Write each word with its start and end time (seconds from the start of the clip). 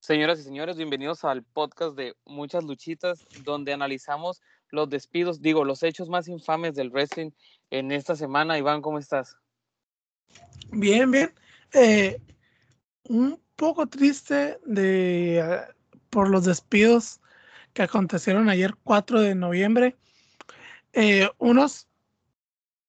Señoras 0.00 0.40
y 0.40 0.44
señores, 0.44 0.78
bienvenidos 0.78 1.24
al 1.24 1.42
podcast 1.42 1.94
de 1.94 2.16
Muchas 2.24 2.64
Luchitas, 2.64 3.26
donde 3.44 3.74
analizamos 3.74 4.40
los 4.70 4.88
despidos, 4.88 5.42
digo, 5.42 5.62
los 5.62 5.82
hechos 5.82 6.08
más 6.08 6.26
infames 6.26 6.74
del 6.74 6.88
wrestling 6.88 7.32
en 7.68 7.92
esta 7.92 8.16
semana. 8.16 8.56
Iván, 8.56 8.80
¿cómo 8.80 8.98
estás? 8.98 9.36
Bien, 10.70 11.10
bien. 11.10 11.34
Eh, 11.74 12.18
un 13.10 13.38
poco 13.56 13.86
triste 13.88 14.58
de, 14.64 15.42
ah, 15.44 15.68
por 16.08 16.30
los 16.30 16.46
despidos 16.46 17.20
que 17.74 17.82
acontecieron 17.82 18.48
ayer 18.48 18.74
4 18.82 19.20
de 19.20 19.34
noviembre. 19.34 19.98
Eh, 20.94 21.28
unos 21.36 21.88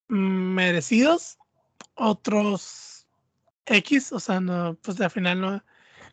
merecidos, 0.08 1.38
otros 1.96 3.06
X, 3.66 4.14
o 4.14 4.20
sea, 4.22 4.40
no, 4.40 4.78
pues 4.82 5.02
al 5.02 5.12
final 5.12 5.42
no, 5.42 5.64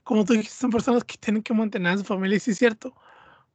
como 0.08 0.24
tú 0.24 0.32
dijiste, 0.32 0.56
son 0.56 0.70
personas 0.70 1.04
que 1.04 1.18
tienen 1.18 1.42
que 1.42 1.52
mantener 1.52 1.92
a 1.92 1.98
su 1.98 2.04
familia, 2.04 2.38
y 2.38 2.40
sí 2.40 2.52
es 2.52 2.58
cierto. 2.58 2.94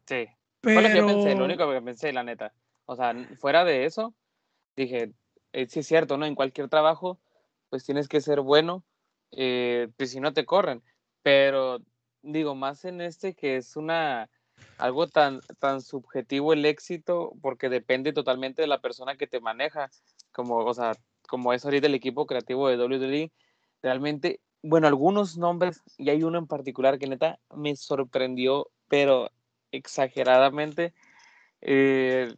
Sí. 0.06 0.28
Pero... 0.62 0.82
Fue 0.82 0.84
lo 0.84 0.90
que 0.90 0.98
yo 0.98 1.08
pensé, 1.08 1.36
lo 1.36 1.46
único 1.46 1.68
que 1.68 1.82
pensé, 1.82 2.14
la 2.14 2.22
neta. 2.22 2.54
O 2.86 2.96
sea, 2.96 3.16
fuera 3.40 3.66
de 3.66 3.86
eso, 3.86 4.14
dije, 4.76 5.14
eh, 5.52 5.66
sí 5.68 5.80
es 5.80 5.88
cierto, 5.88 6.16
¿no? 6.16 6.28
En 6.28 6.36
cualquier 6.36 6.70
trabajo, 6.70 7.20
pues 7.72 7.84
tienes 7.84 8.08
que 8.08 8.22
ser 8.22 8.42
bueno, 8.42 8.84
eh, 9.32 9.88
pues 9.98 10.12
si 10.12 10.20
no 10.20 10.32
te 10.34 10.46
corren. 10.46 10.84
Pero 11.24 11.80
digo, 12.22 12.54
más 12.54 12.86
en 12.86 13.02
este 13.02 13.34
que 13.34 13.58
es 13.58 13.76
una 13.76 14.30
algo 14.78 15.08
tan, 15.08 15.42
tan 15.58 15.82
subjetivo 15.82 16.54
el 16.54 16.66
éxito, 16.66 17.34
porque 17.42 17.68
depende 17.68 18.14
totalmente 18.14 18.62
de 18.62 18.68
la 18.68 18.80
persona 18.80 19.18
que 19.18 19.26
te 19.26 19.40
maneja, 19.40 19.90
como, 20.32 20.58
o 20.58 20.74
sea, 20.76 20.92
como 21.28 21.52
es 21.52 21.66
ahorita 21.66 21.88
el 21.88 21.96
equipo 21.96 22.28
creativo 22.28 22.70
de 22.70 22.78
WWE, 22.78 23.32
realmente, 23.82 24.40
bueno, 24.64 24.88
algunos 24.88 25.38
nombres, 25.38 25.84
y 25.98 26.10
hay 26.10 26.24
uno 26.24 26.40
en 26.40 26.48
particular 26.48 26.98
que 26.98 27.08
neta 27.08 27.38
me 27.54 27.76
sorprendió, 27.76 28.72
pero 28.88 29.30
exageradamente. 29.72 30.94
Eh, 31.62 32.34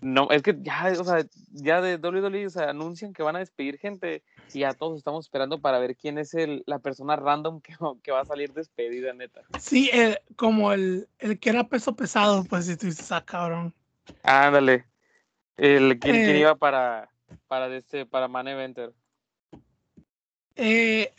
no, 0.00 0.28
es 0.30 0.42
que 0.42 0.56
ya, 0.60 0.92
o 0.98 1.04
sea, 1.04 1.24
ya 1.52 1.80
de 1.80 1.96
WWE 1.96 2.46
o 2.46 2.50
sea, 2.50 2.70
anuncian 2.70 3.12
que 3.12 3.22
van 3.22 3.36
a 3.36 3.40
despedir 3.40 3.78
gente 3.78 4.22
y 4.52 4.60
ya 4.60 4.74
todos 4.74 4.98
estamos 4.98 5.26
esperando 5.26 5.60
para 5.60 5.78
ver 5.78 5.96
quién 5.96 6.18
es 6.18 6.34
el, 6.34 6.62
la 6.66 6.78
persona 6.78 7.16
random 7.16 7.60
que, 7.60 7.74
que 8.02 8.12
va 8.12 8.20
a 8.20 8.26
salir 8.26 8.52
despedida, 8.52 9.12
neta. 9.12 9.42
Sí, 9.58 9.90
como 10.36 10.72
el, 10.72 11.08
el 11.18 11.38
que 11.38 11.50
era 11.50 11.68
peso 11.68 11.94
pesado, 11.94 12.44
pues 12.44 12.66
si 12.66 12.76
tú 12.76 12.86
dices, 12.86 13.12
ah, 13.12 13.24
cabrón. 13.24 13.74
Ándale. 14.22 14.86
El 15.56 15.98
quien, 15.98 16.16
eh, 16.16 16.38
iba 16.38 16.54
para, 16.54 17.10
para, 17.46 17.74
este, 17.74 18.06
para 18.06 18.28
Man 18.28 18.48
Eventer. 18.48 18.92
Eh, 20.54 21.12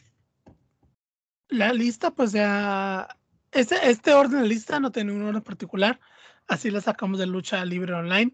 la 1.50 1.74
lista, 1.74 2.12
pues 2.12 2.32
ya. 2.32 3.08
Este, 3.52 3.76
este 3.90 4.14
orden 4.14 4.42
de 4.42 4.48
lista 4.48 4.80
no 4.80 4.92
tiene 4.92 5.12
un 5.12 5.24
orden 5.24 5.42
particular. 5.42 6.00
Así 6.48 6.72
la 6.72 6.82
sacamos 6.82 7.20
de 7.20 7.28
lucha 7.28 7.64
libre 7.66 7.94
online. 7.94 8.34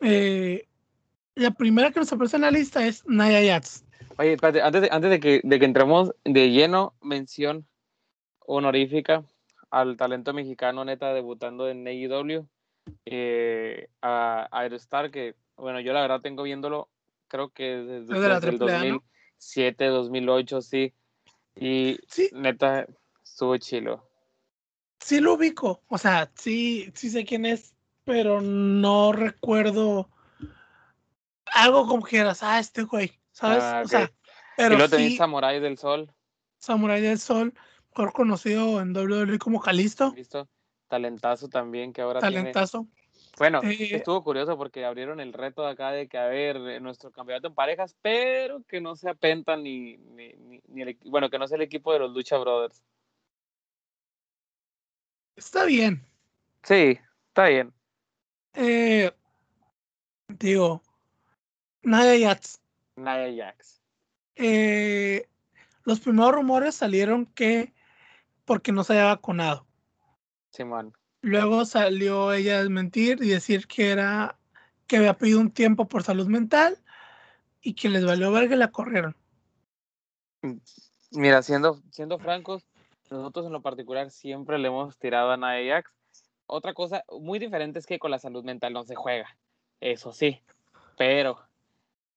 Eh, 0.00 0.66
la 1.34 1.50
primera 1.52 1.90
que 1.90 2.00
nos 2.00 2.12
aparece 2.12 2.36
en 2.36 2.42
la 2.42 2.50
lista 2.50 2.86
es 2.86 3.04
Naya 3.06 3.40
Yats. 3.40 3.84
Oye, 4.18 4.32
espérate, 4.32 4.62
antes, 4.62 4.82
de, 4.82 4.88
antes 4.90 5.10
de, 5.10 5.20
que, 5.20 5.40
de 5.44 5.58
que 5.58 5.64
entremos 5.64 6.12
de 6.24 6.50
lleno, 6.50 6.94
mención 7.02 7.66
honorífica 8.40 9.24
al 9.70 9.96
talento 9.96 10.32
mexicano 10.32 10.84
neta 10.84 11.12
debutando 11.12 11.68
en 11.68 11.86
AEW, 11.86 12.46
eh, 13.04 13.88
a 14.02 14.48
Aerostar, 14.50 15.10
que 15.10 15.34
bueno, 15.56 15.80
yo 15.80 15.92
la 15.92 16.00
verdad 16.00 16.20
tengo 16.20 16.44
viéndolo, 16.44 16.88
creo 17.28 17.50
que 17.50 17.76
desde, 17.76 18.14
desde 18.14 18.48
el 18.48 18.58
2007, 18.58 19.86
2008, 19.86 20.62
sí. 20.62 20.94
Y 21.60 21.98
sí. 22.08 22.30
neta, 22.32 22.86
estuvo 23.22 23.56
chilo. 23.56 24.08
Sí 25.00 25.20
lo 25.20 25.34
ubico, 25.34 25.82
o 25.88 25.98
sea, 25.98 26.30
sí, 26.34 26.92
sí 26.94 27.10
sé 27.10 27.24
quién 27.24 27.46
es, 27.46 27.74
pero 28.04 28.40
no 28.40 29.12
recuerdo 29.12 30.10
algo 31.46 31.86
como 31.86 32.04
que 32.04 32.18
eras, 32.18 32.42
ah, 32.42 32.58
este 32.58 32.82
güey, 32.82 33.12
¿sabes? 33.30 33.62
Ah, 33.62 33.82
o 33.84 33.88
sea, 33.88 34.10
pero 34.56 34.74
y 34.74 34.78
lo 34.78 35.16
Samurai 35.16 35.60
del 35.60 35.78
Sol. 35.78 36.12
Samurai 36.58 37.00
del 37.00 37.18
Sol, 37.18 37.54
mejor 37.90 38.12
conocido 38.12 38.80
en 38.80 38.96
WWE 38.96 39.38
como 39.38 39.60
Calisto. 39.60 40.12
Listo. 40.16 40.48
Talentazo 40.88 41.48
también 41.48 41.92
que 41.92 42.00
ahora 42.00 42.20
Talentazo. 42.20 42.88
Bueno, 43.38 43.60
eh, 43.62 43.96
estuvo 43.96 44.22
curioso 44.22 44.56
porque 44.56 44.84
abrieron 44.84 45.20
el 45.20 45.32
reto 45.32 45.62
de 45.62 45.70
acá 45.70 45.92
de 45.92 46.08
que, 46.08 46.18
a 46.18 46.26
ver, 46.26 46.56
eh, 46.56 46.80
nuestro 46.80 47.10
campeonato 47.12 47.48
en 47.48 47.54
parejas, 47.54 47.96
pero 48.02 48.62
que 48.64 48.80
no 48.80 48.96
se 48.96 49.08
apentan 49.08 49.62
ni, 49.62 49.96
ni, 49.96 50.32
ni, 50.68 50.82
el, 50.82 50.98
bueno, 51.04 51.30
que 51.30 51.38
no 51.38 51.46
sea 51.46 51.56
el 51.56 51.62
equipo 51.62 51.92
de 51.92 52.00
los 52.00 52.12
Lucha 52.12 52.36
Brothers. 52.38 52.82
Está 55.36 55.64
bien. 55.64 56.04
Sí, 56.64 56.98
está 57.28 57.46
bien. 57.46 57.72
Eh, 58.54 59.12
digo, 60.26 60.82
Naya 61.82 62.28
Jax. 62.28 62.60
Naya 62.96 63.44
Jax. 63.44 63.80
Eh, 64.34 65.28
los 65.84 66.00
primeros 66.00 66.32
rumores 66.32 66.74
salieron 66.74 67.26
que 67.26 67.72
porque 68.44 68.72
no 68.72 68.82
se 68.82 68.94
había 68.94 69.04
vacunado. 69.04 69.66
Simón. 70.50 70.92
Luego 71.20 71.64
salió 71.64 72.32
ella 72.32 72.56
a 72.56 72.62
desmentir 72.62 73.18
y 73.22 73.28
decir 73.28 73.66
que 73.66 73.90
era 73.90 74.38
que 74.86 74.96
había 74.96 75.18
pedido 75.18 75.40
un 75.40 75.50
tiempo 75.50 75.86
por 75.86 76.02
salud 76.02 76.26
mental 76.28 76.78
y 77.60 77.74
que 77.74 77.88
les 77.88 78.04
valió 78.04 78.32
ver 78.32 78.48
que 78.48 78.56
la 78.56 78.70
corrieron. 78.70 79.14
Mira, 81.10 81.42
siendo, 81.42 81.82
siendo 81.90 82.18
francos, 82.18 82.64
nosotros 83.10 83.46
en 83.46 83.52
lo 83.52 83.60
particular 83.60 84.10
siempre 84.10 84.58
le 84.58 84.68
hemos 84.68 84.96
tirado 84.98 85.30
a 85.30 85.36
Naya 85.36 85.76
Jax 85.76 85.92
otra 86.48 86.74
cosa 86.74 87.04
muy 87.20 87.38
diferente 87.38 87.78
es 87.78 87.86
que 87.86 87.98
con 87.98 88.10
la 88.10 88.18
salud 88.18 88.42
mental 88.42 88.72
no 88.72 88.82
se 88.82 88.94
juega, 88.94 89.36
eso 89.80 90.12
sí, 90.12 90.40
pero 90.96 91.38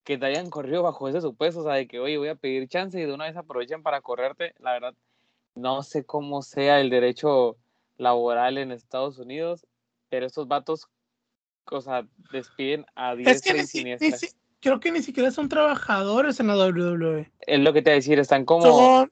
que 0.03 0.17
te 0.17 0.25
hayan 0.25 0.49
corrido 0.49 0.83
bajo 0.83 1.07
ese 1.09 1.21
supuesto, 1.21 1.59
o 1.59 1.63
sea, 1.63 1.73
de 1.73 1.87
que, 1.87 1.99
oye, 1.99 2.17
voy 2.17 2.29
a 2.29 2.35
pedir 2.35 2.67
chance 2.69 2.99
y 2.99 3.05
de 3.05 3.13
una 3.13 3.25
vez 3.25 3.35
aprovechen 3.35 3.83
para 3.83 4.01
correrte, 4.01 4.55
la 4.59 4.71
verdad, 4.71 4.95
no 5.53 5.83
sé 5.83 6.05
cómo 6.05 6.41
sea 6.41 6.79
el 6.79 6.89
derecho 6.89 7.57
laboral 8.01 8.57
en 8.57 8.71
Estados 8.71 9.19
Unidos, 9.19 9.65
pero 10.09 10.25
estos 10.25 10.47
vatos, 10.47 10.87
o 11.65 11.81
sea, 11.81 12.07
despiden 12.31 12.85
a 12.95 13.15
10 13.15 13.45
es 14.01 14.35
creo 14.59 14.79
que 14.79 14.91
ni 14.91 15.01
siquiera 15.01 15.31
son 15.31 15.49
trabajadores 15.49 16.39
en 16.39 16.47
la 16.47 16.55
WWE. 16.55 17.31
Es 17.39 17.59
lo 17.59 17.73
que 17.73 17.81
te 17.81 17.89
voy 17.89 17.93
a 17.93 17.95
decir, 17.95 18.19
están 18.19 18.45
como... 18.45 18.63
Son, 18.63 19.11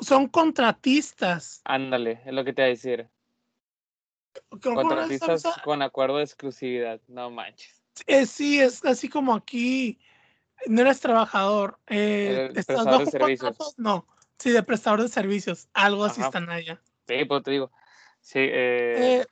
son 0.00 0.28
contratistas. 0.28 1.62
Ándale, 1.64 2.20
es 2.24 2.32
lo 2.32 2.44
que 2.44 2.52
te 2.52 2.62
voy 2.62 2.66
a 2.66 2.70
decir. 2.70 3.08
Contratistas 4.62 5.42
con 5.64 5.82
acuerdo 5.82 6.18
de 6.18 6.24
exclusividad, 6.24 7.00
no 7.08 7.30
manches. 7.30 7.82
Eh, 8.06 8.26
sí, 8.26 8.60
es 8.60 8.84
así 8.84 9.08
como 9.08 9.34
aquí 9.34 9.98
no 10.66 10.80
eres 10.80 11.00
trabajador. 11.00 11.78
Eh, 11.86 12.50
¿Estás 12.54 12.84
bajo 12.84 13.04
de 13.04 13.10
servicios. 13.10 13.74
No, 13.76 14.06
sí, 14.38 14.50
de 14.50 14.62
prestador 14.62 15.02
de 15.02 15.08
servicios. 15.08 15.68
Algo 15.74 16.04
así 16.04 16.22
están 16.22 16.48
allá. 16.48 16.80
Sí, 17.06 17.24
pues 17.24 17.42
te 17.42 17.50
digo. 17.50 17.70
Sí, 18.22 18.38
eh... 18.38 19.20
eh 19.20 19.26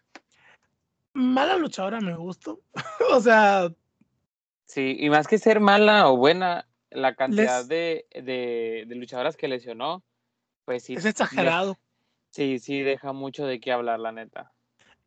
mala 1.14 1.56
luchadora 1.56 2.00
me 2.00 2.14
gustó. 2.16 2.60
o 3.12 3.20
sea. 3.20 3.72
Sí, 4.66 4.96
y 4.98 5.10
más 5.10 5.26
que 5.26 5.38
ser 5.38 5.60
mala 5.60 6.08
o 6.08 6.16
buena, 6.16 6.68
la 6.90 7.14
cantidad 7.14 7.64
de, 7.64 8.06
de, 8.12 8.84
de, 8.86 8.94
luchadoras 8.94 9.36
que 9.36 9.48
lesionó, 9.48 10.04
pues 10.64 10.84
sí. 10.84 10.94
Es 10.94 11.04
exagerado. 11.04 11.78
sí, 12.30 12.58
sí, 12.60 12.82
deja 12.82 13.12
mucho 13.12 13.46
de 13.46 13.58
qué 13.58 13.72
hablar, 13.72 13.98
la 13.98 14.12
neta. 14.12 14.52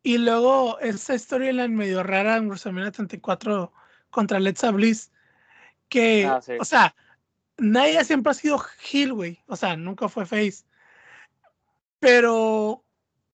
Y 0.01 0.17
luego 0.17 0.79
esa 0.79 1.15
historia 1.15 1.53
la 1.53 1.69
medio 1.69 2.03
rara 2.03 2.35
en 2.35 2.47
WrestleMania 2.47 2.91
34 2.91 3.71
contra 4.09 4.39
Let's 4.41 4.69
Bliss, 4.73 5.13
que, 5.87 6.25
ah, 6.25 6.41
o 6.59 6.65
sea, 6.65 6.93
nadie 7.57 8.03
siempre 8.03 8.31
ha 8.31 8.33
sido 8.33 8.61
heel, 8.91 9.13
güey, 9.13 9.39
o 9.47 9.55
sea, 9.55 9.77
nunca 9.77 10.09
fue 10.09 10.25
face. 10.25 10.65
Pero 11.99 12.82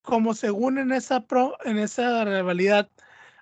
como 0.09 0.33
según 0.33 0.79
en 0.79 0.91
esa 0.91 1.27
pro, 1.27 1.55
en 1.63 1.77
esa 1.77 2.25
rivalidad, 2.25 2.89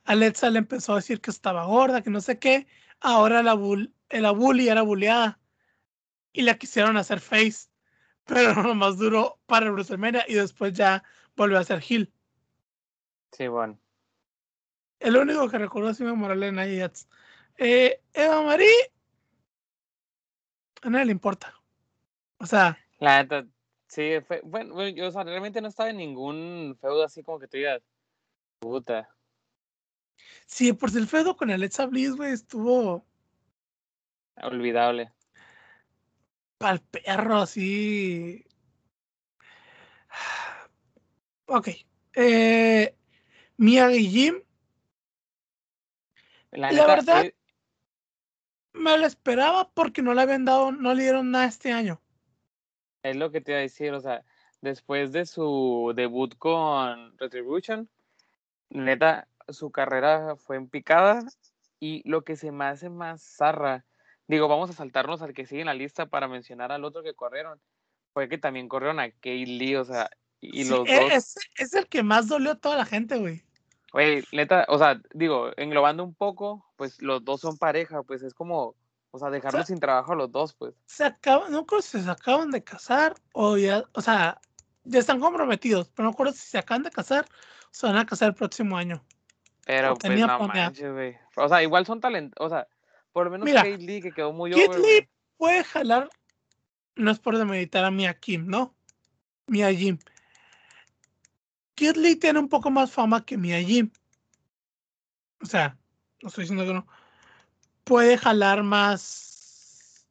Alexa 0.04 0.50
le 0.50 0.60
empezó 0.60 0.94
a 0.94 0.98
decir 0.98 1.22
que 1.22 1.32
estaba 1.32 1.66
gorda, 1.66 2.02
que 2.02 2.10
no 2.10 2.22
sé 2.22 2.40
qué, 2.40 2.68
ahora 3.00 3.42
la, 3.42 3.58
la 4.10 4.32
bully 4.32 4.68
era 4.70 4.82
bulleada 4.82 5.40
y 6.34 6.42
la 6.42 6.58
quisieron 6.58 6.98
hacer 6.98 7.22
face, 7.22 7.70
pero 8.26 8.54
nomás 8.62 8.98
duró 8.98 9.40
para 9.46 9.72
WrestleMania 9.72 10.26
y 10.28 10.36
después 10.36 10.74
ya 10.74 11.04
volvió 11.36 11.58
a 11.58 11.64
ser 11.64 11.82
heel. 11.88 12.12
Sí, 13.32 13.48
bueno. 13.48 13.80
El 15.00 15.16
único 15.16 15.48
que 15.50 15.58
recuerdo 15.58 15.92
es 15.92 16.02
Morales 16.02 16.50
en 16.50 16.60
Ayats. 16.60 17.08
Eh, 17.58 18.02
Eva 18.14 18.42
Marie. 18.42 18.92
A 20.82 20.90
nadie 20.90 21.06
le 21.06 21.12
importa. 21.12 21.54
O 22.40 22.46
sea. 22.46 22.78
La 23.00 23.22
neta, 23.22 23.46
sí, 23.98 24.22
fue, 24.28 24.42
bueno, 24.44 24.88
yo 24.90 25.08
o 25.08 25.12
sea, 25.12 25.24
realmente 25.24 25.60
no 25.60 25.70
estaba 25.70 25.90
en 25.90 25.98
ningún 25.98 26.78
feudo 26.80 27.04
así 27.04 27.24
como 27.24 27.40
que 27.40 27.48
tú 27.48 27.58
digas, 27.58 27.82
puta. 28.60 29.10
Sí, 30.46 30.72
por 30.74 30.92
si 30.92 31.00
el 31.00 31.08
feudo 31.08 31.36
con 31.36 31.50
Alexa 31.50 31.88
Bliss, 31.88 32.16
güey, 32.16 32.32
estuvo. 32.32 33.04
Olvidable. 34.36 35.12
Pal 36.60 36.80
perro, 36.82 37.38
así. 37.38 38.46
Ok. 41.50 41.70
Eh, 42.14 42.94
Miyagi 43.56 44.10
Jim. 44.10 44.36
La, 46.52 46.86
verdad- 46.86 47.32
Me 48.74 48.98
lo 48.98 49.08
esperaba 49.08 49.72
porque 49.72 50.02
no 50.04 50.14
le 50.14 50.22
habían 50.22 50.44
dado, 50.46 50.72
no 50.74 50.94
le 50.94 51.04
dieron 51.04 51.32
nada 51.32 51.46
este 51.46 51.72
año. 51.72 52.02
Es 53.10 53.16
lo 53.16 53.32
que 53.32 53.42
te 53.42 53.52
iba 53.52 53.60
a 53.60 53.62
decir, 53.62 53.94
o 53.94 54.00
sea, 54.00 54.24
después 54.62 55.12
de 55.12 55.26
su 55.26 55.94
debut 55.96 56.36
con 56.38 57.18
Retribution, 57.18 57.90
neta, 58.70 59.28
su 59.50 59.72
carrera 59.72 60.36
fue 60.36 60.58
en 60.58 60.68
picada 60.68 61.24
y 61.80 62.08
lo 62.10 62.24
que 62.24 62.36
se 62.36 62.52
me 62.52 62.66
hace 62.66 62.90
más 62.90 63.22
zarra, 63.22 63.86
digo, 64.28 64.48
vamos 64.48 64.70
a 64.70 64.74
saltarnos 64.74 65.22
al 65.22 65.34
que 65.34 65.46
sigue 65.46 65.62
en 65.62 65.68
la 65.68 65.74
lista 65.74 66.08
para 66.08 66.28
mencionar 66.28 66.72
al 66.72 66.84
otro 66.84 67.04
que 67.04 67.14
corrieron, 67.14 67.60
fue 68.14 68.28
que 68.28 68.38
también 68.38 68.68
corrieron 68.68 69.00
a 69.00 69.12
Kay 69.12 69.46
Lee, 69.46 69.76
o 69.76 69.86
sea, 69.86 70.10
y 70.42 70.64
Sí, 70.64 70.70
los 70.70 70.88
e- 70.88 70.96
dos, 70.96 71.14
es, 71.14 71.36
es 71.58 71.74
el 71.74 71.88
que 71.88 72.04
más 72.04 72.28
dolió 72.28 72.52
a 72.52 72.60
toda 72.60 72.78
la 72.78 72.86
gente, 72.86 73.18
güey. 73.18 73.44
güey, 73.92 74.24
neta, 74.32 74.66
o 74.70 74.78
sea, 74.78 75.00
digo, 75.14 75.52
englobando 75.58 76.04
un 76.04 76.14
poco, 76.14 76.66
pues 76.76 77.02
los 77.02 77.24
dos 77.24 77.42
son 77.42 77.58
pareja, 77.58 78.04
pues 78.04 78.24
es 78.24 78.34
como, 78.34 78.76
o 79.12 79.20
sea, 79.20 79.30
dejarlos 79.30 79.68
sin 79.68 79.80
trabajo 79.80 80.14
a 80.14 80.16
los 80.16 80.32
dos, 80.32 80.54
pues. 80.54 80.74
Se 80.86 81.06
acaban, 81.06 81.52
no 81.52 81.66
creo 81.66 81.82
si 81.82 82.02
se 82.02 82.10
acaban 82.10 82.52
de 82.52 82.64
casar 82.64 83.16
o 83.34 83.58
ya, 83.58 83.84
o 83.94 84.02
sea, 84.02 84.40
ya 84.84 85.00
están 85.00 85.20
comprometidos, 85.20 85.90
pero 85.90 86.06
no 86.06 86.12
recuerdo 86.12 86.34
si 86.34 86.48
se 86.48 86.58
acaban 86.58 86.84
de 86.84 86.92
casar 86.92 87.26
o 87.26 87.70
se 87.72 87.88
van 87.88 87.98
a 87.98 88.06
casar 88.06 88.30
el 88.30 88.36
próximo 88.36 88.78
año. 88.78 89.04
Pero 89.66 89.90
pues 89.90 90.00
tenía 90.00 90.28
no 90.28 90.48
manches, 90.48 90.94
güey. 90.94 91.18
O 91.36 91.50
sea, 91.50 91.64
igual 91.64 91.86
son 91.86 92.00
talentos, 92.00 92.46
o 92.46 92.50
sea, 92.50 92.68
por 93.12 93.26
lo 93.26 93.32
menos 93.32 93.46
Mira, 93.46 93.64
Kate 93.64 93.78
Lee 93.78 94.02
que 94.02 94.12
quedó 94.12 94.32
muy 94.32 94.54
over, 94.54 94.80
Lee 94.80 95.10
puede 95.38 95.64
jalar, 95.64 96.10
no 96.96 97.12
es 97.12 97.20
por 97.20 97.38
demeditar 97.38 97.84
a 97.86 97.92
Mia 97.92 98.14
Kim, 98.20 98.48
¿no? 98.48 98.76
Mia 99.48 99.72
Jim. 99.74 99.98
Kid 101.76 101.96
Lee 101.96 102.16
tiene 102.16 102.40
un 102.40 102.50
poco 102.50 102.70
más 102.72 102.92
fama 102.92 103.24
que 103.24 103.38
Mia 103.38 103.62
Jim. 103.62 103.92
O 105.42 105.46
sea, 105.46 105.78
no 106.22 106.30
estoy 106.30 106.44
diciendo 106.44 106.66
que 106.66 106.74
no. 106.74 106.88
Puede 107.88 108.18
jalar 108.18 108.64
más. 108.64 110.06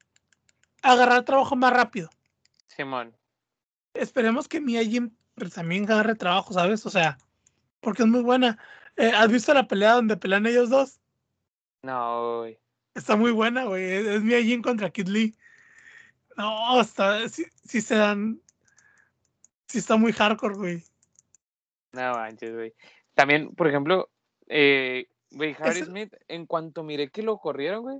Agarrar 0.83 1.25
trabajo 1.25 1.57
más 1.57 1.73
rápido. 1.73 2.09
Simón. 2.69 3.15
Esperemos 3.93 4.49
que 4.49 4.61
Mia 4.61 4.83
Jim 4.83 5.11
pues, 5.35 5.53
también 5.53 5.85
agarre 5.85 6.15
trabajo, 6.15 6.55
¿sabes? 6.55 6.87
O 6.87 6.91
sea, 6.91 7.19
porque 7.81 8.03
es 8.03 8.09
muy 8.09 8.23
buena. 8.23 8.59
Eh, 8.97 9.13
¿Has 9.15 9.31
visto 9.31 9.53
la 9.53 9.69
pelea 9.69 9.93
donde 9.93 10.17
pelean 10.17 10.47
ellos 10.47 10.71
dos? 10.71 11.01
No, 11.83 12.39
güey. 12.39 12.59
Está 12.95 13.15
muy 13.15 13.31
buena, 13.31 13.65
güey. 13.65 13.85
Es, 13.85 14.07
es 14.07 14.23
Mia 14.23 14.43
Jim 14.43 14.63
contra 14.63 14.89
Kid 14.89 15.09
Lee. 15.09 15.37
No, 16.37 16.81
está, 16.81 17.29
sí, 17.29 17.45
sí 17.63 17.83
se 17.83 17.97
dan. 17.97 18.41
Sí 19.69 19.79
está 19.79 19.97
muy 19.97 20.13
hardcore, 20.13 20.55
güey. 20.55 20.85
No 21.93 22.15
manches, 22.15 22.55
güey. 22.55 22.75
También, 23.15 23.55
por 23.55 23.69
ejemplo, 23.69 24.11
eh, 24.47 25.09
güey, 25.31 25.57
Harry 25.59 25.83
Smith, 25.83 26.15
en 26.29 26.47
cuanto 26.47 26.83
miré 26.83 27.11
que 27.11 27.23
lo 27.23 27.39
corrieron, 27.39 27.83
güey, 27.83 27.99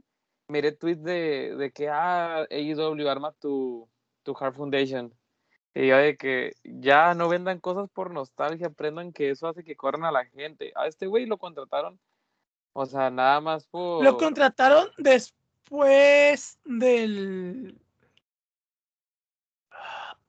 miré 0.49 0.73
tweet 0.73 0.97
de, 0.97 1.57
de 1.57 1.73
que, 1.73 1.89
ah, 1.89 2.47
AEW 2.51 3.09
arma 3.09 3.33
tu, 3.33 3.89
tu 4.23 4.37
Hard 4.39 4.55
Foundation. 4.55 5.13
Y 5.75 5.89
de 5.89 6.17
que 6.17 6.53
ya 6.65 7.13
no 7.13 7.29
vendan 7.29 7.61
cosas 7.61 7.91
por 7.91 8.11
nostalgia, 8.11 8.69
aprendan 8.69 9.13
que 9.13 9.29
eso 9.29 9.47
hace 9.47 9.63
que 9.63 9.77
corran 9.77 10.05
a 10.05 10.11
la 10.11 10.25
gente. 10.25 10.73
A 10.75 10.87
este 10.87 11.07
güey 11.07 11.27
lo 11.27 11.37
contrataron, 11.37 12.01
o 12.73 12.87
sea, 12.87 13.11
nada 13.11 13.43
más 13.43 13.67
por... 13.67 14.03
Lo 14.03 14.17
contrataron 14.17 14.89
después 14.97 16.59
del. 16.65 17.79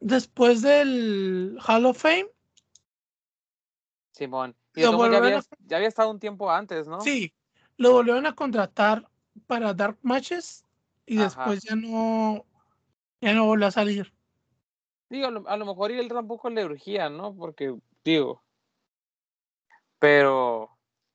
Después 0.01 0.61
del 0.61 1.57
Hall 1.65 1.85
of 1.85 1.97
Fame. 1.97 2.29
Simón. 4.11 4.53
Y 4.77 4.83
Lo 4.83 5.11
ya 5.11 5.17
había, 5.17 5.41
ya 5.65 5.77
había 5.77 5.87
estado 5.87 6.11
un 6.11 6.19
tiempo 6.19 6.51
antes, 6.51 6.87
¿no? 6.87 7.01
Sí, 7.01 7.33
lo 7.77 7.93
volvieron 7.93 8.27
a 8.27 8.35
contratar 8.35 9.09
para 9.47 9.73
Dark 9.73 9.97
Matches 10.03 10.63
y 11.07 11.17
Ajá. 11.17 11.25
después 11.25 11.63
ya 11.63 11.75
no. 11.75 12.45
Ya 13.19 13.33
no 13.33 13.45
volvió 13.45 13.65
a 13.65 13.71
salir. 13.71 14.13
Digo, 15.09 15.25
a 15.25 15.31
lo, 15.31 15.49
a 15.49 15.57
lo 15.57 15.65
mejor 15.65 15.91
él 15.91 16.07
tampoco 16.09 16.51
le 16.51 16.63
urgía, 16.63 17.09
¿no? 17.09 17.35
Porque, 17.35 17.75
digo. 18.03 18.43
Pero, 19.97 20.69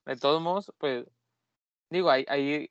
de 0.07 0.17
todos 0.17 0.43
modos, 0.43 0.73
pues, 0.79 1.07
digo, 1.89 2.11
ahí, 2.11 2.25
ahí 2.29 2.69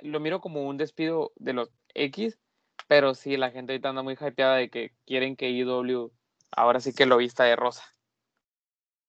lo 0.00 0.20
miro 0.20 0.42
como 0.42 0.66
un 0.68 0.76
despido 0.76 1.32
de 1.36 1.54
los 1.54 1.70
X, 1.94 2.38
pero 2.86 3.14
sí, 3.14 3.38
la 3.38 3.50
gente 3.50 3.72
ahorita 3.72 3.88
anda 3.88 4.02
muy 4.02 4.18
hypeada 4.20 4.56
de 4.56 4.68
que 4.68 4.92
quieren 5.06 5.36
que 5.36 5.48
IW 5.48 6.12
ahora 6.50 6.80
sí 6.80 6.92
que 6.92 7.06
lo 7.06 7.16
vista 7.16 7.44
de 7.44 7.56
rosa. 7.56 7.84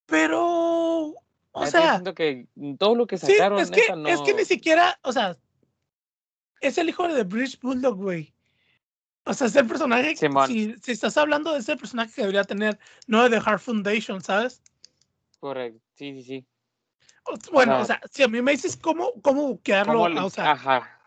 Pero. 0.05 0.82
O 1.53 1.65
sea. 1.65 1.93
siento 1.93 2.13
que 2.13 2.47
todo 2.77 2.95
lo 2.95 3.07
que 3.07 3.17
Sí, 3.17 3.33
sacaron, 3.33 3.59
es 3.59 3.71
que, 3.71 3.81
neta, 3.81 3.95
no. 3.95 4.09
es 4.09 4.21
que 4.21 4.33
ni 4.33 4.43
siquiera, 4.43 4.99
o 5.03 5.11
sea, 5.11 5.37
es 6.61 6.77
el 6.77 6.89
hijo 6.89 7.07
de 7.07 7.23
British 7.23 7.59
Bulldog, 7.59 7.95
güey. 7.95 8.33
O 9.25 9.33
sea, 9.33 9.47
es 9.47 9.55
el 9.55 9.65
personaje, 9.67 10.15
Simón. 10.17 10.47
si, 10.47 10.75
si 10.81 10.91
estás 10.91 11.15
hablando 11.17 11.53
de 11.53 11.59
ese 11.59 11.77
personaje 11.77 12.11
que 12.13 12.21
debería 12.21 12.43
tener, 12.43 12.77
no 13.07 13.23
de 13.23 13.29
The 13.29 13.41
Heart 13.41 13.61
Foundation, 13.61 14.21
¿sabes? 14.21 14.61
Correcto, 15.39 15.79
sí, 15.95 16.13
sí, 16.15 16.23
sí. 16.23 16.47
Bueno, 17.51 17.79
o 17.79 17.85
sea, 17.85 18.01
si 18.11 18.23
a 18.23 18.27
mí 18.27 18.41
me 18.41 18.51
dices 18.51 18.75
cómo, 18.75 19.13
cómo 19.21 19.43
buquearlo, 19.47 19.93
¿Cómo 19.93 20.09
le- 20.09 20.19
o, 20.19 20.29
sea, 20.29 20.51
Ajá, 20.51 20.99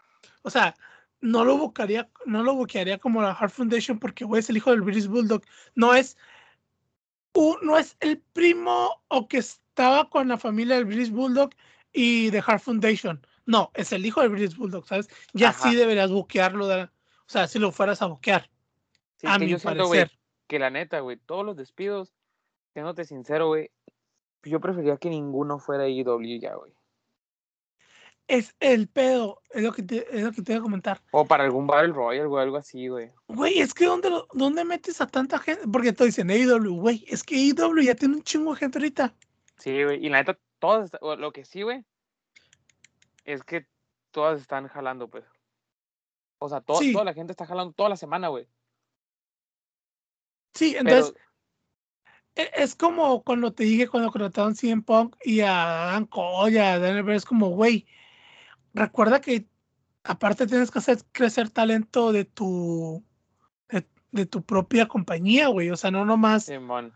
o 0.43 0.51
sea, 0.51 0.75
no 1.21 1.45
lo 1.45 1.59
buscaría, 1.59 2.09
no 2.25 2.43
lo 2.43 2.55
buquearía 2.55 2.99
como 2.99 3.21
la 3.21 3.35
Heart 3.35 3.53
Foundation 3.53 3.99
porque, 3.99 4.25
güey, 4.25 4.41
es 4.41 4.49
el 4.49 4.57
hijo 4.57 4.71
del 4.71 4.83
British 4.83 5.09
Bulldog. 5.09 5.43
No 5.75 5.95
es, 5.95 6.17
no 7.63 7.77
es 7.77 7.97
el 8.01 8.19
primo 8.33 9.03
o 9.09 9.29
que 9.29 9.43
estaba 9.77 10.09
con 10.09 10.27
la 10.29 10.39
familia 10.39 10.77
del 10.77 10.87
British 10.87 11.11
Bulldog 11.11 11.51
y 11.93 12.31
de 12.31 12.41
Heart 12.41 12.63
Foundation. 12.63 13.27
No, 13.45 13.71
es 13.75 13.93
el 13.93 14.07
hijo 14.07 14.23
del 14.23 14.31
British 14.31 14.57
Bulldog, 14.57 14.87
¿sabes? 14.89 15.07
Ya 15.35 15.51
Ajá. 15.51 15.69
sí 15.69 15.77
deberías 15.77 16.11
buquearlo, 16.11 16.67
de- 16.67 16.85
o 16.85 16.89
sea, 17.29 17.47
si 17.47 17.59
lo 17.59 17.71
fueras 17.73 18.01
a 18.01 18.07
buquear, 18.07 18.49
sí, 19.17 19.27
a 19.27 19.39
mi 19.39 19.49
yo 19.49 19.59
siento, 19.59 19.87
güey, 19.87 20.01
parecer. 20.01 20.19
que 20.47 20.59
la 20.59 20.71
neta, 20.71 21.01
güey, 21.01 21.19
todos 21.19 21.45
los 21.45 21.57
despidos, 21.57 22.15
siéndote 22.73 23.05
sincero, 23.05 23.49
güey, 23.49 23.71
yo 24.45 24.61
prefería 24.61 24.97
que 24.97 25.11
ninguno 25.11 25.59
fuera 25.59 25.87
IW 25.89 26.41
ya, 26.41 26.55
güey. 26.55 26.73
Es 28.29 28.57
el 28.59 28.89
pedo, 28.89 29.41
es 29.51 29.63
lo 29.63 29.73
que 29.73 29.83
te, 29.83 30.07
es 30.17 30.25
lo 30.25 30.33
que 30.33 30.43
te 30.43 30.53
iba 30.53 30.59
a 30.61 30.63
comentar. 30.63 31.01
O 31.13 31.25
para 31.27 31.45
algún 31.45 31.67
Battle 31.67 31.93
Royale 31.93 32.27
o 32.27 32.39
algo 32.39 32.57
así, 32.57 32.89
güey. 32.89 33.13
Güey, 33.29 33.61
es 33.61 33.73
que 33.75 33.85
¿dónde, 33.85 34.09
lo- 34.11 34.27
¿dónde 34.33 34.65
metes 34.65 35.01
a 35.01 35.07
tanta 35.07 35.39
gente? 35.39 35.63
Porque 35.71 35.93
te 35.93 36.05
dicen 36.07 36.31
AEW, 36.31 36.75
güey, 36.81 37.05
es 37.09 37.23
que 37.23 37.37
AEW 37.37 37.83
ya 37.83 37.95
tiene 37.95 38.17
un 38.17 38.23
chingo 38.23 38.53
de 38.55 38.59
gente 38.61 38.79
ahorita. 38.79 39.15
Sí, 39.59 39.83
güey. 39.85 40.05
Y 40.05 40.09
la 40.09 40.19
neta, 40.19 40.39
todas, 40.59 40.91
lo 41.01 41.33
que 41.33 41.45
sí, 41.45 41.63
güey, 41.63 41.85
es 43.25 43.43
que 43.43 43.67
todas 44.11 44.41
están 44.41 44.69
jalando, 44.69 45.09
pues. 45.09 45.25
O 46.39 46.49
sea, 46.49 46.61
to- 46.61 46.77
Sí. 46.77 46.93
toda 46.93 47.05
la 47.05 47.15
gente 47.15 47.33
está 47.33 47.47
jalando 47.47 47.73
toda 47.73 47.89
la 47.89 47.97
semana, 47.97 48.29
güey. 48.29 48.49
Sí, 50.55 50.75
entonces 50.79 51.15
e- 52.35 52.51
es 52.57 52.75
como 52.75 53.23
cuando 53.25 53.53
te 53.53 53.65
dije 53.65 53.89
cuando 53.89 54.11
contrataron 54.11 54.55
CM 54.55 54.83
Punk 54.83 55.17
y 55.25 55.41
a 55.41 55.53
Dan 55.93 56.07
Cole 56.07 56.53
y 56.53 56.59
a 56.59 56.79
Daniel 56.79 57.03
Bryan, 57.03 57.17
es 57.17 57.25
como, 57.25 57.49
güey, 57.51 57.87
recuerda 58.75 59.21
que 59.21 59.47
aparte 60.05 60.47
tienes 60.47 60.71
que 60.71 60.79
hacer 60.79 60.99
crecer 61.13 61.51
talento 61.51 62.13
de 62.13 62.25
tu 62.27 63.03
de, 63.69 63.87
de 64.13 64.27
tu 64.27 64.43
propia 64.43 64.87
compañía, 64.87 65.49
güey, 65.49 65.71
o 65.71 65.77
sea, 65.77 65.91
no 65.91 66.05
nomás 66.05 66.45
Simón. 66.45 66.93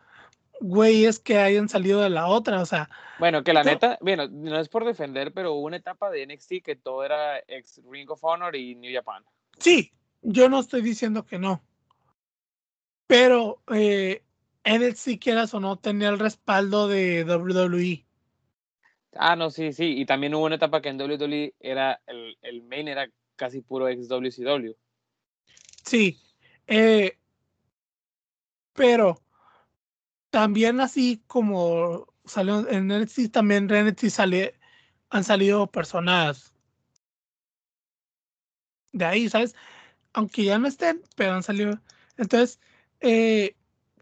Güeyes 0.60 1.18
que 1.18 1.38
hayan 1.38 1.68
salido 1.68 2.00
de 2.00 2.10
la 2.10 2.26
otra, 2.26 2.60
o 2.60 2.66
sea, 2.66 2.88
Bueno, 3.18 3.42
que 3.42 3.52
la 3.52 3.64
neta, 3.64 3.98
bueno, 4.00 4.28
no 4.28 4.58
es 4.58 4.68
por 4.68 4.84
defender, 4.84 5.32
pero 5.32 5.54
hubo 5.54 5.66
una 5.66 5.78
etapa 5.78 6.10
de 6.10 6.26
NXT 6.26 6.62
que 6.64 6.76
todo 6.76 7.04
era 7.04 7.38
ex 7.48 7.80
Ring 7.90 8.10
of 8.10 8.22
Honor 8.22 8.54
y 8.54 8.74
New 8.74 8.92
Japan. 8.94 9.24
sí, 9.58 9.92
yo 10.22 10.48
no 10.48 10.60
estoy 10.60 10.82
diciendo 10.82 11.24
que 11.24 11.38
no, 11.38 11.62
pero 13.06 13.62
eh, 13.72 14.22
NXT 14.64 15.18
quieras 15.20 15.54
o 15.54 15.60
no 15.60 15.78
tenía 15.78 16.10
el 16.10 16.18
respaldo 16.18 16.88
de 16.88 17.24
WWE. 17.24 18.04
Ah, 19.14 19.34
no, 19.34 19.50
sí, 19.50 19.72
sí. 19.72 19.98
Y 19.98 20.06
también 20.06 20.34
hubo 20.34 20.44
una 20.44 20.54
etapa 20.56 20.80
que 20.80 20.90
en 20.90 21.00
WWE 21.00 21.54
era, 21.58 22.00
el, 22.06 22.38
el 22.42 22.62
main 22.62 22.86
era 22.86 23.10
casi 23.36 23.62
puro 23.62 23.88
ex 23.88 24.08
WCW. 24.08 24.74
Sí, 25.84 26.20
eh, 26.66 27.16
pero 28.74 29.20
también 30.30 30.80
así 30.80 31.22
como 31.26 32.06
salió 32.24 32.68
en 32.68 32.90
NXT, 32.90 33.30
también 33.32 33.70
en 33.70 33.88
NXT 33.88 34.08
sale, 34.08 34.54
han 35.10 35.24
salido 35.24 35.66
personas 35.66 36.54
de 38.92 39.04
ahí, 39.04 39.28
¿sabes? 39.28 39.54
Aunque 40.12 40.44
ya 40.44 40.58
no 40.58 40.66
estén, 40.66 41.02
pero 41.16 41.34
han 41.34 41.42
salido. 41.42 41.80
Entonces, 42.16 42.60
eh, 43.00 43.56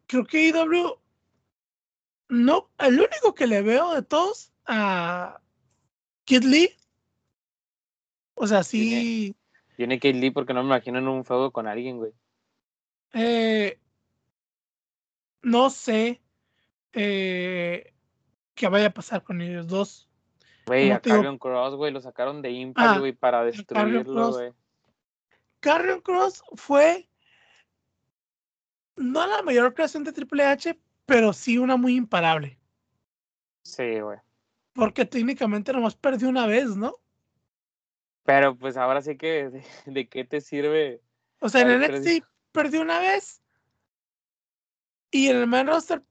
creo 0.06 0.24
que 0.24 0.48
IW, 0.48 0.98
no, 2.28 2.70
el 2.78 2.94
único 2.94 3.34
que 3.34 3.46
le 3.46 3.62
veo 3.62 3.94
de 3.94 4.02
todos 4.02 4.52
a 4.66 5.40
Kid 6.24 6.44
Lee, 6.44 6.76
o 8.34 8.46
sea, 8.46 8.62
sí. 8.62 9.34
Viene 9.76 9.98
Kate 9.98 10.14
Lee 10.14 10.30
porque 10.30 10.54
no 10.54 10.62
me 10.62 10.68
imagino 10.68 10.98
en 10.98 11.08
un 11.08 11.24
feudo 11.24 11.50
con 11.50 11.66
alguien, 11.66 11.98
güey. 11.98 12.12
Eh, 13.14 13.78
no 15.42 15.70
sé, 15.70 16.20
eh, 16.92 17.94
que 18.54 18.68
vaya 18.68 18.86
a 18.86 18.94
pasar 18.94 19.22
con 19.22 19.40
ellos 19.40 19.66
dos. 19.66 20.08
Güey, 20.66 20.90
a 20.90 21.00
Carrion 21.00 21.38
Cross, 21.38 21.76
güey, 21.76 21.92
lo 21.92 22.00
sacaron 22.00 22.42
de 22.42 22.50
Impact, 22.50 22.88
ah, 22.88 22.98
güey, 22.98 23.12
para 23.12 23.44
destruirlo, 23.44 24.32
güey. 24.32 24.52
Carrion 25.60 26.00
Cross 26.00 26.42
fue 26.54 27.08
no 28.98 29.26
la 29.26 29.42
mayor 29.42 29.74
creación 29.74 30.04
de 30.04 30.12
Triple 30.12 30.44
H, 30.44 30.78
pero 31.06 31.32
sí 31.32 31.58
una 31.58 31.76
muy 31.76 31.96
imparable. 31.96 32.58
Sí, 33.62 34.00
güey. 34.00 34.18
Porque 34.72 35.04
técnicamente 35.04 35.72
nomás 35.72 35.96
perdió 35.96 36.28
una 36.28 36.46
vez, 36.46 36.76
¿no? 36.76 36.94
Pero 38.24 38.56
pues 38.56 38.76
ahora 38.76 39.00
sí 39.00 39.16
que, 39.16 39.62
¿de, 39.86 40.08
qué 40.08 40.24
te 40.24 40.40
sirve? 40.40 41.00
O 41.40 41.48
sea, 41.48 41.62
en 41.62 41.70
el 41.70 41.80
NXT 41.80 42.24
perdió 42.52 42.82
una 42.82 42.98
vez. 42.98 43.42
Y 45.10 45.28
en 45.28 45.36
el 45.36 45.46
main 45.46 45.66
roster 45.66 46.02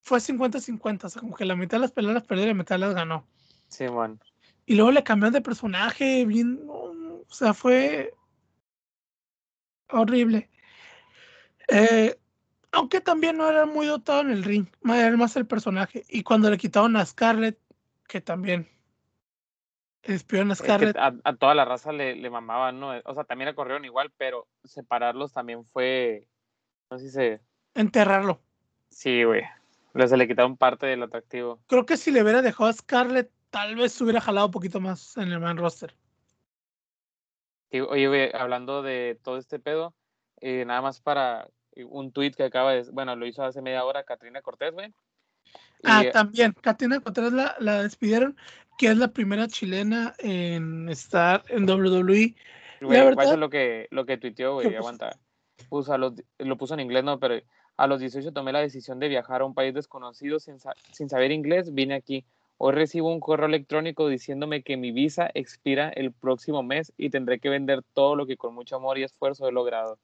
fue 0.00 0.18
50-50. 0.18 1.04
O 1.04 1.08
sea, 1.08 1.20
como 1.20 1.36
que 1.36 1.44
la 1.44 1.56
mitad 1.56 1.76
de 1.76 1.82
las 1.82 1.92
peleas 1.92 2.14
las 2.14 2.24
perdió 2.24 2.44
y 2.44 2.48
la 2.48 2.54
mitad 2.54 2.78
las 2.78 2.94
ganó. 2.94 3.26
Sí, 3.68 3.88
man. 3.88 4.18
Y 4.66 4.74
luego 4.76 4.90
le 4.90 5.02
cambiaron 5.02 5.32
de 5.32 5.40
personaje, 5.40 6.24
bien. 6.24 6.60
O 6.68 7.24
sea, 7.28 7.54
fue 7.54 8.12
horrible. 9.88 10.50
Eh, 11.68 12.18
aunque 12.72 13.00
también 13.00 13.36
no 13.36 13.48
era 13.48 13.66
muy 13.66 13.86
dotado 13.86 14.20
en 14.20 14.30
el 14.30 14.44
ring, 14.44 14.66
era 14.84 15.16
más 15.16 15.36
el 15.36 15.46
personaje. 15.46 16.04
Y 16.08 16.22
cuando 16.22 16.50
le 16.50 16.58
quitaron 16.58 16.96
a 16.96 17.04
Scarlett, 17.04 17.58
que 18.06 18.20
también 18.20 18.68
espion 20.02 20.50
a 20.50 20.54
Scarlett. 20.54 20.96
a, 20.96 21.36
toda 21.36 21.54
la 21.54 21.64
raza 21.64 21.92
le, 21.92 22.14
le, 22.16 22.30
mamaban, 22.30 22.80
¿no? 22.80 22.92
O 23.04 23.14
sea, 23.14 23.24
también 23.24 23.48
le 23.48 23.54
corrieron 23.54 23.84
igual, 23.84 24.12
pero 24.16 24.48
separarlos 24.64 25.32
también 25.32 25.64
fue. 25.64 26.26
No 26.90 26.98
sé 26.98 27.06
si 27.06 27.10
se. 27.10 27.40
Enterrarlo. 27.74 28.40
Sí, 28.88 29.24
güey. 29.24 29.42
Se 29.94 30.16
le 30.16 30.28
quitaron 30.28 30.56
parte 30.56 30.86
del 30.86 31.02
atractivo. 31.02 31.60
Creo 31.66 31.84
que 31.84 31.96
si 31.96 32.10
le 32.10 32.22
hubiera 32.22 32.42
dejado 32.42 32.70
a 32.70 32.72
Scarlett, 32.72 33.30
tal 33.50 33.76
vez 33.76 33.92
se 33.92 34.04
hubiera 34.04 34.20
jalado 34.20 34.46
un 34.46 34.52
poquito 34.52 34.80
más 34.80 35.16
en 35.16 35.32
el 35.32 35.40
man 35.40 35.56
roster. 35.56 35.94
oye, 37.72 38.08
güey, 38.08 38.30
hablando 38.32 38.82
de 38.82 39.18
todo 39.22 39.36
este 39.36 39.58
pedo, 39.58 39.94
eh, 40.40 40.64
nada 40.64 40.80
más 40.80 41.00
para 41.00 41.48
un 41.88 42.12
tweet 42.12 42.32
que 42.32 42.44
acaba 42.44 42.72
de, 42.72 42.82
bueno, 42.92 43.16
lo 43.16 43.26
hizo 43.26 43.42
hace 43.42 43.62
media 43.62 43.84
hora 43.84 44.04
Katrina 44.04 44.42
Cortés, 44.42 44.72
güey. 44.72 44.92
Ah, 45.84 46.04
también, 46.12 46.52
Katrina 46.52 47.00
Cortés 47.00 47.32
la, 47.32 47.56
la, 47.58 47.82
despidieron, 47.82 48.36
que 48.78 48.88
es 48.88 48.96
la 48.96 49.08
primera 49.08 49.48
chilena 49.48 50.14
en 50.18 50.88
estar 50.88 51.42
en 51.48 51.68
WWE. 51.68 52.34
la 52.80 53.04
verdad, 53.04 53.32
es 53.32 53.38
lo 53.38 53.50
que, 53.50 53.88
lo 53.90 54.04
que 54.06 54.18
tuiteó, 54.18 54.54
güey, 54.54 54.74
aguanta. 54.74 55.18
Puso 55.68 55.96
los, 55.98 56.14
lo 56.38 56.56
puso 56.56 56.74
en 56.74 56.80
inglés, 56.80 57.04
no, 57.04 57.18
pero 57.18 57.40
a 57.80 57.86
los 57.86 57.98
18 57.98 58.32
tomé 58.32 58.52
la 58.52 58.60
decisión 58.60 58.98
de 58.98 59.08
viajar 59.08 59.40
a 59.40 59.46
un 59.46 59.54
país 59.54 59.72
desconocido 59.72 60.38
sin, 60.38 60.56
sin 60.92 61.08
saber 61.08 61.32
inglés, 61.32 61.72
vine 61.72 61.94
aquí. 61.94 62.26
Hoy 62.58 62.74
recibo 62.74 63.10
un 63.10 63.20
correo 63.20 63.46
electrónico 63.46 64.06
diciéndome 64.06 64.62
que 64.62 64.76
mi 64.76 64.92
visa 64.92 65.30
expira 65.32 65.88
el 65.88 66.12
próximo 66.12 66.62
mes 66.62 66.92
y 66.98 67.08
tendré 67.08 67.40
que 67.40 67.48
vender 67.48 67.82
todo 67.94 68.16
lo 68.16 68.26
que 68.26 68.36
con 68.36 68.54
mucho 68.54 68.76
amor 68.76 68.98
y 68.98 69.04
esfuerzo 69.04 69.48
he 69.48 69.52
logrado. 69.52 69.98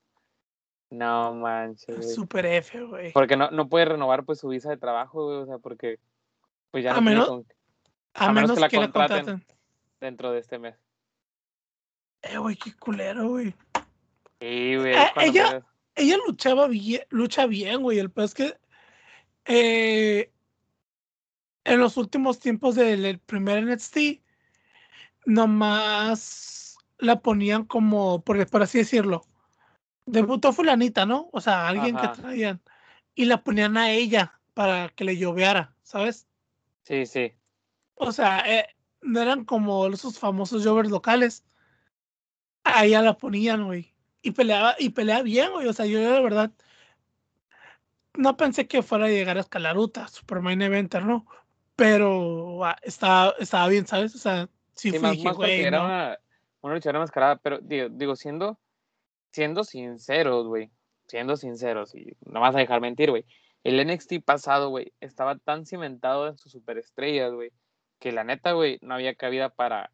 No 0.89 1.35
manches. 1.35 2.15
Super 2.15 2.47
F, 2.47 2.83
güey. 2.83 3.13
Porque 3.13 3.37
no, 3.37 3.51
no 3.51 3.69
puede 3.69 3.85
renovar 3.85 4.25
pues 4.25 4.39
su 4.39 4.49
visa 4.49 4.71
de 4.71 4.79
trabajo, 4.79 5.27
güey, 5.27 5.37
o 5.37 5.45
sea, 5.47 5.59
porque 5.59 5.99
pues 6.71 6.83
ya 6.83 6.93
a 6.93 6.95
no 6.95 7.01
a, 8.15 8.33
menos, 8.33 8.55
que 8.55 8.61
la 8.61 8.71
contraten, 8.71 9.45
dentro 10.01 10.33
de 10.33 10.39
este 10.39 10.59
mes. 10.59 10.77
Eh, 12.23 12.39
güey, 12.39 12.57
qué 12.57 12.73
culero, 12.79 13.29
güey. 13.29 13.55
Sí, 14.41 14.77
güey. 14.77 14.95
Eh, 14.95 15.13
ella, 15.21 15.63
ella 15.97 16.17
luchaba 16.27 16.69
bien, 16.69 17.03
lucha 17.11 17.47
bien, 17.47 17.83
güey. 17.83 17.99
El 17.99 18.11
peor 18.11 18.27
es 18.27 18.35
que 18.35 18.57
eh, 19.47 20.31
en 21.65 21.81
los 21.81 21.97
últimos 21.97 22.39
tiempos 22.39 22.75
del 22.75 23.19
primer 23.19 23.65
NXT, 23.65 24.23
nomás 25.25 26.77
la 26.99 27.21
ponían 27.21 27.65
como, 27.65 28.23
por, 28.23 28.47
por 28.49 28.63
así 28.63 28.79
decirlo, 28.79 29.27
debutó 30.07 30.53
fulanita, 30.53 31.07
¿no? 31.07 31.29
O 31.33 31.41
sea, 31.41 31.69
alguien 31.69 31.97
que 31.97 32.09
traían. 32.09 32.61
Y 33.15 33.25
la 33.25 33.43
ponían 33.43 33.77
a 33.77 33.91
ella 33.91 34.41
para 34.55 34.91
que 34.91 35.05
le 35.05 35.17
lloveara, 35.17 35.75
¿sabes? 35.83 36.29
Sí, 36.83 37.07
sí. 37.07 37.33
O 37.95 38.13
sea, 38.13 38.45
eh, 38.47 38.67
no 39.01 39.21
eran 39.21 39.45
como 39.45 39.87
esos 39.87 40.19
famosos 40.19 40.65
jovers 40.65 40.91
locales. 40.91 41.45
A 42.65 42.85
ella 42.85 43.03
la 43.03 43.17
ponían, 43.17 43.65
güey. 43.65 43.96
Y 44.27 44.33
peleaba, 44.33 44.75
y 44.79 44.91
peleaba 44.91 45.23
bien, 45.23 45.53
güey. 45.53 45.69
O 45.69 45.73
sea, 45.73 45.87
yo 45.87 46.01
de 46.01 46.21
verdad 46.21 46.51
no 48.15 48.37
pensé 48.37 48.67
que 48.67 48.83
fuera 48.83 49.07
a 49.07 49.09
llegar 49.09 49.37
a 49.37 49.41
Escalaruta, 49.41 50.09
Superman 50.09 50.63
Eventer, 50.63 51.05
¿no? 51.05 51.27
Pero 51.77 52.65
ah, 52.65 52.77
estaba, 52.83 53.35
estaba 53.39 53.69
bien, 53.69 53.87
¿sabes? 53.87 54.17
O 54.17 54.19
sea, 54.19 54.49
sí, 54.75 54.91
sí 54.91 54.99
fui, 54.99 55.23
güey. 55.33 55.61
Era 55.63 55.85
una, 55.85 56.19
una 56.61 56.75
luchadora 56.75 56.99
mascarada, 56.99 57.37
pero 57.37 57.59
digo, 57.61 57.89
digo 57.91 58.17
siendo 58.17 58.59
siendo 59.31 59.63
sinceros, 59.63 60.47
güey, 60.49 60.71
siendo 61.07 61.37
sinceros, 61.37 61.95
y 61.95 62.17
no 62.25 62.41
vas 62.41 62.57
a 62.57 62.59
dejar 62.59 62.81
mentir, 62.81 63.11
güey, 63.11 63.27
el 63.65 63.87
NXT 63.87 64.25
pasado, 64.25 64.71
güey, 64.71 64.93
estaba 65.01 65.37
tan 65.37 65.67
cimentado 65.67 66.27
en 66.27 66.39
sus 66.39 66.51
superestrellas, 66.51 67.33
güey, 67.33 67.53
que 68.01 68.13
la 68.13 68.25
neta, 68.25 68.53
güey, 68.53 68.79
no 68.81 68.95
había 68.95 69.15
cabida 69.15 69.51
para 69.51 69.93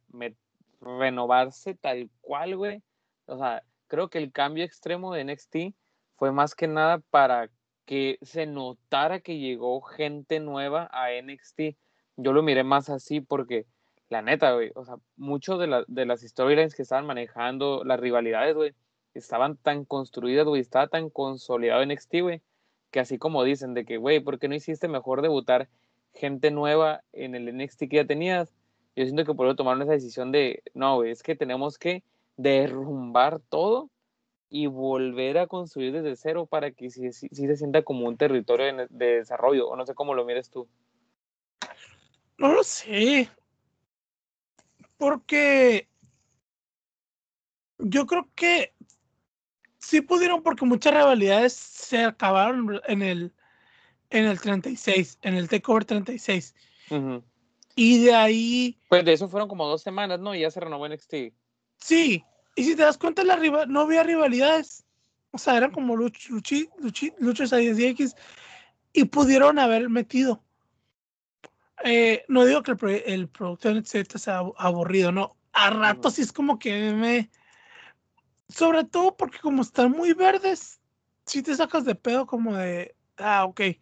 renovarse 0.81 1.75
tal 1.75 2.09
cual, 2.21 2.57
güey. 2.57 2.83
O 3.27 3.37
sea, 3.37 3.65
creo 3.93 4.09
que 4.09 4.17
el 4.17 4.33
cambio 4.33 4.65
extremo 4.65 5.13
de 5.13 5.23
NXT 5.23 5.75
fue 6.17 6.33
más 6.33 6.55
que 6.55 6.67
nada 6.67 7.01
para 7.11 7.51
que 7.85 8.17
se 8.23 8.47
notara 8.47 9.21
que 9.21 9.39
llegó 9.39 9.83
gente 9.83 10.41
nueva 10.41 10.89
a 10.93 11.11
NXT. 11.11 11.77
Yo 12.17 12.33
lo 12.33 12.43
miré 12.43 12.65
más 12.65 12.89
así 12.89 13.21
porque, 13.21 13.67
la 14.09 14.23
neta, 14.23 14.55
güey, 14.55 14.73
o 14.77 14.87
sea, 14.87 14.95
mucho 15.17 15.59
de, 15.59 15.67
la, 15.67 15.85
de 15.89 16.07
las 16.07 16.23
storylines 16.23 16.75
que 16.75 16.81
estaban 16.81 17.05
manejando, 17.05 17.85
las 17.85 18.01
rivalidades, 18.01 18.55
güey, 18.55 18.73
estaban 19.13 19.59
tan 19.59 19.85
construidas, 19.85 20.47
güey, 20.47 20.63
estaba 20.63 20.87
tan 20.87 21.11
consolidado 21.11 21.85
NXT, 21.85 22.15
güey, 22.23 22.41
que 22.91 23.01
así 23.01 23.19
como 23.19 23.45
dicen 23.45 23.75
de 23.75 23.85
que, 23.85 23.99
güey, 23.99 24.21
¿por 24.21 24.39
qué 24.39 24.49
no 24.49 24.55
hiciste 24.55 24.89
mejor 24.89 25.21
debutar 25.21 25.69
gente 26.15 26.51
nueva 26.51 27.03
en 27.13 27.35
el 27.35 27.55
NXT 27.55 27.91
que 27.91 27.97
ya 27.97 28.07
tenías? 28.07 28.55
Yo 28.97 29.05
siento 29.05 29.27
que 29.27 29.35
por 29.35 29.47
eso 29.49 29.57
tomaron 29.57 29.83
esa 29.83 29.93
decisión 29.93 30.33
de, 30.33 30.63
no, 30.73 30.97
güey, 30.97 31.11
es 31.11 31.23
que 31.23 31.37
tenemos 31.37 31.77
que 31.77 32.03
derrumbar 32.37 33.41
todo 33.49 33.91
y 34.49 34.67
volver 34.67 35.39
a 35.39 35.47
construir 35.47 35.93
desde 35.93 36.15
cero 36.15 36.47
para 36.47 36.73
que 36.73 36.91
sí, 36.91 37.11
se 37.13 37.57
sienta 37.57 37.83
como 37.83 38.07
un 38.07 38.17
territorio 38.19 38.67
de, 38.67 38.87
de, 38.91 39.07
desarrollo, 39.17 39.69
o 39.69 39.77
no 39.77 39.87
sé 39.87 39.95
cómo 39.95 40.15
lo 40.15 40.25
mires 40.25 40.51
tú. 40.51 40.69
No 42.37 42.53
lo 42.53 42.63
sé. 42.63 43.31
Porque 44.99 45.89
yo 47.79 48.07
creo 48.07 48.29
que 48.35 48.75
sí 49.79 50.01
pudieron 50.01 50.43
porque 50.43 50.65
muchas 50.65 50.95
rivalidades 50.95 51.53
se 51.53 52.05
acabaron 52.05 52.81
en 52.87 53.03
el, 53.03 53.33
en 54.11 54.27
el 54.27 54.41
36, 54.41 55.19
en 55.23 55.35
el 55.35 55.49
Takeover 55.49 55.85
36. 55.85 56.55
Y 57.75 58.05
de 58.05 58.15
ahí... 58.15 58.79
Pues 58.89 59.05
de 59.05 59.15
eso 59.15 59.29
fueron 59.29 59.49
como 59.49 59.67
dos 59.67 59.83
semanas, 59.83 60.21
¿no? 60.21 60.35
Y 60.35 60.41
ya 60.41 60.51
se 60.51 60.61
renovó 60.61 60.89
NXT. 60.89 61.15
Sí, 61.83 62.25
y 62.55 62.65
si 62.65 62.77
te 62.77 62.83
das 62.83 62.97
cuenta, 62.97 63.25
la 63.25 63.37
no 63.67 63.81
había 63.81 64.03
rivalidades. 64.03 64.85
O 65.33 65.39
sea, 65.39 65.57
eran 65.57 65.73
como 65.73 65.97
luch, 65.97 66.29
luchi, 66.29 66.69
luchas 67.19 67.53
a 67.53 67.59
10X 67.59 68.15
y 68.93 69.05
pudieron 69.05 69.59
haber 69.59 69.89
metido. 69.89 70.45
Eh, 71.85 72.25
no 72.29 72.45
digo 72.45 72.63
que 72.63 72.73
el, 72.73 73.03
el 73.07 73.29
producto 73.29 73.71
sea 74.19 74.43
aburrido, 74.59 75.11
no. 75.11 75.37
A 75.53 75.71
ratos 75.71 76.15
sí 76.15 76.23
es 76.23 76.33
como 76.33 76.59
que 76.59 76.93
me 76.93 77.31
sobre 78.49 78.85
todo 78.85 79.17
porque 79.17 79.39
como 79.39 79.63
están 79.63 79.91
muy 79.91 80.13
verdes, 80.13 80.81
si 81.27 81.43
te 81.43 81.55
sacas 81.57 81.85
de 81.85 81.95
pedo 81.95 82.27
como 82.27 82.55
de, 82.57 82.95
ah, 83.17 83.45
ok. 83.45 83.61
Es 83.61 83.79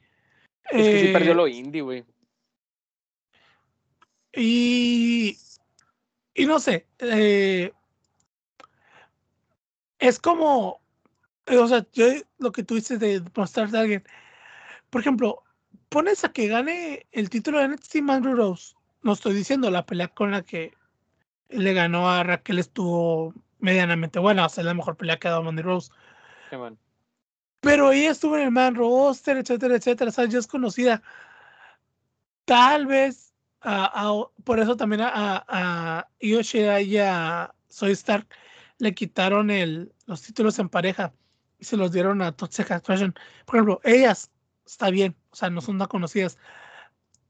que 0.70 1.00
sí 1.00 1.12
perdió 1.12 1.34
lo 1.34 1.46
eh, 1.46 1.50
indie, 1.50 1.82
güey. 1.82 2.04
Y, 4.32 5.36
y 6.34 6.46
no 6.46 6.60
sé, 6.60 6.86
eh, 6.98 7.72
es 10.00 10.18
como, 10.18 10.80
o 11.46 11.68
sea, 11.68 11.86
yo, 11.92 12.06
lo 12.38 12.52
que 12.52 12.64
tú 12.64 12.74
dices 12.74 12.98
de 12.98 13.22
mostrarte 13.36 13.76
a 13.76 13.80
alguien, 13.80 14.04
por 14.88 15.02
ejemplo, 15.02 15.42
pones 15.88 16.24
a 16.24 16.32
que 16.32 16.48
gane 16.48 17.06
el 17.12 17.30
título 17.30 17.58
de 17.58 17.68
NXT 17.68 17.96
Man 17.96 18.24
Rose, 18.24 18.74
no 19.02 19.12
estoy 19.12 19.34
diciendo 19.34 19.70
la 19.70 19.86
pelea 19.86 20.08
con 20.08 20.32
la 20.32 20.42
que 20.42 20.74
le 21.48 21.74
ganó 21.74 22.10
a 22.10 22.22
Raquel 22.22 22.58
estuvo 22.58 23.34
medianamente 23.58 24.18
buena. 24.18 24.46
O 24.46 24.48
sea, 24.48 24.64
la 24.64 24.74
mejor 24.74 24.96
pelea 24.96 25.18
que 25.18 25.28
ha 25.28 25.32
dado 25.32 25.42
Mandy 25.42 25.62
Rose. 25.62 25.90
Pero 27.60 27.92
ella 27.92 28.10
estuvo 28.10 28.36
en 28.36 28.44
el 28.44 28.50
Man 28.50 28.74
Roster, 28.74 29.36
etcétera, 29.36 29.76
etcétera. 29.76 30.10
O 30.10 30.12
sea, 30.12 30.26
ya 30.26 30.38
es 30.38 30.46
conocida. 30.46 31.02
Tal 32.44 32.86
vez, 32.86 33.34
por 34.44 34.60
eso 34.60 34.76
también 34.76 35.02
a, 35.02 35.44
a 35.46 36.08
Yoshida 36.20 36.80
y 36.80 36.98
a 36.98 37.54
Soy 37.68 37.92
Stark 37.92 38.26
le 38.80 38.94
quitaron 38.94 39.50
el, 39.50 39.92
los 40.06 40.22
títulos 40.22 40.58
en 40.58 40.68
pareja 40.68 41.12
y 41.58 41.64
se 41.64 41.76
los 41.76 41.92
dieron 41.92 42.22
a 42.22 42.32
Toxic 42.32 42.70
Attraction. 42.70 43.14
Por 43.44 43.56
ejemplo, 43.56 43.80
ellas 43.84 44.30
está 44.64 44.90
bien, 44.90 45.14
o 45.30 45.36
sea, 45.36 45.50
no 45.50 45.60
son 45.60 45.78
tan 45.78 45.88
conocidas. 45.88 46.38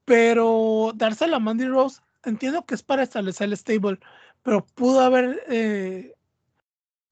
Pero 0.05 0.93
dársela 0.95 1.37
a 1.37 1.41
Mandy 1.41 1.67
Rose, 1.67 2.01
entiendo 2.25 2.65
que 2.65 2.75
es 2.75 2.83
para 2.83 3.03
establecer 3.03 3.49
el 3.49 3.57
stable, 3.57 3.99
pero 4.43 4.65
pudo 4.65 5.01
haber, 5.01 5.43
eh, 5.49 6.15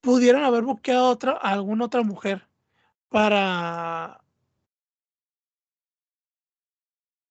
pudieron 0.01 0.45
haber 0.45 0.63
buscado 0.63 1.07
a, 1.07 1.11
otra, 1.11 1.33
a 1.33 1.53
alguna 1.53 1.87
otra 1.87 2.03
mujer 2.03 2.47
para 3.09 4.21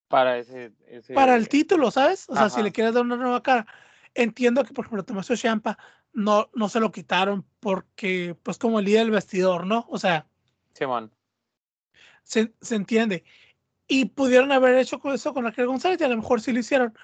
para 0.07 0.37
ese, 0.37 0.71
para 1.13 1.35
el 1.35 1.49
título, 1.49 1.91
¿sabes? 1.91 2.29
O 2.29 2.35
sea, 2.35 2.49
si 2.49 2.63
le 2.63 2.71
quieres 2.71 2.93
dar 2.93 3.03
una 3.03 3.17
nueva 3.17 3.43
cara. 3.43 3.67
Entiendo 4.13 4.63
que, 4.63 4.73
por 4.73 4.85
ejemplo, 4.85 5.03
Tomás 5.03 5.27
Champa 5.27 5.77
no, 6.17 6.49
no 6.55 6.67
se 6.67 6.79
lo 6.79 6.91
quitaron 6.91 7.45
porque, 7.59 8.35
pues, 8.41 8.57
como 8.57 8.79
el 8.79 8.85
líder 8.85 9.01
del 9.01 9.11
vestidor, 9.11 9.67
¿no? 9.67 9.85
O 9.87 9.99
sea, 9.99 10.25
Simón. 10.73 11.11
Se, 12.23 12.51
se 12.59 12.75
entiende. 12.75 13.23
Y 13.87 14.05
pudieron 14.05 14.51
haber 14.51 14.79
hecho 14.79 14.99
eso 15.13 15.33
con 15.33 15.43
Raquel 15.43 15.67
González 15.67 16.01
y 16.01 16.03
a 16.03 16.07
lo 16.07 16.17
mejor 16.17 16.41
sí 16.41 16.51
lo 16.51 16.59
hicieron. 16.59 16.97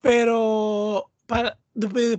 Pero 0.00 1.10
para, 1.26 1.58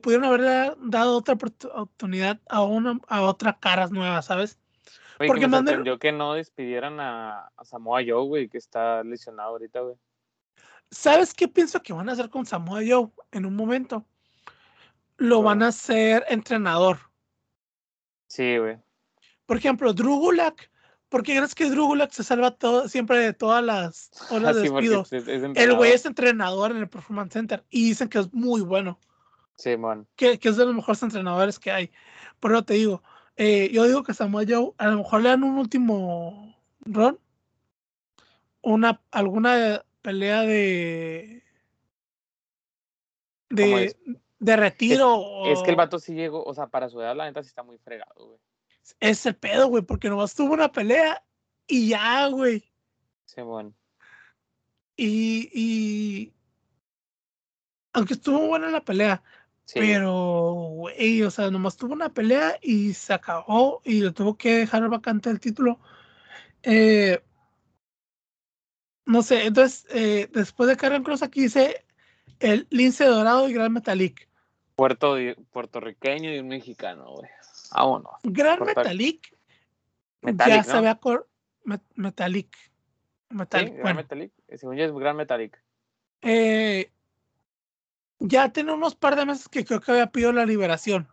pudieron 0.01 0.25
haber 0.25 0.75
dado 0.81 1.17
otra 1.17 1.35
oportunidad 1.35 2.41
a, 2.49 2.63
una, 2.63 2.99
a 3.07 3.21
otras 3.21 3.55
caras 3.59 3.89
nuevas, 3.89 4.25
¿sabes? 4.25 4.59
Porque 5.25 5.47
me 5.47 5.55
sorprendió 5.55 5.97
que 5.97 6.11
no 6.11 6.33
despidieran 6.33 6.99
a, 6.99 7.49
Samoa 7.63 8.01
Joe, 8.05 8.27
güey, 8.27 8.49
que 8.49 8.57
está 8.57 9.05
lesionado 9.05 9.51
ahorita, 9.51 9.79
güey. 9.79 9.95
¿Sabes 10.91 11.33
qué 11.33 11.47
pienso 11.47 11.81
que 11.81 11.93
van 11.93 12.09
a 12.09 12.11
hacer 12.11 12.29
con 12.29 12.45
Samoa 12.45 12.81
Joe 12.85 13.09
en 13.31 13.45
un 13.45 13.55
momento? 13.55 14.05
Lo 15.17 15.41
van 15.41 15.63
a 15.63 15.67
hacer 15.67 16.25
entrenador. 16.29 16.99
Sí, 18.27 18.57
güey. 18.57 18.77
Por 19.45 19.57
ejemplo, 19.57 19.93
Drugulak. 19.93 20.69
¿Por 21.09 21.23
qué 21.23 21.37
crees 21.37 21.55
que 21.55 21.69
Drugulak 21.69 22.11
se 22.11 22.23
salva 22.23 22.51
todo, 22.51 22.89
siempre 22.89 23.19
de 23.19 23.33
todas 23.33 23.63
las 23.63 24.11
olas 24.29 24.55
de 24.55 24.61
despidos? 24.69 25.11
el 25.11 25.73
güey 25.73 25.93
es 25.93 26.05
entrenador 26.05 26.71
en 26.71 26.77
el 26.77 26.89
Performance 26.89 27.33
Center 27.33 27.63
y 27.69 27.89
dicen 27.89 28.09
que 28.09 28.19
es 28.19 28.33
muy 28.33 28.61
bueno. 28.61 28.99
Sí, 29.55 29.75
man. 29.77 30.05
Que, 30.15 30.37
que 30.37 30.49
es 30.49 30.57
de 30.57 30.65
los 30.65 30.75
mejores 30.75 31.01
entrenadores 31.01 31.59
que 31.59 31.71
hay. 31.71 31.91
Por 32.39 32.51
eso 32.51 32.63
te 32.63 32.75
digo, 32.75 33.01
eh, 33.37 33.69
yo 33.71 33.85
digo 33.85 34.03
que 34.03 34.13
Samuel 34.13 34.51
Joe 34.51 34.73
a 34.77 34.87
lo 34.87 34.97
mejor 34.97 35.21
le 35.21 35.29
dan 35.29 35.43
un 35.43 35.57
último 35.57 36.55
run. 36.81 37.19
Una, 38.61 39.01
alguna 39.11 39.83
pelea 40.01 40.41
de. 40.41 41.43
De, 43.49 43.95
de 44.39 44.55
retiro. 44.55 45.45
Es, 45.45 45.61
que 45.63 45.71
el 45.71 45.75
vato 45.75 45.99
sí 45.99 46.13
llegó, 46.13 46.43
o 46.43 46.53
sea, 46.53 46.67
para 46.67 46.89
su 46.89 47.01
edad, 47.01 47.15
la 47.15 47.25
neta 47.25 47.43
sí 47.43 47.49
está 47.49 47.63
muy 47.63 47.77
fregado, 47.77 48.13
güey. 48.15 48.39
Es 48.99 49.25
el 49.25 49.35
pedo, 49.35 49.67
güey, 49.67 49.83
porque 49.83 50.09
nomás 50.09 50.33
tuvo 50.33 50.53
una 50.53 50.71
pelea 50.71 51.23
y 51.67 51.89
ya, 51.89 52.27
güey. 52.27 52.63
Sí, 53.25 53.41
bueno. 53.41 53.73
Y, 54.95 55.49
y. 55.53 56.33
Aunque 57.93 58.13
estuvo 58.13 58.47
buena 58.47 58.69
la 58.69 58.81
pelea, 58.81 59.23
pero, 59.73 60.13
güey, 60.13 61.23
o 61.23 61.31
sea, 61.31 61.51
nomás 61.51 61.75
tuvo 61.75 61.93
una 61.93 62.13
pelea 62.13 62.57
y 62.61 62.93
se 62.93 63.13
acabó 63.13 63.81
y 63.83 64.01
le 64.01 64.11
tuvo 64.11 64.37
que 64.37 64.59
dejar 64.59 64.87
vacante 64.87 65.29
el 65.29 65.39
título. 65.39 65.79
Eh, 66.63 67.21
no 69.05 69.21
sé, 69.21 69.45
entonces, 69.45 69.85
eh, 69.89 70.29
después 70.31 70.69
de 70.69 70.77
Karen 70.77 71.03
Cross 71.03 71.23
aquí 71.23 71.41
dice 71.43 71.85
el 72.39 72.67
lince 72.69 73.05
dorado 73.05 73.49
y 73.49 73.53
gran 73.53 73.73
metalic. 73.73 74.26
Puerto, 74.77 75.15
puertorriqueño 75.49 76.31
y 76.31 76.37
un 76.37 76.49
mexicano, 76.49 77.11
güey. 77.15 77.27
Vámonos. 77.71 78.13
Gran 78.21 78.63
metalic. 78.63 79.35
ya 80.21 80.63
se 80.63 80.79
ve 80.79 80.95
metalic. 81.95 82.55
Metalic. 83.29 83.75
gran 83.75 83.95
metalic. 83.95 84.31
Según 84.55 84.75
yo 84.75 84.85
es 84.85 84.93
gran 84.93 85.17
metalic. 85.17 85.59
Eh, 86.21 86.91
ya 88.19 88.53
tiene 88.53 88.71
unos 88.71 88.93
par 88.93 89.15
de 89.15 89.25
meses 89.25 89.49
que 89.49 89.65
creo 89.65 89.81
que 89.81 89.93
había 89.93 90.11
pedido 90.11 90.31
la 90.31 90.45
liberación. 90.45 91.07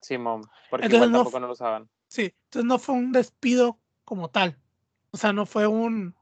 Sí, 0.00 0.16
mom, 0.16 0.42
porque 0.70 0.86
igual 0.86 1.12
tampoco 1.12 1.38
no, 1.38 1.48
lo 1.48 1.54
saben. 1.54 1.90
Sí, 2.08 2.34
entonces 2.44 2.66
no 2.66 2.78
fue 2.78 2.94
un 2.94 3.12
despido 3.12 3.78
como 4.04 4.30
tal. 4.30 4.56
O 5.10 5.18
sea, 5.18 5.34
no 5.34 5.44
fue 5.44 5.66
un. 5.66 6.14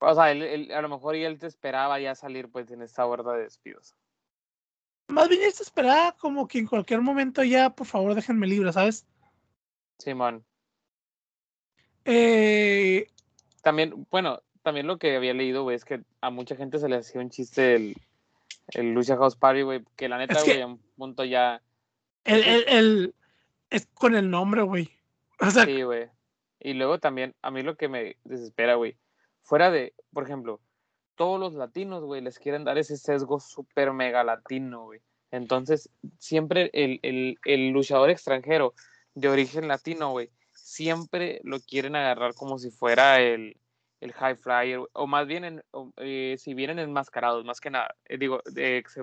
O 0.00 0.14
sea, 0.16 0.32
él, 0.32 0.72
a 0.72 0.82
lo 0.82 0.88
mejor 0.88 1.14
y 1.14 1.22
él 1.22 1.38
te 1.38 1.46
esperaba 1.46 2.00
ya 2.00 2.16
salir 2.16 2.50
pues 2.50 2.72
en 2.72 2.82
esta 2.82 3.06
horda 3.06 3.34
de 3.34 3.44
despidos. 3.44 3.94
Más 5.08 5.28
bien 5.28 5.42
él 5.42 5.54
te 5.54 5.62
esperaba 5.62 6.12
como 6.12 6.46
que 6.46 6.58
en 6.58 6.66
cualquier 6.66 7.00
momento 7.00 7.42
ya, 7.42 7.70
por 7.70 7.86
favor, 7.86 8.14
déjenme 8.14 8.46
libre, 8.46 8.72
¿sabes? 8.72 9.06
Simón. 9.98 10.44
eh... 12.04 13.06
También, 13.62 14.06
bueno, 14.10 14.40
también 14.62 14.86
lo 14.86 14.98
que 14.98 15.16
había 15.16 15.34
leído, 15.34 15.62
güey, 15.62 15.76
es 15.76 15.84
que 15.84 16.02
a 16.20 16.30
mucha 16.30 16.56
gente 16.56 16.78
se 16.78 16.88
le 16.88 16.96
hacía 16.96 17.20
un 17.20 17.30
chiste 17.30 17.62
del 17.62 17.96
el 18.68 18.92
Lucia 18.92 19.16
House 19.16 19.36
Party, 19.36 19.62
güey, 19.62 19.82
que 19.96 20.08
la 20.08 20.18
neta, 20.18 20.42
güey, 20.42 20.60
a 20.60 20.66
un 20.66 20.78
punto 20.96 21.24
ya. 21.24 21.62
El, 22.24 22.44
el, 22.44 22.64
el, 22.68 23.14
es 23.70 23.86
con 23.94 24.14
el 24.14 24.30
nombre, 24.30 24.62
güey. 24.62 24.90
O 25.40 25.50
sea, 25.50 25.64
sí, 25.64 25.82
güey. 25.82 26.08
Y 26.58 26.74
luego 26.74 26.98
también, 26.98 27.34
a 27.42 27.52
mí 27.52 27.62
lo 27.62 27.76
que 27.76 27.88
me 27.88 28.16
desespera, 28.24 28.74
güey, 28.74 28.96
fuera 29.42 29.70
de, 29.70 29.94
por 30.12 30.24
ejemplo, 30.24 30.60
todos 31.18 31.38
los 31.38 31.52
latinos, 31.54 32.04
güey, 32.04 32.22
les 32.22 32.38
quieren 32.38 32.64
dar 32.64 32.78
ese 32.78 32.96
sesgo 32.96 33.40
súper 33.40 33.92
mega 33.92 34.24
latino, 34.24 34.84
güey. 34.84 35.00
Entonces, 35.30 35.90
siempre 36.18 36.70
el, 36.72 37.00
el, 37.02 37.36
el 37.44 37.68
luchador 37.70 38.08
extranjero 38.08 38.72
de 39.14 39.28
origen 39.28 39.68
latino, 39.68 40.12
güey, 40.12 40.30
siempre 40.54 41.40
lo 41.42 41.60
quieren 41.60 41.96
agarrar 41.96 42.34
como 42.34 42.58
si 42.58 42.70
fuera 42.70 43.20
el, 43.20 43.56
el 44.00 44.12
high 44.12 44.36
flyer, 44.36 44.80
o 44.92 45.06
más 45.06 45.26
bien, 45.26 45.62
eh, 45.96 46.36
si 46.38 46.54
vienen 46.54 46.78
enmascarados, 46.78 47.44
más 47.44 47.60
que 47.60 47.70
nada, 47.70 47.96
eh, 48.06 48.16
digo, 48.16 48.40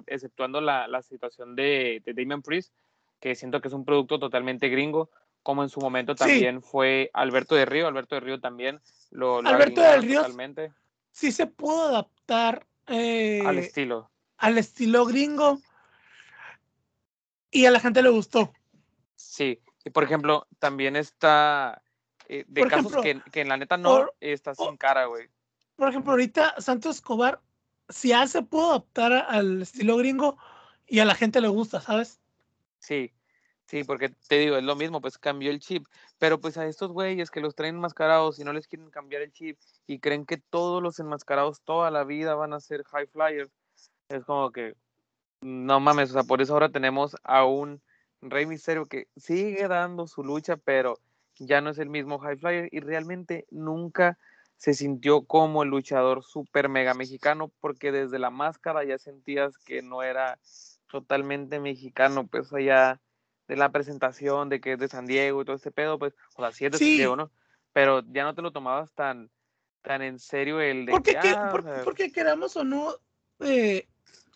exceptuando 0.08 0.62
la, 0.62 0.88
la 0.88 1.02
situación 1.02 1.56
de, 1.56 2.02
de, 2.06 2.14
Damon 2.14 2.42
Priest, 2.42 2.74
que 3.20 3.36
siento 3.36 3.60
que 3.60 3.68
es 3.68 3.74
un 3.74 3.84
producto 3.84 4.20
totalmente 4.20 4.70
gringo, 4.70 5.10
como 5.44 5.64
en 5.64 5.70
su 5.70 5.82
momento 5.82 6.16
también 6.16 6.64
fue 6.64 7.12
Alberto 7.14 7.56
de 7.56 7.66
Río, 7.66 7.88
Alberto 7.88 8.16
de 8.16 8.22
Río 8.22 8.40
también 8.40 8.80
lo, 9.12 9.42
lo 9.42 9.50
Alberto 9.50 9.82
de 9.82 9.98
Río 9.98 10.22
totalmente. 10.22 10.72
Sí 11.16 11.32
se 11.32 11.48
pudo 11.48 11.88
adaptar 11.88 12.68
eh, 12.88 13.42
al 13.46 13.58
estilo. 13.58 14.12
Al 14.38 14.58
estilo 14.58 15.06
gringo 15.06 15.62
y 17.50 17.66
a 17.66 17.72
la 17.72 17.80
gente 17.80 18.04
le 18.04 18.10
gustó. 18.10 18.52
Sí, 19.16 19.62
y 19.86 19.90
por 19.92 20.04
ejemplo, 20.04 20.46
también 20.60 20.98
está 20.98 21.82
eh, 22.28 22.44
de 22.48 22.68
casos 22.68 22.98
que, 22.98 23.22
que, 23.32 23.42
en 23.42 23.48
la 23.48 23.56
neta 23.56 23.78
no 23.78 24.08
está 24.20 24.54
sin 24.54 24.76
cara, 24.76 25.06
güey. 25.06 25.30
Por 25.78 25.88
ejemplo, 25.88 26.12
ahorita 26.12 26.60
Santos 26.60 26.98
Escobar, 26.98 27.42
si 27.88 28.10
ya 28.10 28.28
se 28.28 28.42
pudo 28.42 28.72
adaptar 28.72 29.14
al 29.14 29.62
estilo 29.62 29.96
gringo 29.96 30.38
y 30.86 31.00
a 31.00 31.06
la 31.06 31.16
gente 31.16 31.40
le 31.40 31.48
gusta, 31.48 31.80
¿sabes? 31.80 32.20
Sí, 32.80 33.14
sí, 33.66 33.84
porque 33.84 34.10
te 34.28 34.40
digo, 34.40 34.58
es 34.58 34.64
lo 34.64 34.76
mismo, 34.76 35.02
pues 35.02 35.18
cambió 35.18 35.52
el 35.52 35.60
chip. 35.60 35.86
Pero 36.20 36.40
pues 36.40 36.58
a 36.58 36.66
estos 36.66 36.92
güeyes 36.92 37.32
que 37.32 37.42
los 37.42 37.56
traen 37.56 37.76
enmascarados 37.76 38.40
y 38.40 38.44
no 38.44 38.54
les 38.54 38.68
quieren 38.68 38.90
cambiar 38.90 39.22
el 39.22 39.32
chip 39.32 39.58
y 39.88 40.00
creen 40.00 40.26
que 40.26 40.38
todos 40.38 40.82
los 40.82 41.00
enmascarados 41.00 41.62
toda 41.62 41.92
la 41.92 42.04
vida 42.04 42.36
van 42.36 42.54
a 42.54 42.60
ser 42.60 42.84
high 42.86 43.08
flyers, 43.08 43.52
es 44.10 44.24
como 44.26 44.52
que 44.52 44.76
no 45.42 45.80
mames, 45.80 46.10
o 46.12 46.14
sea, 46.14 46.24
por 46.24 46.42
eso 46.42 46.54
ahora 46.54 46.70
tenemos 46.70 47.16
a 47.24 47.46
un 47.46 47.82
Rey 48.22 48.46
Misterio 48.46 48.86
que 48.86 49.08
sigue 49.16 49.68
dando 49.68 50.08
su 50.08 50.24
lucha, 50.24 50.58
pero 50.58 50.98
ya 51.38 51.62
no 51.62 51.70
es 51.70 51.78
el 51.78 51.90
mismo 51.90 52.18
High 52.20 52.38
Flyer 52.38 52.70
y 52.72 52.80
realmente 52.80 53.46
nunca 53.52 54.18
se 54.58 54.74
sintió 54.74 55.24
como 55.26 55.64
el 55.64 55.70
luchador 55.70 56.24
super 56.24 56.70
mega 56.70 56.94
mexicano 56.94 57.52
porque 57.60 57.92
desde 57.92 58.20
la 58.20 58.30
máscara 58.30 58.84
ya 58.84 58.98
sentías 58.98 59.58
que 59.58 59.82
no 59.82 60.02
era 60.02 60.40
totalmente 60.88 61.60
mexicano, 61.60 62.26
pues 62.26 62.54
allá 62.54 63.02
de 63.48 63.56
la 63.56 63.72
presentación 63.72 64.50
de 64.50 64.60
que 64.60 64.74
es 64.74 64.80
de 64.80 64.88
San 64.88 65.06
Diego 65.06 65.42
y 65.42 65.46
todo 65.46 65.56
ese 65.56 65.72
pedo, 65.72 66.00
pues, 66.00 66.14
o 66.36 66.42
sea, 66.42 66.52
sí 66.52 66.66
es 66.66 66.72
de 66.72 66.78
San 66.78 66.88
Diego, 66.88 67.16
¿no? 67.16 67.32
Pero 67.74 68.04
ya 68.12 68.24
no 68.24 68.34
te 68.34 68.42
lo 68.42 68.52
tomabas 68.52 68.94
tan, 68.94 69.30
tan 69.82 70.02
en 70.02 70.20
serio 70.20 70.62
el 70.62 70.86
de 70.86 70.92
porque, 70.92 71.12
que, 71.12 71.30
ah, 71.30 71.82
porque 71.84 72.12
queramos 72.12 72.56
o 72.56 72.64
no, 72.64 72.96
eh, 73.40 73.88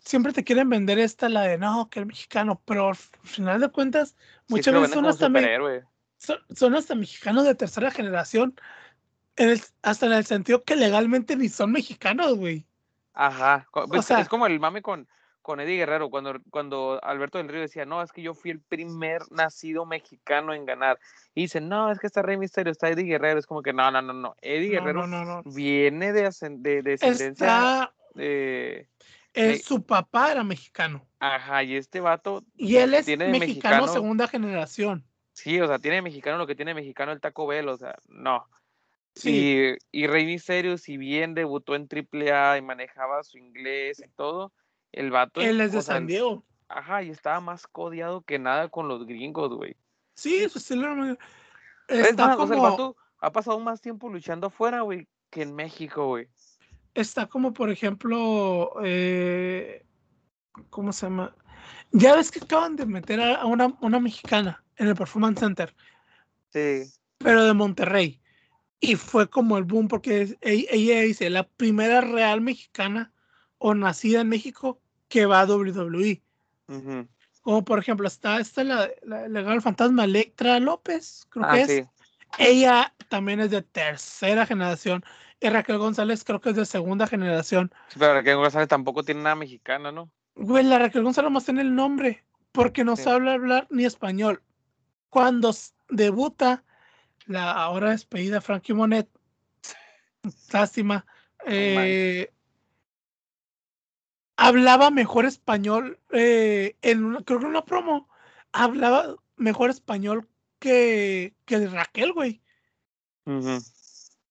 siempre 0.03 0.33
te 0.33 0.43
quieren 0.43 0.69
vender 0.69 0.99
esta, 0.99 1.29
la 1.29 1.43
de 1.43 1.57
no, 1.57 1.89
que 1.89 1.99
el 1.99 2.05
mexicano, 2.05 2.61
pero 2.65 2.89
al 2.89 2.95
final 2.95 3.59
de 3.59 3.69
cuentas, 3.69 4.15
muchas 4.47 4.73
veces 4.73 4.91
son 4.91 5.05
hasta, 5.05 5.29
son, 6.55 6.75
hasta 6.75 6.95
mexicanos 6.95 7.45
de 7.45 7.55
tercera 7.55 7.91
generación, 7.91 8.55
hasta 9.81 10.05
en 10.05 10.13
el 10.13 10.25
sentido 10.25 10.63
que 10.63 10.75
legalmente 10.75 11.35
ni 11.35 11.49
son 11.49 11.71
mexicanos, 11.71 12.35
güey. 12.35 12.65
Ajá, 13.13 13.67
pues, 13.71 14.11
es 14.11 14.29
como 14.29 14.45
el 14.47 14.59
mame 14.59 14.81
con, 14.81 15.07
con 15.49 15.59
Eddie 15.59 15.77
Guerrero, 15.77 16.11
cuando, 16.11 16.39
cuando 16.51 16.99
Alberto 17.01 17.39
del 17.39 17.47
Río 17.47 17.61
decía, 17.61 17.83
no, 17.83 18.03
es 18.03 18.11
que 18.11 18.21
yo 18.21 18.35
fui 18.35 18.51
el 18.51 18.59
primer 18.59 19.23
nacido 19.31 19.83
mexicano 19.83 20.53
en 20.53 20.63
ganar. 20.63 20.99
Y 21.33 21.41
dice, 21.41 21.59
no, 21.59 21.91
es 21.91 21.97
que 21.97 22.05
está 22.05 22.21
Rey 22.21 22.37
Misterio, 22.37 22.71
está 22.71 22.87
Eddie 22.87 23.05
Guerrero. 23.05 23.39
Es 23.39 23.47
como 23.47 23.63
que 23.63 23.73
no, 23.73 23.89
no, 23.89 23.99
no, 23.99 24.13
no. 24.13 24.35
Eddie 24.43 24.69
Guerrero 24.69 25.41
viene 25.45 26.13
de, 26.13 26.29
de, 26.51 26.83
descendencia 26.83 27.91
de... 28.13 28.87
su 29.63 29.83
papá 29.83 30.33
era 30.33 30.43
mexicano. 30.43 31.03
Ajá, 31.17 31.63
y 31.63 31.77
este 31.77 31.99
vato. 31.99 32.43
Y 32.55 32.75
él 32.75 32.93
es 32.93 33.07
mexicano 33.07 33.87
segunda 33.87 34.27
generación. 34.27 35.03
Sí, 35.33 35.59
o 35.59 35.65
sea, 35.65 35.79
tiene 35.79 36.03
mexicano 36.03 36.37
lo 36.37 36.45
que 36.45 36.53
tiene 36.53 36.75
mexicano 36.75 37.11
el 37.11 37.21
Taco 37.21 37.47
Bell, 37.47 37.69
o 37.69 37.77
sea, 37.77 37.95
no. 38.07 38.45
Sí. 39.15 39.77
Y, 39.91 40.03
y 40.03 40.05
Rey 40.05 40.27
Misterio, 40.27 40.77
si 40.77 40.97
bien 40.97 41.33
debutó 41.33 41.73
en 41.73 41.89
AAA 41.91 42.59
y 42.59 42.61
manejaba 42.61 43.23
su 43.23 43.39
inglés 43.39 43.99
y 44.05 44.09
todo, 44.09 44.53
el 44.91 45.11
vato... 45.11 45.41
Él 45.41 45.61
es 45.61 45.71
de 45.71 45.81
San 45.81 46.07
Diego. 46.07 46.43
Ajá, 46.67 47.03
y 47.03 47.09
estaba 47.09 47.39
más 47.39 47.67
codiado 47.67 48.21
que 48.21 48.39
nada 48.39 48.69
con 48.69 48.87
los 48.87 49.05
gringos, 49.05 49.53
güey. 49.55 49.75
Sí, 50.13 50.47
su 50.49 50.59
estilo 50.59 51.17
Está 51.87 52.35
como... 52.35 52.53
el 52.53 52.59
vato 52.59 52.95
ha 53.19 53.31
pasado 53.31 53.59
más 53.59 53.81
tiempo 53.81 54.09
luchando 54.09 54.47
afuera, 54.47 54.81
güey, 54.81 55.07
que 55.29 55.41
en 55.41 55.55
México, 55.55 56.07
güey. 56.07 56.27
Está 56.93 57.27
como, 57.27 57.53
por 57.53 57.69
ejemplo, 57.69 58.73
eh, 58.83 59.85
¿cómo 60.69 60.93
se 60.93 61.05
llama? 61.05 61.35
Ya 61.91 62.15
ves 62.15 62.31
que 62.31 62.39
acaban 62.39 62.75
de 62.75 62.85
meter 62.85 63.19
a 63.21 63.45
una, 63.45 63.75
una 63.81 63.99
mexicana 63.99 64.63
en 64.77 64.87
el 64.87 64.95
Performance 64.95 65.39
Center. 65.39 65.73
Sí. 66.49 66.83
Pero 67.17 67.45
de 67.45 67.53
Monterrey. 67.53 68.21
Y 68.79 68.95
fue 68.95 69.29
como 69.29 69.57
el 69.57 69.65
boom 69.65 69.87
porque 69.87 70.37
ella 70.41 71.01
dice, 71.01 71.29
la 71.29 71.43
primera 71.43 72.01
real 72.01 72.41
mexicana 72.41 73.11
o 73.59 73.75
nacida 73.75 74.21
en 74.21 74.29
México 74.29 74.81
que 75.07 75.25
va 75.25 75.41
a 75.41 75.45
WWE. 75.45 76.21
Como 77.41 77.63
por 77.63 77.79
ejemplo, 77.79 78.07
está 78.07 78.39
esta 78.39 78.63
la, 78.63 78.89
la 79.03 79.27
legal 79.27 79.61
fantasma 79.61 80.05
Electra 80.05 80.59
López, 80.59 81.25
creo 81.29 81.45
ah, 81.45 81.53
que 81.53 81.61
es. 81.61 81.87
Ella 82.37 82.93
también 83.09 83.39
es 83.39 83.51
de 83.51 83.61
tercera 83.61 84.45
generación. 84.45 85.03
Y 85.39 85.49
Raquel 85.49 85.77
González 85.77 86.23
creo 86.23 86.41
que 86.41 86.49
es 86.49 86.55
de 86.55 86.65
segunda 86.65 87.07
generación. 87.07 87.71
pero 87.97 88.13
Raquel 88.13 88.35
González 88.35 88.67
tampoco 88.67 89.03
tiene 89.03 89.21
nada 89.21 89.35
mexicana, 89.35 89.91
¿no? 89.91 90.11
Güey, 90.35 90.63
la 90.63 90.79
Raquel 90.79 91.03
González 91.03 91.31
más 91.31 91.45
tiene 91.45 91.61
el 91.61 91.75
nombre, 91.75 92.23
porque 92.51 92.83
no 92.83 92.95
sabe 92.95 93.31
hablar 93.31 93.67
ni 93.69 93.85
español. 93.85 94.43
Cuando 95.09 95.53
debuta 95.89 96.63
la 97.25 97.51
ahora 97.51 97.91
despedida 97.91 98.41
Frankie 98.41 98.73
Monet, 98.73 99.09
lástima, 100.53 101.05
eh, 101.45 102.31
hablaba 104.39 104.89
mejor 104.89 105.25
español 105.25 105.99
eh, 106.11 106.77
en 106.81 107.13
creo 107.23 107.39
que 107.39 107.45
en 107.45 107.51
una 107.51 107.65
promo 107.65 108.07
hablaba 108.53 109.15
mejor 109.35 109.69
español 109.69 110.27
que, 110.59 111.35
que 111.45 111.67
Raquel, 111.67 112.13
güey. 112.13 112.41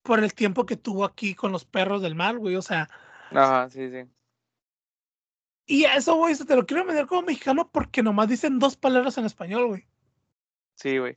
Por 0.02 0.24
el 0.24 0.34
tiempo 0.34 0.66
que 0.66 0.76
tuvo 0.76 1.04
aquí 1.04 1.34
con 1.34 1.52
los 1.52 1.64
perros 1.64 2.02
del 2.02 2.14
mal, 2.14 2.38
güey. 2.38 2.56
O 2.56 2.62
sea. 2.62 2.88
Ajá, 3.30 3.68
sí, 3.70 3.90
sí. 3.90 4.08
Y 5.66 5.84
eso, 5.84 6.14
güey, 6.16 6.34
te 6.34 6.56
lo 6.56 6.64
quiero 6.66 6.84
meter 6.86 7.06
como 7.06 7.22
mexicano 7.22 7.70
porque 7.70 8.02
nomás 8.02 8.28
dicen 8.28 8.58
dos 8.58 8.76
palabras 8.76 9.18
en 9.18 9.26
español, 9.26 9.66
güey. 9.66 9.86
Sí, 10.74 10.96
güey. 10.96 11.16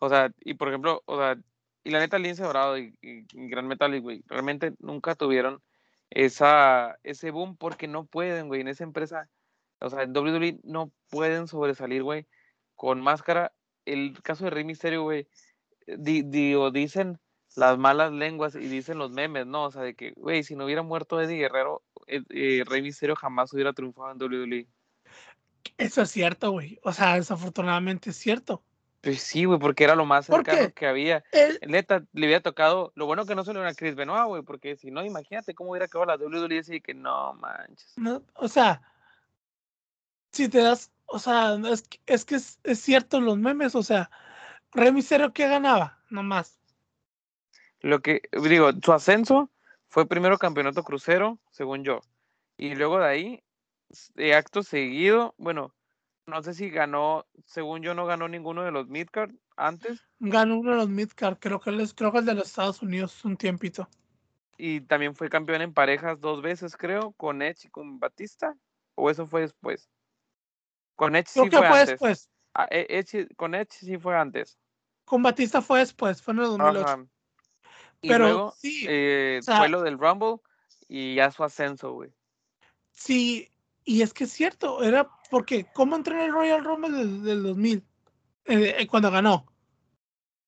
O 0.00 0.08
sea, 0.08 0.32
y 0.40 0.54
por 0.54 0.68
ejemplo, 0.68 1.02
o 1.06 1.16
sea, 1.16 1.38
y 1.84 1.90
la 1.90 2.00
neta, 2.00 2.18
Lince 2.18 2.42
Dorado 2.42 2.76
y, 2.76 2.96
Gran 3.32 3.68
Metal, 3.68 4.00
güey, 4.00 4.24
realmente 4.26 4.74
nunca 4.80 5.14
tuvieron 5.14 5.62
esa, 6.14 6.98
ese 7.02 7.30
boom 7.30 7.56
porque 7.56 7.88
no 7.88 8.04
pueden, 8.06 8.48
güey, 8.48 8.60
en 8.60 8.68
esa 8.68 8.84
empresa, 8.84 9.28
o 9.80 9.90
sea, 9.90 10.02
en 10.02 10.16
WWE 10.16 10.60
no 10.62 10.92
pueden 11.10 11.48
sobresalir, 11.48 12.02
güey, 12.02 12.26
con 12.74 13.00
máscara. 13.00 13.52
El 13.84 14.20
caso 14.22 14.44
de 14.44 14.50
Rey 14.50 14.64
Misterio, 14.64 15.02
güey, 15.02 15.26
digo, 15.86 16.70
dicen 16.70 17.18
las 17.56 17.78
malas 17.78 18.12
lenguas 18.12 18.54
y 18.54 18.68
dicen 18.68 18.98
los 18.98 19.10
memes, 19.10 19.46
¿no? 19.46 19.64
O 19.64 19.70
sea, 19.70 19.82
de 19.82 19.94
que, 19.94 20.12
güey, 20.12 20.42
si 20.42 20.54
no 20.54 20.64
hubiera 20.64 20.82
muerto 20.82 21.20
Eddie 21.20 21.38
Guerrero, 21.38 21.82
eh, 22.06 22.22
eh, 22.30 22.64
Rey 22.66 22.82
Misterio 22.82 23.16
jamás 23.16 23.52
hubiera 23.52 23.72
triunfado 23.72 24.12
en 24.12 24.18
WWE. 24.18 24.68
Eso 25.78 26.02
es 26.02 26.10
cierto, 26.10 26.52
güey. 26.52 26.78
O 26.82 26.92
sea, 26.92 27.16
desafortunadamente 27.16 28.10
es 28.10 28.16
cierto. 28.16 28.62
Pues 29.02 29.20
sí, 29.20 29.44
güey, 29.44 29.58
porque 29.58 29.82
era 29.82 29.96
lo 29.96 30.06
más 30.06 30.26
cercano 30.26 30.72
que 30.72 30.86
había. 30.86 31.24
El... 31.32 31.58
Neta, 31.66 32.04
le 32.12 32.26
había 32.26 32.40
tocado. 32.40 32.92
Lo 32.94 33.06
bueno 33.06 33.26
que 33.26 33.34
no 33.34 33.44
se 33.44 33.52
le 33.52 33.66
a 33.66 33.74
Chris 33.74 33.96
Benoit, 33.96 34.26
güey, 34.26 34.42
porque 34.42 34.76
si 34.76 34.92
no, 34.92 35.04
imagínate 35.04 35.54
cómo 35.54 35.70
hubiera 35.70 35.88
quedado 35.88 36.06
la 36.06 36.16
WWE 36.16 36.62
y 36.68 36.80
que 36.80 36.94
no 36.94 37.34
manches. 37.34 37.92
No, 37.96 38.22
o 38.34 38.46
sea, 38.46 38.80
si 40.30 40.48
te 40.48 40.58
das. 40.58 40.92
O 41.06 41.18
sea, 41.18 41.58
es, 41.70 41.84
es 42.06 42.24
que 42.24 42.36
es, 42.36 42.60
es, 42.62 42.78
cierto 42.78 43.20
los 43.20 43.36
memes, 43.36 43.74
o 43.74 43.82
sea, 43.82 44.08
Rey 44.70 44.92
Misterio, 44.92 45.32
¿qué 45.32 45.48
ganaba? 45.48 45.98
Nomás. 46.08 46.60
Lo 47.80 48.00
que, 48.00 48.22
digo, 48.48 48.70
su 48.82 48.92
ascenso 48.92 49.50
fue 49.88 50.06
primero 50.06 50.38
campeonato 50.38 50.84
crucero, 50.84 51.40
según 51.50 51.82
yo. 51.82 52.00
Y 52.56 52.76
luego 52.76 53.00
de 53.00 53.06
ahí, 53.06 53.42
de 54.14 54.34
acto 54.34 54.62
seguido, 54.62 55.34
bueno, 55.38 55.74
no 56.26 56.42
sé 56.42 56.54
si 56.54 56.70
ganó, 56.70 57.26
según 57.46 57.82
yo 57.82 57.94
no 57.94 58.06
ganó 58.06 58.28
ninguno 58.28 58.62
de 58.62 58.70
los 58.70 58.88
midcard 58.88 59.32
antes. 59.56 60.04
Ganó 60.18 60.58
uno 60.58 60.72
de 60.72 60.76
los 60.76 60.88
midcard, 60.88 61.38
creo 61.38 61.60
que 61.60 61.70
es, 61.82 61.94
creo 61.94 62.12
que 62.12 62.18
el 62.18 62.24
de 62.24 62.34
los 62.34 62.46
Estados 62.46 62.82
Unidos 62.82 63.24
un 63.24 63.36
tiempito. 63.36 63.88
Y 64.56 64.82
también 64.82 65.14
fue 65.14 65.28
campeón 65.28 65.62
en 65.62 65.74
parejas 65.74 66.20
dos 66.20 66.42
veces, 66.42 66.76
creo, 66.76 67.12
con 67.12 67.42
Edge 67.42 67.66
y 67.66 67.70
con 67.70 67.98
Batista. 67.98 68.56
¿O 68.94 69.10
eso 69.10 69.26
fue 69.26 69.40
después? 69.40 69.88
Con 70.94 71.16
Edge 71.16 71.28
sí 71.28 71.50
fue, 71.50 71.66
antes. 71.66 71.88
después. 71.88 72.30
Ah, 72.54 72.68
e, 72.70 73.04
con 73.36 73.54
Edge 73.54 73.72
sí 73.72 73.98
fue 73.98 74.16
antes. 74.16 74.58
Con 75.04 75.22
Batista 75.22 75.62
fue 75.62 75.80
después, 75.80 76.22
fue 76.22 76.34
en 76.34 76.40
el 76.40 76.46
2008. 76.46 77.08
Y 78.02 78.08
Pero 78.08 78.24
luego 78.24 78.54
sí, 78.56 78.84
eh, 78.88 79.40
fue 79.44 79.68
lo 79.68 79.82
del 79.82 79.98
Rumble 79.98 80.36
y 80.88 81.16
ya 81.16 81.30
su 81.30 81.44
ascenso, 81.44 81.92
güey. 81.92 82.12
Sí, 82.90 83.51
y 83.84 84.02
es 84.02 84.12
que 84.12 84.24
es 84.24 84.32
cierto, 84.32 84.82
era 84.82 85.08
porque 85.30 85.66
¿cómo 85.72 85.96
entró 85.96 86.14
en 86.14 86.22
el 86.22 86.32
Royal 86.32 86.64
Rumble 86.64 86.90
del, 86.90 87.22
del 87.22 87.42
2000? 87.42 87.84
Eh, 88.44 88.76
eh, 88.78 88.86
cuando 88.86 89.10
ganó. 89.10 89.46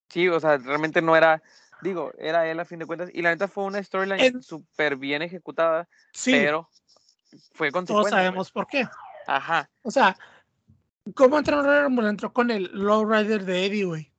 Sí, 0.09 0.27
o 0.27 0.39
sea, 0.39 0.57
realmente 0.57 1.01
no 1.01 1.15
era, 1.15 1.41
digo, 1.81 2.11
era 2.17 2.49
él 2.49 2.59
a 2.59 2.65
fin 2.65 2.79
de 2.79 2.85
cuentas. 2.85 3.09
Y 3.13 3.21
la 3.21 3.31
neta 3.31 3.47
fue 3.47 3.65
una 3.65 3.81
storyline 3.81 4.41
súper 4.41 4.95
bien 4.95 5.21
ejecutada, 5.21 5.87
sí, 6.13 6.31
pero 6.31 6.69
fue 7.53 7.71
con 7.71 7.85
Todos 7.85 8.09
sabemos 8.09 8.51
por 8.51 8.67
qué. 8.67 8.87
Ajá. 9.27 9.69
O 9.81 9.91
sea, 9.91 10.17
¿cómo 11.13 11.37
entró 11.37 11.55
en 11.55 11.59
el 11.59 11.65
Royal 11.65 11.83
Rumble? 11.85 12.09
Entró 12.09 12.31
con 12.33 12.51
el 12.51 12.69
Lowrider 12.73 13.43
de 13.43 13.65
Eddie, 13.65 13.85
güey. 13.85 14.11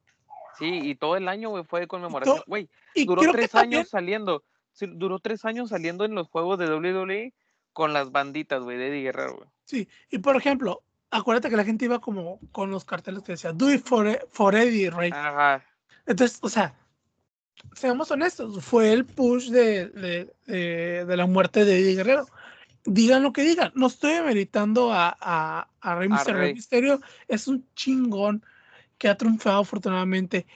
Sí, 0.59 0.81
y 0.83 0.95
todo 0.95 1.17
el 1.17 1.29
año, 1.29 1.51
güey, 1.51 1.65
fue 1.65 1.81
de 1.81 1.87
conmemoración. 1.87 2.43
Güey, 2.47 2.69
duró 3.07 3.23
tres 3.31 3.55
años 3.55 3.89
saliendo. 3.89 4.43
Duró 4.79 5.19
tres 5.21 5.45
años 5.45 5.71
saliendo 5.71 6.05
en 6.05 6.15
los 6.15 6.29
juegos 6.29 6.59
de 6.59 6.67
WWE 6.67 7.33
con 7.77 7.93
las 7.93 8.11
banditas, 8.11 8.63
güey, 8.63 8.79
de 8.79 8.89
Eddie 8.89 9.03
Guerrero, 9.03 9.37
güey. 9.37 9.49
Sí, 9.67 9.87
y 10.11 10.17
por 10.17 10.35
ejemplo, 10.35 10.83
acuérdate 11.11 11.51
que 11.51 11.59
la 11.59 11.65
gente 11.65 11.85
iba 11.85 12.01
como 12.01 12.41
con 12.51 12.71
los 12.71 12.87
carteles 12.87 13.23
que 13.23 13.33
decía, 13.33 13.53
do 13.53 13.71
it 13.71 13.85
for, 13.85 14.09
e-, 14.09 14.23
for 14.31 14.55
Eddie, 14.55 14.89
right? 14.89 15.13
Ajá. 15.13 15.63
Entonces, 16.07 16.39
o 16.41 16.49
sea, 16.49 16.75
seamos 17.75 18.11
honestos, 18.11 18.65
fue 18.65 18.95
el 18.95 19.05
push 19.05 19.51
de, 19.51 19.89
de, 19.89 21.05
de, 21.05 21.17
la 21.19 21.27
muerte 21.27 21.67
de 21.67 21.81
Eddie 21.81 21.97
Guerrero. 21.97 22.27
Digan 22.87 23.23
lo 23.23 23.35
que 23.35 23.43
digan, 23.43 23.73
no 23.75 23.89
estoy 23.89 24.23
meritando 24.23 24.91
a, 24.91 25.15
a, 25.21 25.69
a 25.83 25.95
Rey 25.97 26.09
Mysterio. 26.09 26.41
Rey 26.41 26.55
Mysterio 26.55 27.01
es 27.29 27.47
un 27.47 27.69
chingón 27.75 28.43
que 28.97 29.11
ha 29.11 29.19
triunfado 29.19 29.61
afortunadamente, 29.61 30.47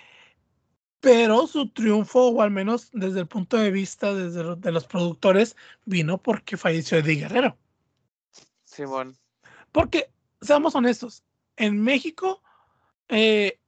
pero 1.00 1.46
su 1.46 1.70
triunfo, 1.70 2.28
o 2.28 2.42
al 2.42 2.50
menos 2.50 2.90
desde 2.92 3.20
el 3.20 3.26
punto 3.26 3.56
de 3.56 3.70
vista 3.70 4.14
desde 4.14 4.56
de 4.56 4.72
los 4.72 4.86
productores, 4.86 5.56
vino 5.84 6.18
porque 6.18 6.56
falleció 6.56 6.98
Eddie 6.98 7.20
Guerrero. 7.20 7.56
Simón. 8.64 9.16
Porque, 9.72 10.10
seamos 10.40 10.74
honestos, 10.74 11.24
en 11.56 11.82
México, 11.82 12.42
eh, 13.08 13.58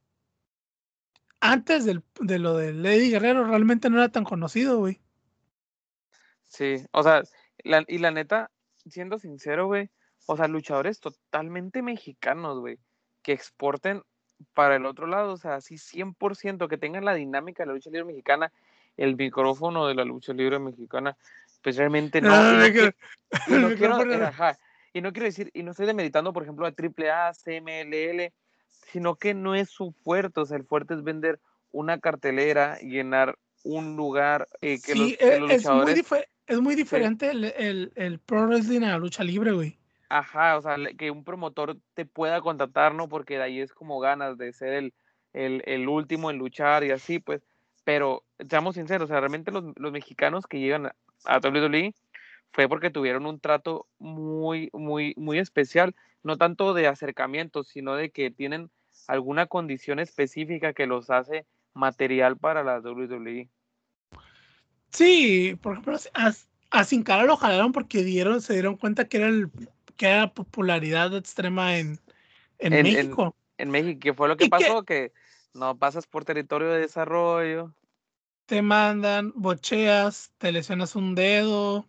antes 1.39 1.85
del, 1.85 2.03
de 2.19 2.39
lo 2.39 2.55
de 2.55 2.69
Eddie 2.69 3.09
Guerrero, 3.09 3.45
realmente 3.45 3.89
no 3.89 3.97
era 3.97 4.09
tan 4.09 4.23
conocido, 4.23 4.77
güey. 4.77 5.01
Sí, 6.45 6.85
o 6.91 7.01
sea, 7.01 7.23
y 7.63 7.97
la 7.97 8.11
neta, 8.11 8.51
siendo 8.85 9.17
sincero, 9.17 9.65
güey, 9.65 9.89
o 10.27 10.37
sea, 10.37 10.47
luchadores 10.47 10.99
totalmente 10.99 11.81
mexicanos, 11.81 12.59
güey, 12.59 12.79
que 13.23 13.33
exporten 13.33 14.03
para 14.53 14.75
el 14.75 14.85
otro 14.85 15.07
lado, 15.07 15.33
o 15.33 15.37
sea, 15.37 15.55
así 15.55 15.75
100% 15.75 16.67
que 16.67 16.77
tengan 16.77 17.05
la 17.05 17.13
dinámica 17.13 17.63
de 17.63 17.67
la 17.67 17.73
lucha 17.73 17.89
libre 17.89 18.05
mexicana, 18.05 18.51
el 18.97 19.15
micrófono 19.15 19.87
de 19.87 19.95
la 19.95 20.05
lucha 20.05 20.33
libre 20.33 20.59
mexicana, 20.59 21.17
pues 21.61 21.77
realmente 21.77 22.21
no. 22.21 22.29
y, 22.29 22.57
no 22.57 22.73
quiero, 23.77 23.95
y 24.93 25.01
no 25.01 25.13
quiero 25.13 25.25
decir, 25.25 25.49
y 25.53 25.63
no 25.63 25.71
estoy 25.71 25.87
demeritando, 25.87 26.33
por 26.33 26.43
ejemplo, 26.43 26.65
a 26.65 26.69
AAA, 26.69 27.33
CMLL, 27.33 28.31
sino 28.91 29.15
que 29.15 29.33
no 29.33 29.55
es 29.55 29.69
su 29.69 29.91
fuerte, 30.03 30.41
o 30.41 30.45
sea, 30.45 30.57
el 30.57 30.65
fuerte 30.65 30.93
es 30.93 31.03
vender 31.03 31.39
una 31.71 31.99
cartelera, 31.99 32.77
llenar 32.79 33.37
un 33.63 33.95
lugar 33.95 34.47
eh, 34.61 34.79
que, 34.81 34.93
los, 34.93 35.11
e, 35.11 35.17
es, 35.49 35.65
muy 35.65 36.03
es 36.45 36.59
muy 36.59 36.75
diferente 36.75 37.31
el, 37.31 37.45
el, 37.45 37.91
el, 37.95 38.19
pro 38.19 38.45
wrestling 38.45 38.83
a 38.83 38.89
la 38.89 38.97
lucha 38.97 39.23
libre, 39.23 39.51
güey. 39.53 39.77
Ajá, 40.09 40.57
o 40.57 40.61
sea, 40.61 40.75
que 40.97 41.11
un 41.11 41.23
promotor 41.23 41.77
te 41.93 42.05
pueda 42.05 42.41
contratar, 42.41 42.93
¿no? 42.93 43.09
Porque 43.09 43.37
de 43.37 43.43
ahí 43.43 43.59
es 43.59 43.73
como 43.73 43.99
ganas 43.99 44.37
de 44.37 44.53
ser 44.53 44.73
el, 44.73 44.93
el, 45.33 45.63
el 45.65 45.87
último 45.87 46.29
en 46.29 46.37
luchar 46.37 46.83
y 46.83 46.91
así, 46.91 47.19
pues. 47.19 47.41
Pero, 47.83 48.23
seamos 48.49 48.75
sinceros, 48.75 49.05
o 49.05 49.07
sea, 49.07 49.19
realmente 49.19 49.51
los, 49.51 49.65
los 49.75 49.91
mexicanos 49.91 50.47
que 50.47 50.59
llegan 50.59 50.85
a, 50.85 50.95
a 51.25 51.39
WWE 51.39 51.93
fue 52.51 52.69
porque 52.69 52.91
tuvieron 52.91 53.25
un 53.25 53.39
trato 53.39 53.87
muy, 53.97 54.69
muy, 54.73 55.13
muy 55.17 55.39
especial, 55.39 55.95
no 56.21 56.37
tanto 56.37 56.73
de 56.73 56.87
acercamiento, 56.87 57.63
sino 57.63 57.95
de 57.95 58.11
que 58.11 58.31
tienen 58.31 58.69
alguna 59.07 59.47
condición 59.47 59.99
específica 59.99 60.73
que 60.73 60.85
los 60.85 61.09
hace 61.09 61.45
material 61.73 62.37
para 62.37 62.63
la 62.63 62.79
WWE. 62.79 63.49
Sí, 64.91 65.57
por 65.61 65.73
ejemplo, 65.73 65.97
a, 66.13 66.31
a 66.69 66.83
Sin 66.83 67.03
Cara 67.03 67.23
lo 67.23 67.35
jalaron 67.35 67.71
porque 67.71 68.03
dieron, 68.03 68.41
se 68.41 68.53
dieron 68.53 68.77
cuenta 68.77 69.07
que 69.07 69.17
era 69.17 69.27
el 69.27 69.49
que 69.95 70.07
era 70.07 70.33
popularidad 70.33 71.15
extrema 71.15 71.77
en, 71.77 71.99
en, 72.59 72.83
México. 72.83 73.35
En, 73.57 73.69
México, 73.69 73.99
¿qué 74.01 74.13
fue 74.13 74.27
lo 74.27 74.37
que 74.37 74.47
pasó? 74.49 74.83
Que, 74.83 75.11
no 75.53 75.77
pasas 75.77 76.07
por 76.07 76.25
territorio 76.25 76.69
de 76.69 76.79
desarrollo. 76.79 77.73
Te 78.45 78.61
mandan, 78.61 79.31
bocheas, 79.35 80.31
te 80.37 80.51
lesionas 80.51 80.95
un 80.95 81.15
dedo. 81.15 81.87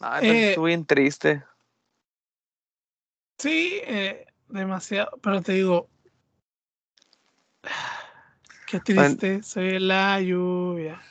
Ah, 0.00 0.20
eh, 0.22 0.50
estuve 0.50 0.68
bien 0.68 0.86
triste. 0.86 1.42
Sí, 3.38 3.80
eh, 3.84 4.26
demasiado, 4.48 5.18
pero 5.22 5.42
te 5.42 5.52
digo, 5.52 5.88
qué 8.66 8.80
triste, 8.80 9.42
soy 9.42 9.78
la 9.78 10.20
lluvia. 10.20 11.02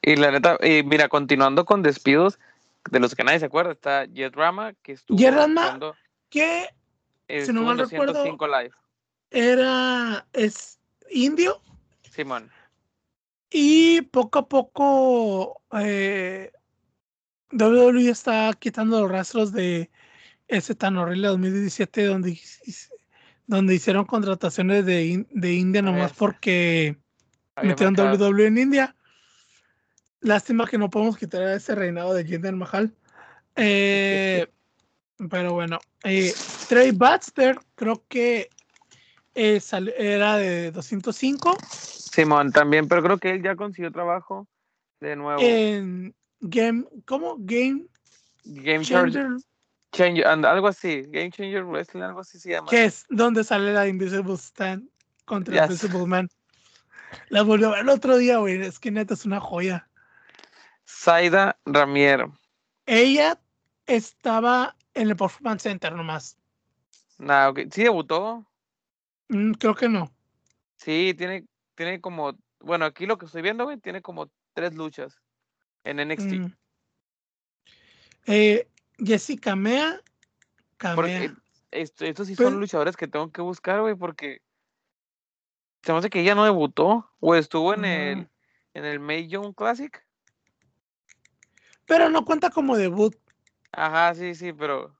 Y 0.00 0.16
la 0.16 0.32
neta, 0.32 0.58
y 0.60 0.82
mira, 0.82 1.08
continuando 1.08 1.64
con 1.64 1.82
despidos, 1.82 2.40
de 2.90 3.00
los 3.00 3.14
que 3.14 3.24
nadie 3.24 3.40
se 3.40 3.46
acuerda, 3.46 3.72
está 3.72 4.04
Jet 4.06 4.34
Rama, 4.34 4.74
que 4.82 4.92
estuvo 4.92 5.18
Jet 5.18 5.34
Rama, 5.34 5.78
que, 6.28 6.68
si 7.28 7.52
no 7.52 7.62
mal 7.62 7.78
recuerdo, 7.78 8.24
live. 8.24 8.74
era, 9.30 10.26
es 10.32 10.78
indio. 11.10 11.60
Simón. 12.10 12.50
Y 13.50 14.02
poco 14.02 14.38
a 14.40 14.48
poco 14.48 15.62
eh, 15.78 16.50
WWE 17.52 18.08
está 18.08 18.50
quitando 18.58 19.02
los 19.02 19.10
rastros 19.10 19.52
de 19.52 19.90
ese 20.48 20.74
tan 20.74 20.96
horrible 20.96 21.28
2017 21.28 22.04
donde, 22.06 22.40
donde 23.46 23.74
hicieron 23.74 24.04
contrataciones 24.06 24.86
de, 24.86 25.26
de 25.30 25.52
India 25.52 25.82
nomás 25.82 26.12
porque 26.12 26.96
metieron 27.62 27.94
WWE 27.94 28.46
en 28.46 28.58
India. 28.58 28.96
Lástima 30.22 30.66
que 30.66 30.78
no 30.78 30.88
podemos 30.88 31.16
quitar 31.16 31.42
ese 31.42 31.74
reinado 31.74 32.14
de 32.14 32.24
Jinder 32.24 32.54
Mahal. 32.54 32.94
Eh, 33.56 34.46
pero 35.30 35.52
bueno, 35.52 35.78
eh, 36.04 36.32
Trey 36.68 36.92
Baxter 36.92 37.58
creo 37.74 38.04
que 38.08 38.48
eh, 39.34 39.60
era 39.98 40.36
de 40.36 40.70
205. 40.70 41.58
Simón 41.68 42.52
también, 42.52 42.86
pero 42.88 43.02
creo 43.02 43.18
que 43.18 43.30
él 43.30 43.42
ya 43.42 43.56
consiguió 43.56 43.90
trabajo 43.90 44.46
de 45.00 45.16
nuevo. 45.16 45.40
En 45.42 46.14
Game, 46.40 46.84
¿cómo? 47.04 47.36
Game, 47.38 47.86
Game 48.44 48.84
Changer. 48.84 49.28
Changer, 49.92 50.26
algo 50.26 50.68
así, 50.68 51.02
Game 51.08 51.30
Changer 51.30 51.64
Wrestling, 51.64 52.02
algo 52.02 52.20
así 52.20 52.38
se 52.38 52.50
llama. 52.50 52.68
Que 52.68 52.84
es 52.84 53.04
donde 53.10 53.44
sale 53.44 53.72
la 53.72 53.88
Invisible 53.88 54.34
Stand 54.34 54.88
contra 55.24 55.64
Invisible 55.64 56.06
Man. 56.06 56.28
La 57.28 57.42
volvió 57.42 57.68
a 57.68 57.70
ver 57.72 57.80
el 57.80 57.88
otro 57.88 58.16
día, 58.16 58.38
güey. 58.38 58.60
Es 58.62 58.78
que 58.78 58.90
neta 58.90 59.14
es 59.14 59.26
una 59.26 59.40
joya. 59.40 59.88
Zaida 60.92 61.58
Ramiero. 61.64 62.36
Ella 62.86 63.40
estaba 63.86 64.76
en 64.94 65.08
el 65.08 65.16
Performance 65.16 65.62
Center 65.62 65.92
nomás. 65.92 66.36
Nah, 67.18 67.48
okay. 67.48 67.68
¿Sí 67.70 67.82
debutó? 67.82 68.46
Mm, 69.28 69.52
creo 69.52 69.74
que 69.74 69.88
no. 69.88 70.12
Sí, 70.76 71.14
tiene, 71.16 71.46
tiene 71.74 72.00
como, 72.00 72.36
bueno, 72.60 72.84
aquí 72.84 73.06
lo 73.06 73.18
que 73.18 73.26
estoy 73.26 73.42
viendo, 73.42 73.64
güey, 73.64 73.78
tiene 73.78 74.02
como 74.02 74.30
tres 74.54 74.74
luchas 74.74 75.20
en 75.84 75.96
NXT. 75.96 76.32
Mm. 76.32 76.52
Eh, 78.26 78.68
Jessica 78.98 79.56
Mea. 79.56 80.00
Camea. 80.76 81.34
estos 81.70 82.26
sí 82.26 82.34
son 82.34 82.60
luchadores 82.60 82.96
que 82.96 83.08
tengo 83.08 83.30
que 83.30 83.40
buscar, 83.40 83.80
güey, 83.80 83.94
porque 83.94 84.42
se 85.82 85.92
me 85.92 85.98
hace 85.98 86.10
que 86.10 86.20
ella 86.20 86.34
no 86.34 86.44
debutó 86.44 87.08
o 87.20 87.34
estuvo 87.34 87.74
en 87.74 87.84
el 87.84 88.28
en 88.74 88.84
el 88.84 89.00
May 89.00 89.28
Young 89.28 89.54
Classic. 89.54 90.04
Pero 91.86 92.08
no 92.10 92.24
cuenta 92.24 92.50
como 92.50 92.76
debut. 92.76 93.16
Ajá, 93.72 94.14
sí, 94.14 94.34
sí, 94.34 94.52
pero. 94.52 94.96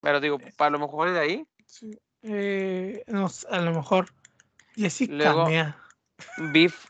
Pero 0.00 0.20
digo, 0.20 0.38
eh. 0.40 0.52
para 0.56 0.70
lo 0.70 0.78
mejor 0.78 1.08
es 1.08 1.14
de 1.14 1.20
ahí. 1.20 1.46
Sí. 1.66 1.98
Eh, 2.22 3.04
no, 3.06 3.28
a 3.50 3.58
lo 3.60 3.72
mejor. 3.72 4.06
Jessica 4.74 5.12
Luego. 5.12 5.48
Beef. 6.52 6.86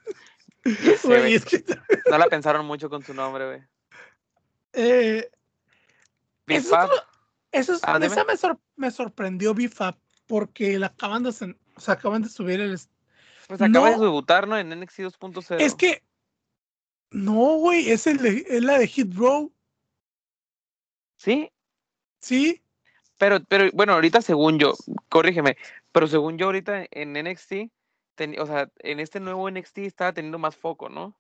No 2.09 2.19
la 2.19 2.27
pensaron 2.27 2.65
mucho 2.67 2.89
con 2.89 3.03
su 3.03 3.13
nombre, 3.15 3.47
güey. 3.47 3.63
Eh, 4.75 5.29
eso, 6.47 6.77
eso 7.51 7.79
ah, 7.83 7.99
esa 8.01 8.25
me, 8.25 8.35
me, 8.77 8.91
sorprendió 8.91 9.55
Bifab 9.55 9.97
porque 10.27 10.79
la 10.79 10.87
acaban 10.87 11.25
de, 11.25 11.31
o 11.31 11.81
sea, 11.81 11.95
acaban 11.95 12.23
de 12.23 12.29
subir 12.29 12.61
el. 12.61 12.79
Pues 13.49 13.61
acaba 13.61 13.91
de 13.91 13.99
debutar, 13.99 14.47
¿no? 14.47 14.57
En 14.57 14.69
NXT 14.69 15.01
2.0. 15.01 15.61
Es 15.61 15.75
que 15.75 16.03
no, 17.13 17.57
güey, 17.59 17.91
es, 17.91 18.07
el 18.07 18.25
es 18.27 18.63
la 18.63 18.79
de 18.79 18.87
Hit 18.87 19.15
Row. 19.15 19.53
¿Sí? 21.17 21.51
Sí. 22.21 22.63
Pero, 23.19 23.45
pero, 23.45 23.71
bueno, 23.75 23.93
ahorita 23.93 24.23
según 24.23 24.59
yo, 24.59 24.75
corrígeme, 25.09 25.57
pero 25.93 26.07
según 26.07 26.39
yo 26.39 26.47
ahorita 26.47 26.87
en 26.91 27.13
NXT, 27.13 27.53
o 28.39 28.47
sea, 28.47 28.71
en 28.79 29.01
este 29.01 29.21
nuevo 29.21 29.49
NXT 29.51 29.79
estaba 29.79 30.13
teniendo 30.13 30.39
más 30.39 30.57
foco, 30.57 30.89
¿no? 30.89 31.17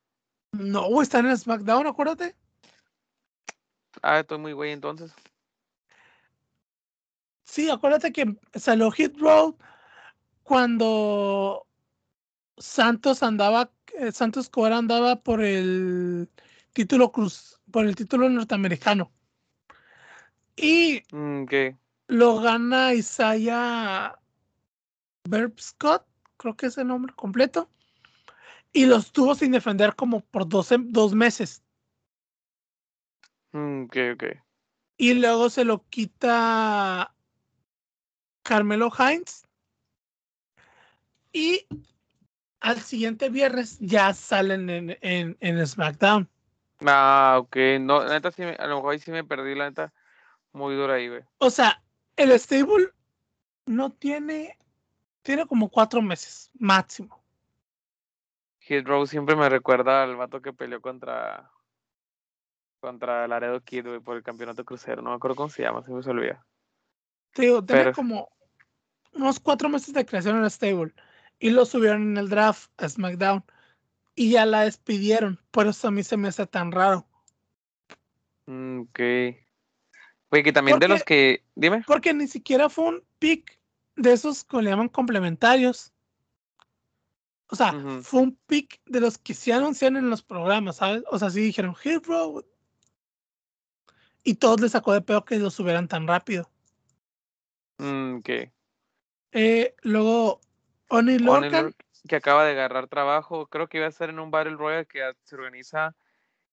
No, 0.52 0.88
güey, 0.88 1.04
está 1.04 1.20
en 1.20 1.36
SmackDown, 1.36 1.86
acuérdate. 1.86 2.34
Ah, 4.02 4.20
estoy 4.20 4.38
muy 4.38 4.52
güey 4.52 4.72
entonces. 4.72 5.12
Sí, 7.44 7.70
acuérdate 7.70 8.12
que 8.12 8.36
salió 8.54 8.90
Hit 8.90 9.16
Row 9.18 9.56
cuando 10.42 11.66
Santos 12.62 13.24
andaba 13.24 13.72
eh, 13.98 14.12
Santos 14.12 14.46
Escobar 14.46 14.72
andaba 14.72 15.16
por 15.16 15.42
el 15.42 16.30
título 16.72 17.10
cruz, 17.10 17.60
por 17.70 17.86
el 17.86 17.96
título 17.96 18.28
norteamericano. 18.28 19.12
Y 20.56 21.02
mm, 21.10 21.44
lo 22.06 22.40
gana 22.40 22.94
Isaiah 22.94 24.16
Verb 25.28 25.58
Scott, 25.58 26.06
creo 26.36 26.56
que 26.56 26.66
es 26.66 26.78
el 26.78 26.86
nombre 26.86 27.12
completo. 27.14 27.68
Y 28.72 28.86
lo 28.86 28.96
estuvo 28.96 29.34
sin 29.34 29.50
defender 29.50 29.96
como 29.96 30.20
por 30.20 30.48
dos, 30.48 30.70
dos 30.78 31.14
meses. 31.14 31.62
Mm, 33.52 33.86
y 34.96 35.14
luego 35.14 35.50
se 35.50 35.64
lo 35.64 35.84
quita 35.88 37.12
Carmelo 38.44 38.90
Hines. 38.96 39.46
Y 41.32 41.66
al 42.62 42.80
siguiente 42.80 43.28
viernes 43.28 43.78
ya 43.80 44.14
salen 44.14 44.70
en, 44.70 44.96
en, 45.00 45.36
en 45.40 45.66
SmackDown. 45.66 46.28
Ah, 46.86 47.36
ok. 47.40 47.56
No, 47.80 48.04
neta, 48.06 48.30
sí 48.30 48.42
a 48.42 48.66
lo 48.66 48.76
mejor 48.76 48.92
ahí 48.92 49.00
sí 49.00 49.10
me 49.10 49.24
perdí, 49.24 49.54
la 49.54 49.68
neta. 49.68 49.92
Muy 50.52 50.74
dura 50.76 50.94
ahí, 50.94 51.08
güey. 51.08 51.22
O 51.38 51.50
sea, 51.50 51.82
el 52.16 52.30
stable 52.38 52.90
no 53.66 53.90
tiene. 53.90 54.56
Tiene 55.22 55.46
como 55.46 55.68
cuatro 55.68 56.02
meses, 56.02 56.50
máximo. 56.58 57.22
Hit 58.60 58.86
Row 58.86 59.06
siempre 59.06 59.36
me 59.36 59.48
recuerda 59.48 60.02
al 60.02 60.16
vato 60.16 60.40
que 60.40 60.52
peleó 60.52 60.80
contra. 60.80 61.50
Contra 62.80 63.28
Laredo 63.28 63.60
Kid, 63.60 63.86
güey, 63.86 64.00
por 64.00 64.16
el 64.16 64.22
campeonato 64.22 64.64
crucero. 64.64 65.02
No 65.02 65.10
me 65.10 65.16
acuerdo 65.16 65.36
cómo 65.36 65.48
se 65.48 65.62
llama, 65.62 65.82
se 65.82 65.92
me 65.92 65.98
olvida. 65.98 66.44
Te 67.32 67.42
digo, 67.42 67.64
tiene 67.64 67.92
como 67.92 68.28
unos 69.14 69.40
cuatro 69.40 69.68
meses 69.68 69.94
de 69.94 70.04
creación 70.04 70.36
en 70.36 70.44
el 70.44 70.50
stable 70.50 70.92
y 71.42 71.50
lo 71.50 71.66
subieron 71.66 72.02
en 72.02 72.16
el 72.16 72.28
draft 72.28 72.70
a 72.80 72.88
SmackDown 72.88 73.44
y 74.14 74.30
ya 74.30 74.46
la 74.46 74.62
despidieron. 74.62 75.40
Por 75.50 75.66
eso 75.66 75.88
a 75.88 75.90
mí 75.90 76.04
se 76.04 76.16
me 76.16 76.28
hace 76.28 76.46
tan 76.46 76.70
raro. 76.70 77.04
Mm, 78.46 78.82
ok. 78.82 79.00
Oye, 80.30 80.42
que 80.44 80.52
también 80.52 80.78
de 80.78 80.86
los 80.86 81.02
que. 81.02 81.42
Dime. 81.56 81.82
Porque 81.84 82.14
ni 82.14 82.28
siquiera 82.28 82.68
fue 82.68 82.84
un 82.84 83.04
pick 83.18 83.58
de 83.96 84.12
esos 84.12 84.44
que 84.44 84.62
le 84.62 84.70
llaman 84.70 84.88
complementarios. 84.88 85.92
O 87.48 87.56
sea, 87.56 87.74
fue 88.02 88.22
un 88.22 88.38
pick 88.46 88.80
de 88.86 89.00
los 89.00 89.18
que 89.18 89.34
se 89.34 89.52
anuncian 89.52 89.96
en 89.96 90.08
los 90.08 90.22
programas, 90.22 90.76
¿sabes? 90.76 91.02
O 91.10 91.18
sea, 91.18 91.28
sí 91.28 91.40
dijeron, 91.40 91.74
hey, 91.82 91.98
bro. 91.98 92.46
Y 94.22 94.34
todos 94.34 94.60
les 94.60 94.72
sacó 94.72 94.92
de 94.92 95.02
peor 95.02 95.24
que 95.24 95.38
lo 95.38 95.50
subieran 95.50 95.88
tan 95.88 96.06
rápido. 96.06 96.48
Mm, 97.78 98.18
ok. 98.18 98.30
Eh, 99.32 99.74
luego, 99.82 100.40
Oni 100.92 101.18
Lorcan. 101.18 101.74
que 102.06 102.16
acaba 102.16 102.44
de 102.44 102.50
agarrar 102.50 102.86
trabajo, 102.86 103.46
creo 103.46 103.66
que 103.66 103.78
iba 103.78 103.86
a 103.86 103.88
estar 103.88 104.10
en 104.10 104.18
un 104.18 104.30
Battle 104.30 104.56
Royale 104.56 104.84
que 104.84 105.00
se 105.24 105.34
organiza 105.34 105.96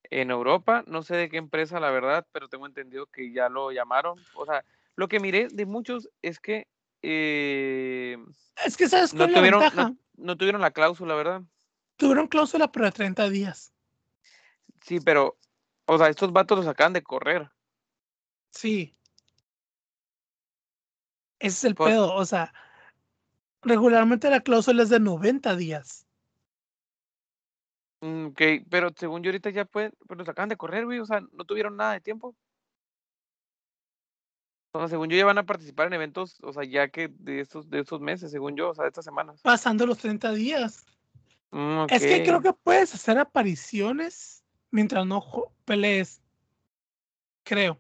en 0.04 0.32
Europa, 0.32 0.86
no 0.88 1.04
sé 1.04 1.18
de 1.18 1.30
qué 1.30 1.36
empresa 1.36 1.82
la 1.82 1.92
verdad, 1.92 2.26
pero 2.32 2.48
tengo 2.48 2.66
entendido 2.66 3.08
que 3.08 3.34
ya 3.34 3.50
lo 3.50 3.74
llamaron. 3.74 4.18
O 4.36 4.46
sea, 4.46 4.64
lo 4.96 5.10
que 5.10 5.20
miré 5.20 5.50
de 5.50 5.66
muchos 5.66 6.10
es 6.22 6.40
que... 6.40 6.70
Eh, 7.02 8.18
es 8.66 8.78
que 8.78 8.88
sabes 8.88 9.14
no 9.14 9.28
tuvieron, 9.28 9.60
la 9.60 9.94
No, 10.16 10.38
tuvieron 10.38 10.62
la 10.62 10.72
cláusula, 10.72 11.16
¿verdad? 11.16 11.42
Tuvieron 11.98 12.28
cláusula 12.28 12.72
de 12.74 12.92
30 12.92 13.30
días. 13.30 13.74
Sí, 14.82 15.02
pero, 15.02 15.38
o 15.86 15.98
sea, 15.98 16.08
estos 16.08 16.32
vatos 16.32 16.60
los 16.60 16.68
acaban 16.68 16.94
de 16.94 17.04
correr. 17.04 17.52
Sí. 18.52 18.96
Ese 21.40 21.58
es 21.58 21.64
el 21.66 21.76
pedo, 21.76 22.14
o 22.14 22.26
sea, 22.26 22.54
regularmente 23.62 24.30
la 24.30 24.42
cláusula 24.42 24.84
es 24.84 24.90
de 24.90 25.00
90 25.00 25.56
días. 25.56 26.06
Mm, 28.02 28.28
ok, 28.28 28.42
pero 28.70 28.90
según 28.96 29.24
yo 29.24 29.30
ahorita 29.30 29.50
ya 29.50 29.66
pueden, 29.66 29.94
pero 30.08 30.24
se 30.24 30.32
acaban 30.32 30.50
de 30.50 30.58
correr, 30.58 30.86
güey, 30.86 31.00
o 31.00 31.06
sea, 31.06 31.22
no 31.32 31.44
tuvieron 31.46 31.76
nada 31.76 31.94
de 31.94 32.02
tiempo. 32.02 32.36
O 34.72 34.80
sea, 34.80 34.88
según 34.88 35.10
yo 35.10 35.18
ya 35.18 35.26
van 35.26 35.38
a 35.38 35.46
participar 35.46 35.88
en 35.88 35.94
eventos, 35.94 36.38
o 36.42 36.54
sea, 36.54 36.64
ya 36.64 36.90
que 36.90 37.08
de 37.08 37.42
estos, 37.42 37.70
de 37.70 37.80
estos 37.80 38.00
meses, 38.00 38.32
según 38.32 38.56
yo, 38.56 38.70
o 38.70 38.74
sea, 38.76 38.84
de 38.84 38.90
estas 38.90 39.06
semanas. 39.06 39.42
Pasando 39.42 39.86
los 39.86 39.98
30 39.98 40.32
días. 40.32 40.86
Mm, 41.52 41.88
Es 41.90 42.04
que 42.04 42.24
creo 42.24 42.42
que 42.42 42.54
puedes 42.54 42.94
hacer 42.94 43.18
apariciones 43.18 44.44
mientras 44.70 45.06
no 45.06 45.24
pelees. 45.66 46.22
Creo. 47.44 47.80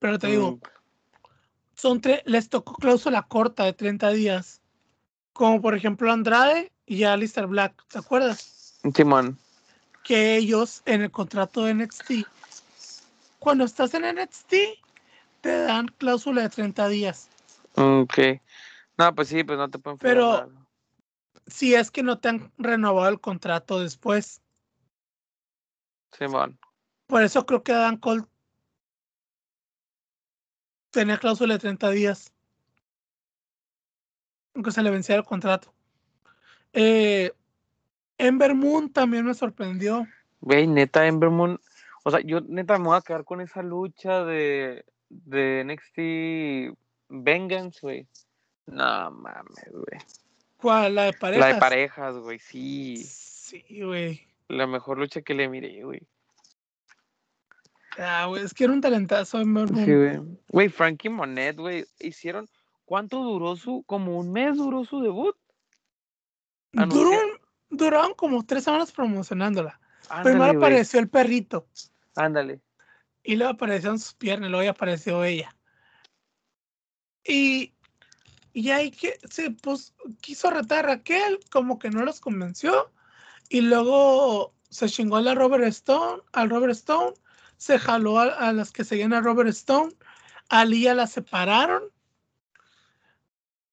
Pero 0.00 0.18
te 0.18 0.26
digo, 0.26 0.52
Mm, 0.52 0.60
son 1.76 2.00
les 2.24 2.48
tocó 2.48 2.74
cláusula 2.74 3.22
corta 3.22 3.64
de 3.64 3.72
30 3.72 4.10
días. 4.10 4.60
Como 5.32 5.60
por 5.60 5.74
ejemplo 5.74 6.12
Andrade 6.12 6.72
y 6.86 7.04
Alistair 7.04 7.46
Black. 7.46 7.84
¿Te 7.88 7.98
acuerdas? 7.98 8.78
Simón. 8.94 9.38
Que 10.02 10.36
ellos 10.36 10.82
en 10.84 11.02
el 11.02 11.10
contrato 11.10 11.64
de 11.64 11.74
NXT, 11.74 12.26
cuando 13.38 13.64
estás 13.64 13.94
en 13.94 14.02
NXT, 14.04 14.52
te 15.40 15.62
dan 15.64 15.88
cláusula 15.88 16.42
de 16.42 16.48
30 16.50 16.88
días. 16.88 17.28
Ok. 17.74 18.18
No, 18.96 19.14
pues 19.14 19.28
sí, 19.28 19.42
pues 19.42 19.58
no 19.58 19.68
te 19.68 19.78
pueden 19.78 19.98
Pero- 19.98 20.32
nada. 20.32 20.48
Si 21.46 21.74
es 21.74 21.90
que 21.90 22.02
no 22.02 22.18
te 22.18 22.28
han 22.30 22.50
renovado 22.56 23.08
el 23.10 23.20
contrato 23.20 23.80
después. 23.80 24.40
Simón. 26.12 26.58
Por 27.06 27.22
eso 27.22 27.44
creo 27.44 27.62
que 27.62 27.72
Dan 27.72 27.98
Cole 27.98 28.24
tenía 30.94 31.18
cláusula 31.18 31.54
de 31.54 31.60
30 31.60 31.90
días. 31.90 32.32
Aunque 34.54 34.70
se 34.70 34.82
le 34.82 34.90
venciera 34.90 35.20
el 35.20 35.26
contrato. 35.26 35.74
Eh, 36.72 37.32
Ember 38.16 38.54
Moon 38.54 38.90
también 38.90 39.26
me 39.26 39.34
sorprendió. 39.34 40.06
Güey, 40.40 40.66
neta, 40.66 41.06
Ember 41.06 41.30
Moon. 41.30 41.60
O 42.04 42.10
sea, 42.10 42.20
yo 42.20 42.40
neta 42.40 42.78
me 42.78 42.86
voy 42.86 42.96
a 42.96 43.02
quedar 43.02 43.24
con 43.24 43.40
esa 43.40 43.62
lucha 43.62 44.24
de, 44.24 44.84
de 45.08 45.64
NXT 45.64 46.78
Vengeance, 47.08 47.80
güey. 47.82 48.06
No 48.66 49.10
mames, 49.10 49.72
güey. 49.72 50.00
¿Cuál? 50.56 50.94
La 50.94 51.04
de 51.04 51.12
parejas. 51.14 51.48
La 51.48 51.54
de 51.54 51.60
parejas, 51.60 52.16
güey, 52.18 52.38
sí. 52.38 52.96
Sí, 52.96 53.82
güey. 53.82 54.26
La 54.48 54.66
mejor 54.66 54.98
lucha 54.98 55.22
que 55.22 55.34
le 55.34 55.48
miré, 55.48 55.82
güey. 55.82 56.02
Ah, 57.98 58.26
güey, 58.26 58.42
es 58.44 58.52
que 58.54 58.64
era 58.64 58.72
un 58.72 58.80
talentazo. 58.80 59.38
Sí, 59.42 59.44
güey. 59.94 60.20
Güey, 60.48 60.68
Frankie 60.68 61.08
Monet, 61.08 61.56
güey, 61.56 61.84
hicieron. 62.00 62.48
¿Cuánto 62.84 63.22
duró 63.22 63.56
su? 63.56 63.82
Como 63.86 64.18
un 64.18 64.32
mes 64.32 64.56
duró 64.56 64.84
su 64.84 65.00
debut. 65.00 65.36
Duró, 66.72 66.84
Anuncia- 67.10 67.18
un- 67.70 67.76
duraron 67.78 68.14
como 68.14 68.44
tres 68.44 68.64
semanas 68.64 68.92
promocionándola. 68.92 69.80
Ándale, 70.08 70.22
Primero 70.24 70.52
güey. 70.54 70.56
apareció 70.56 71.00
el 71.00 71.08
perrito. 71.08 71.66
Ándale. 72.16 72.60
Y 73.22 73.36
luego 73.36 73.52
aparecieron 73.52 73.98
sus 73.98 74.14
piernas, 74.14 74.50
luego 74.50 74.64
ya 74.64 74.70
apareció 74.72 75.24
ella. 75.24 75.54
Y, 77.24 77.72
y 78.52 78.70
ahí 78.70 78.90
que 78.90 79.18
se 79.30 79.50
pues, 79.50 79.94
quiso 80.20 80.50
retar 80.50 80.84
a 80.84 80.88
Raquel, 80.88 81.40
como 81.50 81.78
que 81.78 81.90
no 81.90 82.04
los 82.04 82.20
convenció. 82.20 82.90
Y 83.48 83.62
luego 83.62 84.52
se 84.68 84.88
chingó 84.88 85.16
a 85.16 85.22
la 85.22 85.34
Robert 85.34 85.64
Stone, 85.64 86.22
al 86.32 86.50
Robert 86.50 86.72
Stone, 86.72 87.14
se 87.56 87.78
jaló 87.78 88.18
a, 88.18 88.24
a 88.24 88.52
las 88.52 88.72
que 88.72 88.84
seguían 88.84 89.12
a 89.12 89.20
Robert 89.20 89.48
Stone, 89.50 89.92
a 90.48 90.64
Lía 90.64 90.94
la 90.94 91.06
separaron, 91.06 91.82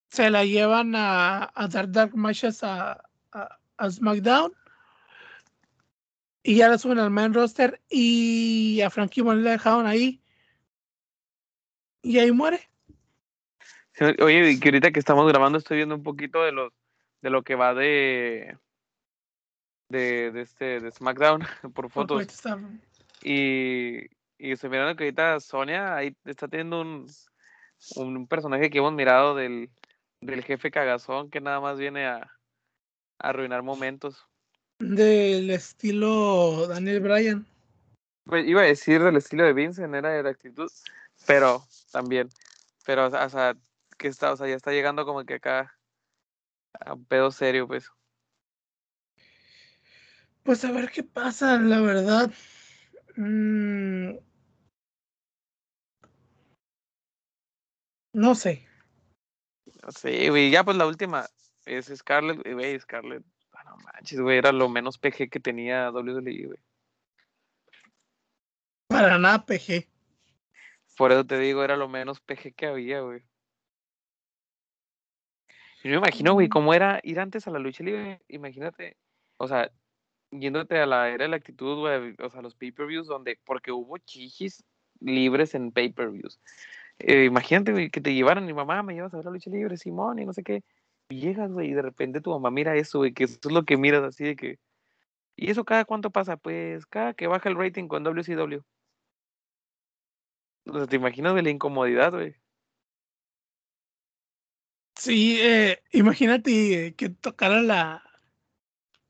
se 0.09 0.29
la 0.29 0.43
llevan 0.43 0.93
a, 0.95 1.51
a 1.53 1.67
dar 1.67 1.89
Dark 1.91 2.15
Matches 2.15 2.63
a, 2.63 3.03
a, 3.31 3.59
a 3.77 3.89
SmackDown. 3.89 4.53
Y 6.43 6.55
ya 6.55 6.67
la 6.67 6.77
suben 6.77 6.99
al 6.99 7.11
main 7.11 7.33
roster 7.33 7.81
y 7.87 8.81
a 8.81 8.89
Frankie 8.89 9.21
Monet 9.21 9.43
la 9.43 9.51
dejaron 9.51 9.85
ahí. 9.85 10.21
Y 12.01 12.17
ahí 12.17 12.31
muere. 12.31 12.67
Oye, 14.19 14.51
y 14.51 14.59
que 14.59 14.69
ahorita 14.69 14.91
que 14.91 14.99
estamos 14.99 15.27
grabando 15.27 15.59
estoy 15.59 15.77
viendo 15.77 15.95
un 15.95 16.03
poquito 16.03 16.43
de 16.43 16.51
los 16.51 16.73
de 17.21 17.29
lo 17.29 17.43
que 17.43 17.55
va 17.55 17.73
de 17.73 18.57
de, 19.89 20.31
de 20.31 20.41
este 20.41 20.79
de 20.79 20.91
SmackDown 20.91 21.45
por 21.75 21.91
fotos 21.91 22.27
y 23.23 24.05
y 24.37 24.51
estoy 24.51 24.71
mirando 24.71 24.95
que 24.95 25.03
ahorita 25.05 25.39
Sonia 25.39 25.95
ahí 25.95 26.15
está 26.25 26.47
teniendo 26.47 26.81
un 26.81 27.07
un 27.95 28.27
personaje 28.27 28.69
que 28.69 28.79
hemos 28.79 28.93
mirado 28.93 29.35
del 29.35 29.69
del 30.21 30.43
jefe 30.43 30.71
cagazón 30.71 31.29
que 31.29 31.41
nada 31.41 31.59
más 31.59 31.77
viene 31.77 32.05
a, 32.05 32.17
a 32.17 32.29
arruinar 33.29 33.63
momentos. 33.63 34.27
Del 34.79 35.49
estilo 35.51 36.67
Daniel 36.67 37.01
Bryan. 37.01 37.45
Pues, 38.25 38.47
iba 38.47 38.61
a 38.61 38.65
decir 38.65 39.01
del 39.03 39.17
estilo 39.17 39.43
de 39.43 39.53
Vincent, 39.53 39.93
era 39.93 40.09
de 40.09 40.23
la 40.23 40.29
actitud, 40.29 40.71
pero 41.25 41.63
también, 41.91 42.29
pero 42.85 43.07
o 43.07 43.29
sea, 43.29 43.55
que 43.97 44.07
está, 44.07 44.31
o 44.31 44.37
sea, 44.37 44.47
ya 44.47 44.55
está 44.55 44.71
llegando 44.71 45.05
como 45.05 45.23
que 45.25 45.35
acá 45.35 45.75
a 46.79 46.93
un 46.93 47.05
pedo 47.05 47.31
serio, 47.31 47.67
pues. 47.67 47.89
Pues 50.43 50.65
a 50.65 50.71
ver 50.71 50.89
qué 50.91 51.03
pasa, 51.03 51.57
la 51.59 51.81
verdad. 51.81 52.31
Mm, 53.17 54.17
no 58.13 58.35
sé. 58.35 58.67
Sí, 59.95 60.29
güey, 60.29 60.51
ya 60.51 60.63
pues 60.63 60.77
la 60.77 60.87
última 60.87 61.25
es 61.65 61.91
Scarlett, 61.95 62.41
güey, 62.53 62.79
Scarlett, 62.79 63.23
ah, 63.53 63.63
no 63.63 63.77
manches, 63.77 64.19
güey, 64.19 64.37
era 64.37 64.51
lo 64.51 64.69
menos 64.69 64.97
PG 64.97 65.29
que 65.29 65.39
tenía 65.39 65.91
WWE, 65.91 66.47
güey. 66.47 66.59
Para 68.87 69.17
nada 69.17 69.45
PG. 69.45 69.87
Por 70.97 71.11
eso 71.11 71.25
te 71.25 71.39
digo, 71.39 71.63
era 71.63 71.77
lo 71.77 71.87
menos 71.87 72.19
PG 72.19 72.53
que 72.53 72.67
había, 72.67 73.01
güey. 73.01 73.21
Yo 75.83 75.89
me 75.89 75.97
imagino, 75.97 76.33
güey, 76.33 76.47
Mm. 76.47 76.51
cómo 76.51 76.73
era 76.73 76.99
ir 77.03 77.19
antes 77.19 77.47
a 77.47 77.51
la 77.51 77.59
lucha 77.59 77.83
libre, 77.83 78.21
imagínate, 78.27 78.97
o 79.37 79.47
sea, 79.47 79.71
yéndote 80.31 80.79
a 80.79 80.85
la 80.85 81.09
era 81.09 81.25
de 81.25 81.29
la 81.29 81.35
actitud, 81.37 81.85
o 82.19 82.29
sea, 82.29 82.41
los 82.41 82.55
pay-per-views 82.55 83.07
donde, 83.07 83.39
porque 83.45 83.71
hubo 83.71 83.97
chichis 83.97 84.63
libres 84.99 85.55
en 85.55 85.71
pay-per-views. 85.71 86.39
Eh, 86.99 87.25
imagínate, 87.25 87.71
güey, 87.71 87.89
que 87.89 88.01
te 88.01 88.13
llevaran, 88.13 88.45
mi 88.45 88.53
mamá, 88.53 88.83
me 88.83 88.93
llevas 88.93 89.13
a 89.13 89.17
ver 89.17 89.25
la 89.25 89.31
lucha 89.31 89.49
libre, 89.49 89.77
Simón, 89.77 90.19
y 90.19 90.25
no 90.25 90.33
sé 90.33 90.43
qué. 90.43 90.63
Y 91.09 91.19
llegas, 91.19 91.51
güey, 91.51 91.71
y 91.71 91.73
de 91.73 91.81
repente 91.81 92.21
tu 92.21 92.31
mamá 92.31 92.51
mira 92.51 92.75
eso, 92.75 92.99
güey, 92.99 93.13
que 93.13 93.25
eso 93.25 93.39
es 93.43 93.51
lo 93.51 93.63
que 93.63 93.77
miras 93.77 94.03
así 94.03 94.23
de 94.23 94.35
que... 94.35 94.59
¿Y 95.35 95.49
eso 95.51 95.65
cada 95.65 95.85
cuánto 95.85 96.11
pasa? 96.11 96.37
Pues 96.37 96.85
cada 96.85 97.13
que 97.13 97.27
baja 97.27 97.49
el 97.49 97.55
rating 97.55 97.87
con 97.87 98.03
WCW. 98.03 98.61
O 100.67 100.73
sea, 100.73 100.87
¿te 100.87 100.95
imaginas 100.97 101.35
de 101.35 101.41
la 101.41 101.49
incomodidad, 101.49 102.11
güey? 102.11 102.35
Sí, 104.95 105.39
eh, 105.41 105.81
imagínate 105.93 106.87
eh, 106.87 106.95
que 106.95 107.09
tocara 107.09 107.61
la 107.61 108.03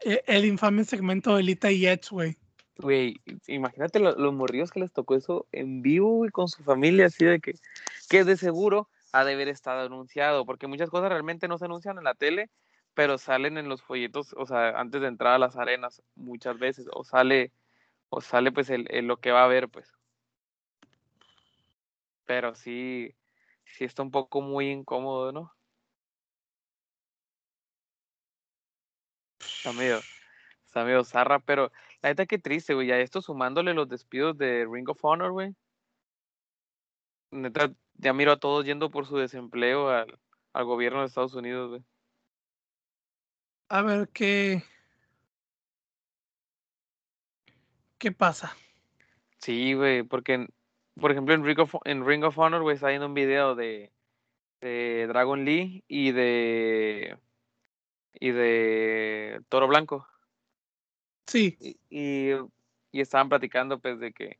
el 0.03 0.45
infame 0.45 0.83
segmento 0.83 1.35
de 1.35 1.43
Lita 1.43 1.71
y 1.71 1.85
Edge, 1.87 2.09
güey. 2.11 2.37
Güey, 2.77 3.21
imagínate 3.47 3.99
lo- 3.99 4.15
los 4.17 4.33
morrillos 4.33 4.71
que 4.71 4.79
les 4.79 4.91
tocó 4.91 5.15
eso 5.15 5.45
en 5.51 5.81
vivo, 5.81 6.15
güey, 6.15 6.31
con 6.31 6.47
su 6.47 6.63
familia, 6.63 7.05
así 7.07 7.25
de 7.25 7.39
que, 7.39 7.53
que 8.09 8.23
de 8.23 8.37
seguro 8.37 8.89
ha 9.13 9.23
de 9.23 9.33
haber 9.33 9.49
estado 9.49 9.85
anunciado, 9.85 10.45
porque 10.45 10.67
muchas 10.67 10.89
cosas 10.89 11.09
realmente 11.09 11.47
no 11.47 11.57
se 11.57 11.65
anuncian 11.65 11.97
en 11.97 12.05
la 12.05 12.15
tele, 12.15 12.49
pero 12.93 13.17
salen 13.17 13.57
en 13.57 13.69
los 13.69 13.83
folletos, 13.83 14.33
o 14.37 14.45
sea, 14.45 14.69
antes 14.79 15.01
de 15.01 15.07
entrar 15.07 15.33
a 15.33 15.39
las 15.39 15.57
arenas, 15.57 16.01
muchas 16.15 16.57
veces, 16.57 16.87
o 16.93 17.03
sale, 17.03 17.51
o 18.09 18.21
sale 18.21 18.51
pues 18.51 18.69
el, 18.69 18.87
el 18.89 19.05
lo 19.05 19.17
que 19.17 19.31
va 19.31 19.41
a 19.41 19.45
haber, 19.45 19.69
pues. 19.69 19.91
Pero 22.25 22.55
sí, 22.55 23.13
sí 23.65 23.83
está 23.83 24.01
un 24.03 24.11
poco 24.11 24.41
muy 24.41 24.69
incómodo, 24.69 25.31
¿no? 25.31 25.53
Está 29.63 29.73
medio, 29.73 29.99
está 30.65 30.83
medio 30.83 31.03
zarra, 31.03 31.37
pero 31.37 31.71
la 32.01 32.09
neta 32.09 32.25
qué 32.25 32.39
triste, 32.39 32.73
güey. 32.73 32.87
Ya 32.87 32.97
esto 32.97 33.21
sumándole 33.21 33.75
los 33.75 33.87
despidos 33.87 34.35
de 34.35 34.65
Ring 34.67 34.89
of 34.89 35.05
Honor, 35.05 35.31
güey. 35.31 35.55
Neta, 37.29 37.71
ya 37.93 38.11
miro 38.11 38.31
a 38.31 38.39
todos 38.39 38.65
yendo 38.65 38.89
por 38.89 39.05
su 39.05 39.17
desempleo 39.17 39.89
al, 39.89 40.17
al 40.53 40.65
gobierno 40.65 41.01
de 41.01 41.05
Estados 41.05 41.35
Unidos, 41.35 41.69
güey. 41.69 41.83
A 43.69 43.83
ver 43.83 44.09
qué. 44.09 44.63
¿Qué 47.99 48.11
pasa? 48.11 48.57
Sí, 49.37 49.75
güey, 49.75 50.01
porque, 50.01 50.47
por 50.95 51.11
ejemplo, 51.11 51.35
en 51.35 51.45
Ring 51.45 51.59
of, 51.59 51.75
en 51.85 52.03
Ring 52.03 52.23
of 52.23 52.39
Honor, 52.39 52.63
güey, 52.63 52.73
está 52.73 52.87
viendo 52.87 53.05
un 53.05 53.13
video 53.13 53.53
de, 53.53 53.91
de 54.59 55.05
Dragon 55.07 55.45
Lee 55.45 55.83
y 55.87 56.11
de, 56.13 57.15
y 58.13 58.31
de 58.31 59.41
Toro 59.49 59.67
Blanco. 59.67 60.07
Sí, 61.27 61.57
y, 61.59 61.79
y, 61.89 62.31
y 62.91 63.01
estaban 63.01 63.29
platicando 63.29 63.79
pues 63.79 63.99
de 63.99 64.11
que, 64.11 64.39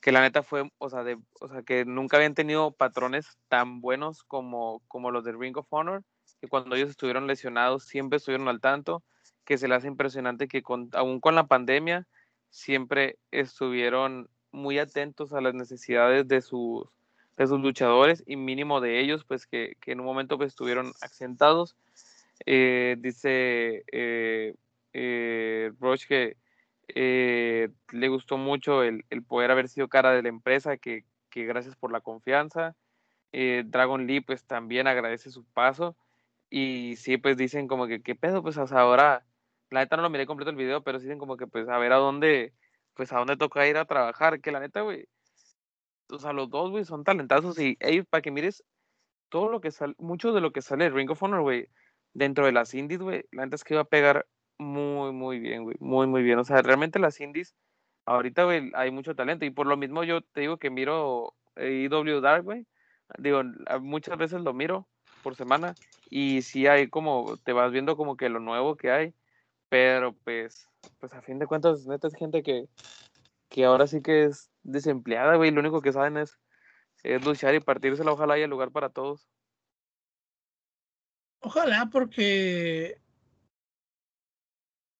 que 0.00 0.12
la 0.12 0.20
neta 0.20 0.42
fue, 0.42 0.70
o 0.78 0.88
sea, 0.88 1.02
de, 1.04 1.18
o 1.40 1.48
sea, 1.48 1.62
que 1.62 1.84
nunca 1.84 2.16
habían 2.16 2.34
tenido 2.34 2.72
patrones 2.72 3.38
tan 3.48 3.80
buenos 3.80 4.22
como, 4.24 4.82
como 4.88 5.10
los 5.10 5.24
de 5.24 5.32
Ring 5.32 5.56
of 5.56 5.66
Honor, 5.70 6.04
que 6.40 6.48
cuando 6.48 6.76
ellos 6.76 6.90
estuvieron 6.90 7.26
lesionados 7.26 7.84
siempre 7.84 8.18
estuvieron 8.18 8.48
al 8.48 8.60
tanto 8.60 9.02
que 9.44 9.58
se 9.58 9.68
le 9.68 9.76
hace 9.76 9.86
impresionante 9.86 10.48
que 10.48 10.62
con, 10.62 10.90
aún 10.92 11.20
con 11.20 11.34
la 11.34 11.46
pandemia 11.46 12.06
siempre 12.50 13.18
estuvieron 13.30 14.28
muy 14.50 14.78
atentos 14.78 15.32
a 15.32 15.40
las 15.40 15.54
necesidades 15.54 16.26
de 16.28 16.42
sus, 16.42 16.84
de 17.36 17.46
sus 17.46 17.60
luchadores 17.60 18.22
y 18.26 18.36
mínimo 18.36 18.80
de 18.80 19.00
ellos, 19.00 19.24
pues 19.24 19.46
que, 19.46 19.76
que 19.80 19.92
en 19.92 20.00
un 20.00 20.06
momento 20.06 20.36
pues, 20.36 20.48
estuvieron 20.48 20.92
accidentados. 21.00 21.76
Eh, 22.44 22.96
dice 22.98 23.84
eh, 23.92 24.54
eh, 24.92 25.72
Roche 25.80 26.06
que 26.08 26.36
eh, 26.88 27.68
le 27.92 28.08
gustó 28.08 28.36
mucho 28.38 28.82
el, 28.82 29.04
el, 29.10 29.22
poder 29.22 29.50
haber 29.50 29.68
sido 29.68 29.88
cara 29.88 30.12
de 30.12 30.22
la 30.22 30.28
empresa, 30.28 30.76
que, 30.76 31.04
que 31.30 31.44
gracias 31.44 31.76
por 31.76 31.92
la 31.92 32.00
confianza. 32.00 32.76
Eh, 33.32 33.64
Dragon 33.66 34.06
Lee 34.06 34.20
pues 34.20 34.44
también 34.44 34.86
agradece 34.86 35.30
su 35.30 35.44
paso 35.44 35.96
y 36.48 36.96
sí 36.96 37.18
pues 37.18 37.36
dicen 37.36 37.68
como 37.68 37.86
que 37.86 38.02
qué 38.02 38.14
pedo 38.14 38.42
pues 38.42 38.56
hasta 38.56 38.80
ahora 38.80 39.26
la 39.70 39.80
neta 39.80 39.96
no 39.96 40.02
lo 40.02 40.10
miré 40.10 40.26
completo 40.26 40.50
el 40.50 40.56
video 40.56 40.82
pero 40.82 40.98
dicen 40.98 41.18
como 41.18 41.36
que 41.36 41.46
pues 41.46 41.68
a 41.68 41.76
ver 41.78 41.92
a 41.92 41.96
dónde 41.96 42.54
pues 42.94 43.12
a 43.12 43.18
dónde 43.18 43.36
toca 43.36 43.66
ir 43.66 43.76
a 43.76 43.84
trabajar 43.84 44.40
que 44.40 44.52
la 44.52 44.60
neta 44.60 44.82
güey 44.82 45.08
o 46.08 46.18
sea 46.18 46.32
los 46.32 46.48
dos 46.50 46.70
güey 46.70 46.84
son 46.84 47.04
talentazos 47.04 47.58
y 47.58 47.76
ellos 47.80 48.06
para 48.08 48.22
que 48.22 48.30
mires 48.30 48.64
todo 49.28 49.50
lo 49.50 49.60
que 49.60 49.72
sale 49.72 49.94
mucho 49.98 50.32
de 50.32 50.40
lo 50.40 50.52
que 50.52 50.62
sale 50.62 50.84
de 50.84 50.90
Ring 50.90 51.10
of 51.10 51.22
Honor 51.22 51.42
güey 51.42 51.68
dentro 52.16 52.46
de 52.46 52.52
las 52.52 52.74
indies 52.74 53.00
güey 53.00 53.24
la 53.32 53.44
neta 53.44 53.56
es 53.56 53.64
que 53.64 53.74
iba 53.74 53.82
a 53.82 53.84
pegar 53.84 54.26
muy 54.58 55.12
muy 55.12 55.38
bien 55.38 55.64
güey 55.64 55.76
muy 55.80 56.06
muy 56.06 56.22
bien. 56.22 56.38
O 56.38 56.44
sea 56.44 56.62
realmente 56.62 56.98
las 56.98 57.20
indies 57.20 57.54
ahorita 58.06 58.44
güey 58.44 58.70
hay 58.74 58.90
mucho 58.90 59.14
talento. 59.14 59.44
Y 59.44 59.50
por 59.50 59.66
lo 59.66 59.76
mismo 59.76 60.04
yo 60.04 60.22
te 60.22 60.40
digo 60.40 60.58
que 60.58 60.70
miro 60.70 61.34
IW 61.56 62.20
Dark 62.20 62.44
güey. 62.44 62.66
Digo, 63.18 63.42
muchas 63.80 64.18
veces 64.18 64.40
lo 64.40 64.52
miro 64.52 64.88
por 65.22 65.36
semana 65.36 65.74
y 66.10 66.42
sí 66.42 66.66
hay 66.66 66.88
como, 66.88 67.36
te 67.38 67.52
vas 67.52 67.72
viendo 67.72 67.96
como 67.96 68.16
que 68.16 68.28
lo 68.28 68.40
nuevo 68.40 68.76
que 68.76 68.90
hay, 68.90 69.14
pero 69.68 70.12
pues, 70.24 70.68
pues 70.98 71.12
a 71.14 71.22
fin 71.22 71.38
de 71.38 71.46
cuentas, 71.46 71.86
neta 71.86 72.08
es 72.08 72.14
gente 72.14 72.42
que, 72.42 72.68
que 73.48 73.64
ahora 73.64 73.86
sí 73.86 74.02
que 74.02 74.24
es 74.24 74.50
desempleada, 74.62 75.36
güey, 75.36 75.50
lo 75.50 75.60
único 75.60 75.82
que 75.82 75.92
saben 75.92 76.16
es, 76.16 76.38
es 77.02 77.24
luchar 77.24 77.54
y 77.54 77.60
partírsela, 77.60 78.12
ojalá 78.12 78.34
haya 78.34 78.46
lugar 78.46 78.70
para 78.70 78.88
todos. 78.88 79.28
Ojalá, 81.46 81.88
porque 81.92 83.00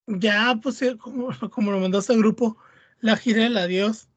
ya, 0.06 0.54
pues, 0.62 0.80
como, 1.00 1.30
como 1.50 1.72
lo 1.72 1.80
mandaste 1.80 2.12
al 2.12 2.20
grupo, 2.20 2.56
la 3.00 3.16
gira 3.16 3.42
del 3.42 3.56
adiós 3.56 4.08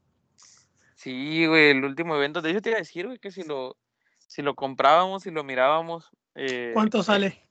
Sí, 0.93 1.47
güey, 1.47 1.71
el 1.71 1.84
último 1.84 2.15
evento. 2.15 2.43
De 2.43 2.51
hecho, 2.51 2.61
te 2.61 2.69
iba 2.69 2.77
a 2.77 2.82
decir, 2.82 3.07
güey, 3.07 3.17
que 3.17 3.32
si 3.32 3.41
lo, 3.43 3.77
si 4.27 4.43
lo 4.43 4.53
comprábamos 4.53 5.25
y 5.25 5.32
lo 5.32 5.43
mirábamos. 5.43 6.11
Eh, 6.36 6.69
¿Cuánto 6.75 7.01
sale? 7.01 7.41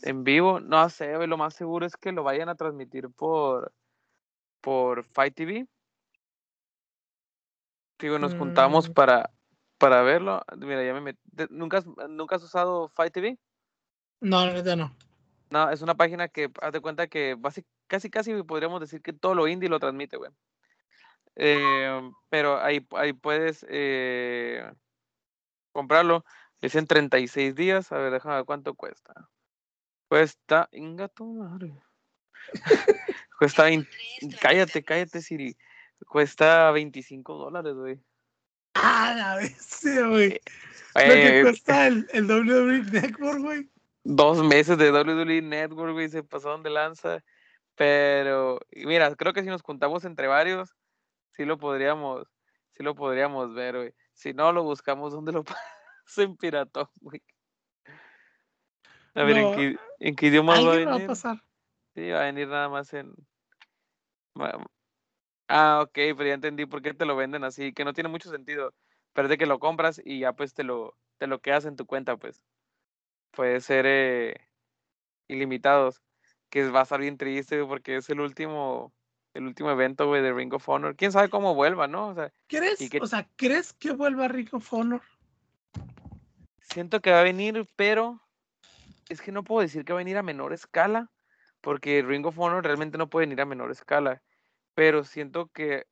En 0.00 0.24
vivo, 0.24 0.58
no 0.58 0.88
sé, 0.88 1.14
güey, 1.16 1.28
lo 1.28 1.36
más 1.36 1.54
seguro 1.54 1.84
es 1.84 1.94
que 1.98 2.12
lo 2.12 2.22
vayan 2.22 2.48
a 2.48 2.54
transmitir 2.54 3.10
por, 3.10 3.74
por 4.62 5.04
Fight 5.04 5.34
TV. 5.34 5.66
Digo, 7.98 8.18
nos 8.18 8.34
juntamos 8.34 8.88
mm. 8.88 8.92
para, 8.94 9.30
para 9.76 10.00
verlo. 10.00 10.40
Mira, 10.56 10.82
ya 10.82 10.94
me 10.94 11.02
metí. 11.02 11.20
¿Nunca, 11.50 11.82
¿Nunca 12.08 12.36
has 12.36 12.42
usado 12.42 12.88
Fight 12.88 13.12
TV? 13.12 13.38
No, 14.20 14.46
la 14.46 14.76
no. 14.76 14.96
No, 15.50 15.70
es 15.70 15.80
una 15.80 15.94
página 15.94 16.28
que, 16.28 16.50
haz 16.60 16.72
de 16.72 16.80
cuenta 16.80 17.06
que 17.06 17.36
casi, 17.86 18.10
casi 18.10 18.42
podríamos 18.42 18.80
decir 18.80 19.00
que 19.00 19.12
todo 19.12 19.34
lo 19.34 19.48
indie 19.48 19.68
lo 19.68 19.80
transmite, 19.80 20.16
güey. 20.16 20.30
Eh, 21.36 22.10
pero 22.28 22.60
ahí, 22.60 22.86
ahí 22.96 23.12
puedes 23.12 23.64
eh, 23.68 24.70
comprarlo. 25.72 26.24
Es 26.60 26.74
en 26.74 26.86
36 26.86 27.54
días. 27.54 27.92
A 27.92 27.98
ver, 27.98 28.12
déjame 28.12 28.36
ver 28.36 28.44
cuánto 28.44 28.74
cuesta. 28.74 29.28
Cuesta. 30.08 30.68
Inga 30.72 31.08
tu 31.08 31.32
madre. 31.34 31.80
cuesta. 33.38 33.66
cállate, 34.40 34.82
cállate, 34.82 35.22
Siri. 35.22 35.56
Cuesta 36.08 36.70
25 36.72 37.34
dólares, 37.34 37.74
güey. 37.74 38.00
Ah, 38.74 39.14
la 39.16 39.36
vez, 39.36 39.80
güey. 39.82 40.40
Lo 40.94 41.14
que 41.14 41.42
cuesta 41.42 41.86
el, 41.86 42.06
el 42.12 42.30
WWE 42.30 42.82
Network, 42.90 43.40
güey. 43.40 43.70
Dos 44.10 44.42
meses 44.42 44.78
de 44.78 44.90
WWE 44.90 45.42
Network, 45.42 45.92
güey. 45.92 46.08
Se 46.08 46.22
pasaron 46.22 46.62
de 46.62 46.70
lanza. 46.70 47.22
Pero, 47.74 48.58
mira, 48.72 49.14
creo 49.14 49.34
que 49.34 49.42
si 49.42 49.48
nos 49.48 49.60
juntamos 49.60 50.06
entre 50.06 50.26
varios, 50.26 50.74
sí 51.32 51.44
lo 51.44 51.58
podríamos, 51.58 52.26
sí 52.70 52.82
lo 52.82 52.94
podríamos 52.94 53.52
ver, 53.52 53.76
güey. 53.76 53.94
Si 54.14 54.32
no, 54.32 54.50
lo 54.52 54.62
buscamos 54.62 55.12
donde 55.12 55.32
lo 55.32 55.44
en 56.16 56.36
piratón, 56.38 56.88
güey. 57.02 57.22
A 59.14 59.24
ver, 59.24 59.36
¿en, 59.36 59.54
qué, 59.54 59.76
¿en, 60.00 60.16
qué, 60.16 60.26
idioma 60.28 60.54
va 60.54 60.72
a 60.72 60.76
venir? 60.76 60.88
Va 60.88 61.04
a 61.04 61.06
pasar? 61.06 61.44
Sí, 61.94 62.08
va 62.08 62.20
a 62.22 62.24
venir 62.24 62.48
nada 62.48 62.70
más 62.70 62.90
en. 62.94 63.12
Ah, 65.48 65.82
ok, 65.82 65.92
pero 65.92 66.24
ya 66.24 66.34
entendí 66.34 66.64
por 66.64 66.80
qué 66.80 66.94
te 66.94 67.04
lo 67.04 67.14
venden 67.14 67.44
así, 67.44 67.74
que 67.74 67.84
no 67.84 67.92
tiene 67.92 68.08
mucho 68.08 68.30
sentido. 68.30 68.72
Pero 69.12 69.28
de 69.28 69.36
que 69.36 69.44
lo 69.44 69.58
compras 69.58 70.00
y 70.02 70.20
ya 70.20 70.32
pues 70.32 70.54
te 70.54 70.64
lo, 70.64 70.96
te 71.18 71.26
lo 71.26 71.40
quedas 71.40 71.66
en 71.66 71.76
tu 71.76 71.84
cuenta, 71.84 72.16
pues. 72.16 72.42
Puede 73.30 73.60
ser 73.60 73.84
eh, 73.86 74.34
ilimitados. 75.28 76.02
Que 76.50 76.68
va 76.70 76.80
a 76.80 76.82
estar 76.84 77.00
bien 77.00 77.18
triste 77.18 77.62
porque 77.64 77.96
es 77.96 78.08
el 78.08 78.20
último 78.20 78.92
el 79.34 79.46
último 79.46 79.70
evento, 79.70 80.06
güey, 80.06 80.22
de 80.22 80.32
Ring 80.32 80.52
of 80.52 80.68
Honor. 80.68 80.96
¿Quién 80.96 81.12
sabe 81.12 81.28
cómo 81.28 81.54
vuelva, 81.54 81.86
no? 81.86 82.08
O 82.08 82.14
sea, 82.14 82.32
¿crees, 82.48 82.78
o 83.00 83.06
sea, 83.06 83.28
¿crees 83.36 83.72
que 83.72 83.92
vuelva 83.92 84.26
Ring 84.26 84.48
of 84.52 84.72
Honor? 84.72 85.02
Siento 86.60 87.00
que 87.00 87.12
va 87.12 87.20
a 87.20 87.24
venir, 87.24 87.66
pero 87.76 88.20
es 89.08 89.20
que 89.20 89.32
no 89.32 89.44
puedo 89.44 89.62
decir 89.62 89.84
que 89.84 89.92
va 89.92 90.00
a 90.00 90.04
venir 90.04 90.18
a 90.18 90.22
menor 90.22 90.52
escala, 90.52 91.10
porque 91.60 92.02
Ring 92.02 92.26
of 92.26 92.38
Honor 92.38 92.64
realmente 92.64 92.98
no 92.98 93.08
puede 93.08 93.26
venir 93.26 93.40
a 93.40 93.46
menor 93.46 93.70
escala, 93.70 94.22
pero 94.74 95.04
siento 95.04 95.48
que 95.48 95.86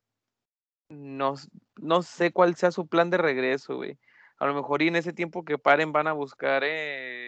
no, 0.89 1.35
no 1.77 2.01
sé 2.03 2.31
cuál 2.31 2.55
sea 2.55 2.71
su 2.71 2.87
plan 2.87 3.09
de 3.09 3.17
regreso, 3.17 3.75
güey. 3.75 3.97
A 4.39 4.45
lo 4.45 4.53
mejor 4.53 4.81
y 4.81 4.87
en 4.87 4.95
ese 4.97 5.13
tiempo 5.13 5.43
que 5.43 5.57
paren 5.57 5.91
van 5.91 6.07
a 6.07 6.13
buscar, 6.13 6.63
eh, 6.65 7.26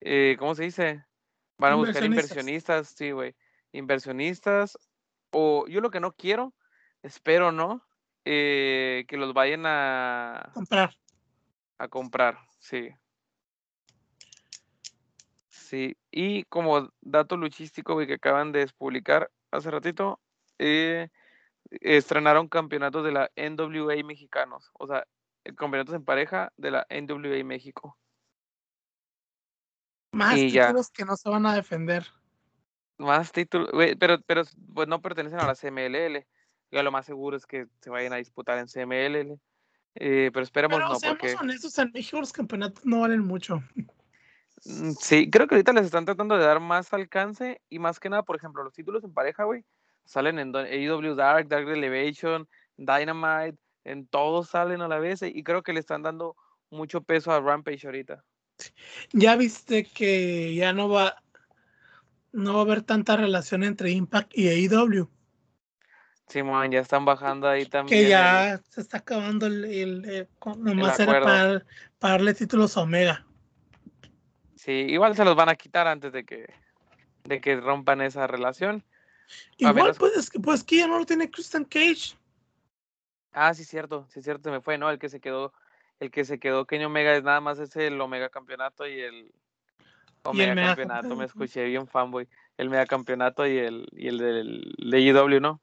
eh, 0.00 0.36
¿cómo 0.38 0.54
se 0.54 0.64
dice? 0.64 1.04
Van 1.58 1.72
a 1.72 1.76
buscar 1.76 2.04
inversionistas, 2.04 2.88
sí, 2.88 3.10
güey 3.10 3.34
inversionistas, 3.76 4.78
o 5.30 5.66
yo 5.68 5.80
lo 5.80 5.90
que 5.90 6.00
no 6.00 6.12
quiero, 6.12 6.54
espero 7.02 7.52
no, 7.52 7.82
eh, 8.24 9.04
que 9.08 9.16
los 9.16 9.32
vayan 9.34 9.64
a 9.66 10.50
comprar. 10.54 10.96
A 11.78 11.88
comprar, 11.88 12.38
sí. 12.58 12.90
Sí, 15.48 15.96
y 16.10 16.44
como 16.44 16.92
dato 17.00 17.36
luchístico 17.36 17.98
que 18.06 18.14
acaban 18.14 18.52
de 18.52 18.68
publicar 18.78 19.30
hace 19.50 19.70
ratito, 19.70 20.20
eh, 20.58 21.08
estrenaron 21.80 22.48
campeonatos 22.48 23.04
de 23.04 23.12
la 23.12 23.30
NWA 23.36 24.02
mexicanos, 24.04 24.70
o 24.78 24.86
sea, 24.86 25.06
campeonatos 25.56 25.94
en 25.94 26.04
pareja 26.04 26.52
de 26.56 26.70
la 26.70 26.86
NWA 26.88 27.42
México. 27.44 27.98
Más 30.16 30.34
títulos 30.34 30.90
que 30.90 31.04
no 31.04 31.16
se 31.16 31.28
van 31.28 31.46
a 31.46 31.54
defender. 31.54 32.06
Más 32.98 33.32
títulos, 33.32 33.70
pero, 33.98 34.20
pero 34.22 34.42
pues 34.74 34.88
no 34.88 35.02
pertenecen 35.02 35.38
a 35.38 35.46
la 35.46 35.54
CMLL. 35.54 36.26
Ya 36.70 36.82
lo 36.82 36.90
más 36.90 37.06
seguro 37.06 37.36
es 37.36 37.46
que 37.46 37.66
se 37.80 37.90
vayan 37.90 38.12
a 38.12 38.16
disputar 38.16 38.58
en 38.58 38.66
CMLL. 38.66 39.38
Eh, 39.94 40.30
pero 40.32 40.42
esperemos 40.42 40.76
pero, 40.76 40.88
no, 40.88 40.98
seamos 40.98 41.18
porque. 41.18 41.36
honestos, 41.36 41.78
en 41.78 41.90
México 41.92 42.20
los 42.20 42.32
campeonatos 42.32 42.84
no 42.84 43.00
valen 43.00 43.20
mucho. 43.20 43.62
Mm, 44.64 44.92
sí, 44.98 45.30
creo 45.30 45.46
que 45.46 45.54
ahorita 45.54 45.72
les 45.72 45.86
están 45.86 46.04
tratando 46.04 46.36
de 46.36 46.44
dar 46.44 46.60
más 46.60 46.92
alcance 46.92 47.60
y 47.68 47.78
más 47.78 48.00
que 48.00 48.10
nada, 48.10 48.22
por 48.22 48.36
ejemplo, 48.36 48.64
los 48.64 48.72
títulos 48.72 49.04
en 49.04 49.12
pareja, 49.12 49.44
güey, 49.44 49.64
salen 50.04 50.38
en 50.38 50.54
AEW 50.54 51.14
Dark, 51.14 51.48
Dark 51.48 51.68
Elevation, 51.68 52.48
Dynamite, 52.76 53.58
en 53.84 54.06
todos 54.06 54.48
salen 54.48 54.82
a 54.82 54.88
la 54.88 54.98
vez 54.98 55.22
y 55.22 55.42
creo 55.42 55.62
que 55.62 55.72
le 55.72 55.80
están 55.80 56.02
dando 56.02 56.36
mucho 56.70 57.02
peso 57.02 57.32
a 57.32 57.40
Rampage 57.40 57.86
ahorita. 57.86 58.24
Ya 59.12 59.36
viste 59.36 59.84
que 59.84 60.54
ya 60.54 60.72
no 60.72 60.88
va, 60.88 61.22
no 62.32 62.54
va 62.54 62.58
a 62.60 62.62
haber 62.62 62.82
tanta 62.82 63.16
relación 63.16 63.64
entre 63.64 63.90
Impact 63.90 64.36
y 64.36 64.48
AEW. 64.48 65.08
Sí, 66.28 66.42
man, 66.42 66.72
ya 66.72 66.80
están 66.80 67.04
bajando 67.04 67.48
ahí 67.48 67.66
también. 67.66 68.02
Que 68.02 68.08
ya 68.08 68.60
se 68.68 68.80
está 68.80 68.98
acabando 68.98 69.46
el, 69.46 69.64
el, 69.64 70.28
nomás 70.58 70.98
era 70.98 71.20
para, 71.20 71.64
darle 72.00 72.34
títulos 72.34 72.76
a 72.76 72.80
Omega. 72.80 73.24
Sí, 74.56 74.72
igual 74.72 75.14
se 75.14 75.24
los 75.24 75.36
van 75.36 75.48
a 75.48 75.54
quitar 75.54 75.86
antes 75.86 76.12
de 76.12 76.24
que, 76.24 76.52
de 77.24 77.40
que 77.40 77.60
rompan 77.60 78.00
esa 78.00 78.26
relación. 78.26 78.82
Igual, 79.58 79.94
pues, 79.96 80.30
pues 80.42 80.64
que 80.64 80.78
ya 80.78 80.88
no 80.88 80.98
lo 80.98 81.06
tiene 81.06 81.30
Christian 81.30 81.64
Cage. 81.64 82.16
Ah, 83.32 83.54
sí, 83.54 83.64
cierto, 83.64 84.06
sí, 84.08 84.22
cierto, 84.22 84.50
me 84.50 84.60
fue, 84.60 84.78
¿no? 84.78 84.90
El 84.90 84.98
que 84.98 85.08
se 85.08 85.20
quedó, 85.20 85.52
el 86.00 86.10
que 86.10 86.24
se 86.24 86.38
quedó 86.38 86.66
Kenny 86.66 86.84
Omega 86.84 87.14
es 87.14 87.22
nada 87.22 87.40
más 87.40 87.58
ese 87.58 87.86
el 87.86 88.00
Omega 88.00 88.28
Campeonato 88.28 88.86
y 88.86 89.00
el, 89.00 89.32
o 90.26 90.34
mega 90.34 90.54
campeonato, 90.54 91.16
me 91.16 91.24
escuché 91.24 91.64
bien 91.64 91.86
fanboy. 91.86 92.28
El 92.56 92.70
mega 92.70 92.86
campeonato 92.86 93.46
y 93.46 93.58
el, 93.58 93.86
y 93.92 94.08
el 94.08 94.18
del 94.18 94.74
de 94.78 95.40
¿no? 95.40 95.60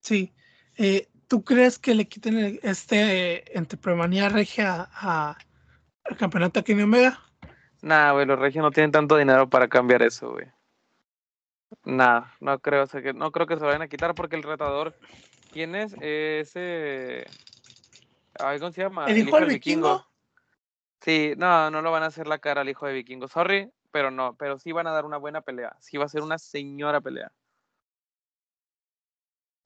Sí. 0.00 0.32
Eh, 0.76 1.08
¿Tú 1.28 1.44
crees 1.44 1.78
que 1.78 1.94
le 1.94 2.06
quiten 2.06 2.58
este 2.62 3.56
entre 3.56 3.78
Premanía 3.78 4.28
Regia 4.28 4.88
a, 4.92 5.36
al 6.04 6.16
campeonato 6.16 6.60
aquí 6.60 6.72
en 6.72 6.82
Omega? 6.82 7.20
Nah, 7.82 8.12
güey, 8.12 8.26
los 8.26 8.38
regios 8.38 8.62
no 8.62 8.70
tienen 8.70 8.90
tanto 8.90 9.16
dinero 9.16 9.48
para 9.48 9.68
cambiar 9.68 10.02
eso, 10.02 10.32
güey. 10.32 10.46
Nada, 11.84 12.34
no 12.40 12.58
creo, 12.58 12.86
que, 12.86 13.12
no 13.12 13.30
creo 13.30 13.46
que 13.46 13.56
se 13.56 13.64
vayan 13.64 13.82
a 13.82 13.88
quitar 13.88 14.14
porque 14.14 14.36
el 14.36 14.42
retador, 14.42 14.94
¿quién 15.52 15.74
es? 15.74 15.94
Ese. 16.00 17.26
¿Cómo 18.58 18.72
se 18.72 18.82
llama? 18.82 19.06
¿El 19.06 19.18
hijo, 19.18 19.36
del 19.38 19.48
vikingo? 19.48 20.06
Sí, 21.00 21.34
no, 21.36 21.70
no 21.70 21.82
lo 21.82 21.90
van 21.90 22.02
a 22.02 22.06
hacer 22.06 22.26
la 22.26 22.38
cara 22.38 22.60
al 22.60 22.68
hijo 22.68 22.86
de 22.86 22.92
vikingo. 22.92 23.28
Sorry, 23.28 23.70
pero 23.90 24.10
no, 24.10 24.34
pero 24.36 24.58
sí 24.58 24.72
van 24.72 24.86
a 24.86 24.92
dar 24.92 25.04
una 25.04 25.16
buena 25.16 25.40
pelea. 25.40 25.76
Sí 25.80 25.96
va 25.96 26.04
a 26.04 26.08
ser 26.08 26.22
una 26.22 26.38
señora 26.38 27.00
pelea. 27.00 27.32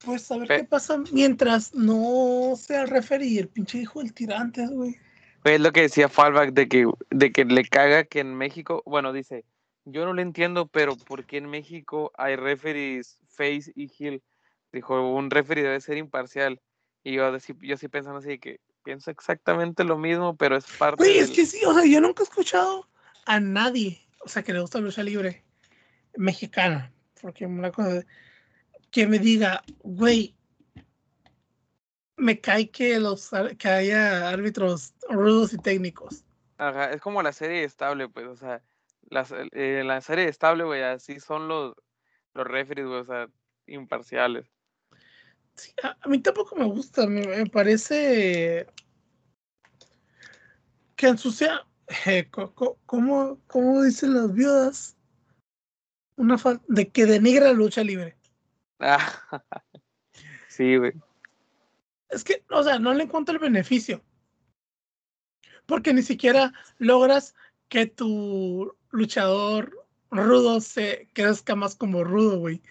Pues 0.05 0.31
a 0.31 0.37
ver 0.37 0.49
qué 0.49 0.65
pasa 0.65 0.99
mientras 1.13 1.75
no 1.75 2.55
sea 2.57 2.83
el 2.83 2.89
referee 2.89 3.39
el 3.39 3.49
pinche 3.49 3.79
hijo 3.79 4.01
del 4.01 4.13
tirante, 4.13 4.67
güey. 4.67 4.97
Pues 5.43 5.57
es 5.57 5.61
lo 5.61 5.73
que 5.73 5.83
decía 5.83 6.09
Fallback 6.09 6.53
de 6.53 6.69
que, 6.69 6.87
de 7.11 7.33
que 7.33 7.45
le 7.45 7.65
caga 7.65 8.05
que 8.05 8.21
en 8.21 8.35
México, 8.35 8.83
bueno, 8.87 9.13
dice, 9.13 9.45
yo 9.85 10.05
no 10.05 10.13
lo 10.13 10.23
entiendo, 10.23 10.67
pero 10.67 10.97
¿por 10.97 11.27
qué 11.27 11.39
en 11.39 11.51
México 11.51 12.13
hay 12.17 12.37
referees 12.37 13.19
face 13.29 13.73
y 13.75 13.91
heel? 13.99 14.23
Dijo, 14.73 15.15
un 15.15 15.31
referee 15.31 15.63
debe 15.63 15.81
ser 15.81 15.99
imparcial. 15.99 16.61
Y 17.05 17.13
yo, 17.13 17.37
yo 17.61 17.77
sí 17.77 17.89
pensando 17.89 18.19
así 18.19 18.39
que 18.39 18.61
pienso 18.83 19.11
exactamente 19.11 19.85
lo 19.85 19.99
mismo, 19.99 20.37
pero 20.37 20.57
es 20.57 20.65
parte 20.79 21.05
Güey, 21.05 21.19
es 21.19 21.31
que 21.31 21.45
sí, 21.45 21.65
o 21.65 21.75
sea, 21.75 21.85
yo 21.85 22.01
nunca 22.01 22.23
he 22.23 22.25
escuchado 22.25 22.89
a 23.27 23.39
nadie, 23.41 24.07
o 24.21 24.29
sea, 24.29 24.43
que 24.43 24.53
le 24.53 24.61
gusta 24.61 24.79
la 24.79 24.87
lucha 24.87 25.03
libre 25.03 25.45
mexicana, 26.17 26.93
porque 27.21 27.47
una 27.47 27.71
cosa 27.71 28.05
que 28.91 29.07
me 29.07 29.19
diga, 29.19 29.63
güey, 29.83 30.35
me 32.17 32.41
cae 32.41 32.71
que 32.71 32.99
los 32.99 33.31
que 33.59 33.69
haya 33.69 34.29
árbitros 34.31 34.95
rudos 35.11 35.53
y 35.53 35.59
técnicos. 35.59 36.25
Ajá, 36.57 36.93
es 36.93 37.01
como 37.01 37.23
la 37.23 37.33
serie 37.33 37.65
estable, 37.65 38.09
pues, 38.09 38.27
o 38.27 38.37
sea, 38.37 38.63
la, 39.11 39.27
eh, 39.53 39.83
la 39.85 40.01
serie 40.01 40.29
estable, 40.29 40.65
güey, 40.65 40.83
así 40.83 41.21
son 41.21 41.49
los, 41.49 41.75
los 42.33 42.47
referees, 42.47 42.87
güey, 42.87 43.01
o 43.01 43.05
sea, 43.05 43.29
imparciales. 43.67 44.54
Sí, 45.55 45.73
a, 45.83 46.09
mí 46.09 46.19
tampoco 46.19 46.57
me 46.57 46.65
gusta, 46.65 47.07
me, 47.07 47.47
parece 47.47 48.67
que 50.97 51.07
ensucia, 51.07 51.67
eh, 52.07 52.29
como, 52.31 53.39
como 53.47 53.83
dicen 53.83 54.15
las 54.15 54.33
viudas, 54.33 54.97
una 56.17 56.39
falta 56.39 56.65
de 56.69 56.89
que 56.89 57.07
denigra 57.07 57.47
la 57.47 57.53
lucha 57.53 57.83
libre. 57.83 58.17
sí, 60.49 60.77
güey. 60.77 60.93
Es 62.09 62.23
que, 62.25 62.45
o 62.51 62.63
sea, 62.63 62.79
no 62.79 62.95
le 62.95 63.05
encuentro 63.05 63.35
el 63.35 63.41
beneficio. 63.41 64.03
Porque 65.67 65.95
ni 65.95 66.03
siquiera 66.03 66.53
logras 66.79 67.35
que 67.69 67.87
tu 67.87 68.77
luchador 68.91 69.87
rudo 70.11 70.61
se 70.61 71.09
crezca 71.13 71.57
más 71.57 71.75
como 71.75 72.05
rudo, 72.05 72.39
güey. 72.39 72.63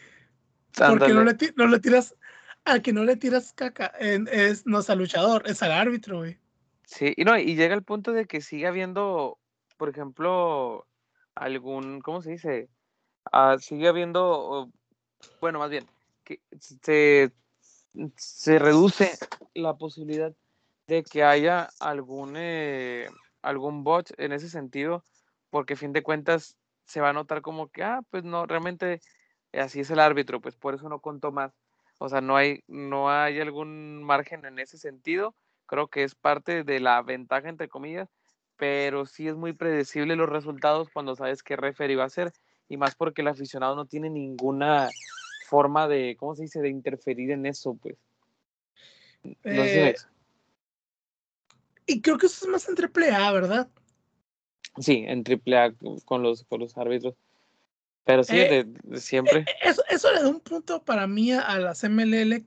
Porque 0.75 1.13
no 1.13 1.23
le, 1.23 1.35
no 1.55 1.67
le, 1.67 1.79
tiras, 1.79 2.15
al 2.65 2.81
que 2.81 2.93
no 2.93 3.03
le 3.03 3.15
tiras 3.15 3.53
caca, 3.53 3.87
es, 3.99 4.65
no 4.65 4.79
es 4.79 4.89
al 4.89 4.99
luchador, 4.99 5.43
es 5.45 5.61
al 5.63 5.71
árbitro. 5.71 6.23
Sí, 6.85 7.13
y 7.15 7.23
no, 7.23 7.37
y 7.37 7.55
llega 7.55 7.75
el 7.75 7.83
punto 7.83 8.11
de 8.11 8.25
que 8.25 8.41
sigue 8.41 8.67
habiendo, 8.67 9.39
por 9.77 9.89
ejemplo, 9.89 10.87
algún, 11.35 12.01
¿cómo 12.01 12.21
se 12.21 12.31
dice? 12.31 12.69
Ah, 13.31 13.57
sigue 13.59 13.87
habiendo, 13.87 14.71
bueno, 15.41 15.59
más 15.59 15.69
bien, 15.69 15.85
que 16.23 16.41
se, 16.59 17.31
se 18.15 18.59
reduce 18.59 19.11
la 19.53 19.75
posibilidad 19.75 20.33
de 20.87 21.03
que 21.03 21.23
haya 21.23 21.69
algún, 21.79 22.35
eh, 22.37 23.07
algún 23.41 23.83
bot 23.83 24.11
en 24.17 24.33
ese 24.33 24.49
sentido, 24.49 25.03
porque 25.49 25.73
a 25.73 25.77
fin 25.77 25.93
de 25.93 26.03
cuentas 26.03 26.57
se 26.85 27.01
va 27.01 27.09
a 27.09 27.13
notar 27.13 27.41
como 27.41 27.69
que, 27.69 27.83
ah, 27.83 28.01
pues 28.09 28.23
no, 28.23 28.45
realmente 28.45 29.01
así 29.53 29.81
es 29.81 29.89
el 29.91 29.99
árbitro, 29.99 30.41
pues 30.41 30.55
por 30.55 30.75
eso 30.75 30.89
no 30.89 30.99
contó 30.99 31.31
más. 31.31 31.53
O 32.03 32.09
sea, 32.09 32.19
no 32.19 32.35
hay, 32.35 32.65
no 32.67 33.09
hay 33.09 33.39
algún 33.39 34.03
margen 34.03 34.43
en 34.43 34.59
ese 34.59 34.77
sentido. 34.77 35.33
Creo 35.65 35.87
que 35.87 36.03
es 36.03 36.15
parte 36.15 36.65
de 36.65 36.81
la 36.81 37.01
ventaja, 37.01 37.47
entre 37.47 37.69
comillas, 37.69 38.09
pero 38.57 39.05
sí 39.05 39.29
es 39.29 39.37
muy 39.37 39.53
predecible 39.53 40.17
los 40.17 40.27
resultados 40.27 40.89
cuando 40.89 41.15
sabes 41.15 41.43
qué 41.43 41.55
referee 41.55 41.95
va 41.95 42.03
a 42.03 42.09
ser, 42.09 42.33
y 42.67 42.75
más 42.75 42.95
porque 42.95 43.21
el 43.21 43.29
aficionado 43.29 43.77
no 43.77 43.85
tiene 43.85 44.09
ninguna 44.09 44.89
forma 45.47 45.87
de, 45.87 46.17
¿cómo 46.19 46.35
se 46.35 46.41
dice?, 46.41 46.59
de 46.59 46.67
interferir 46.67 47.31
en 47.31 47.45
eso, 47.45 47.73
pues. 47.81 47.95
Eh, 49.45 49.95
y 51.85 52.01
creo 52.01 52.17
que 52.17 52.25
eso 52.25 52.43
es 52.43 52.51
más 52.51 52.67
en 52.67 52.75
AAA, 52.75 53.31
¿verdad? 53.31 53.69
Sí, 54.77 55.05
en 55.07 55.23
AAA 55.23 55.71
con 56.03 56.21
los, 56.21 56.43
con 56.43 56.59
los 56.59 56.77
árbitros. 56.77 57.15
Pero 58.05 58.23
sí, 58.23 58.37
eh, 58.37 58.65
de, 58.65 58.99
siempre. 58.99 59.39
Eh, 59.39 59.45
eso, 59.63 59.83
eso 59.89 60.11
le 60.11 60.21
da 60.21 60.29
un 60.29 60.41
punto 60.41 60.83
para 60.83 61.07
mí 61.07 61.31
a 61.31 61.57
las 61.59 61.83
MLL 61.83 62.45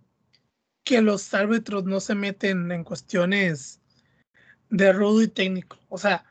que 0.84 1.00
los 1.00 1.32
árbitros 1.34 1.84
no 1.84 2.00
se 2.00 2.14
meten 2.14 2.70
en 2.70 2.84
cuestiones 2.84 3.80
de 4.70 4.92
rudo 4.92 5.22
y 5.22 5.28
técnico. 5.28 5.78
O 5.88 5.98
sea. 5.98 6.24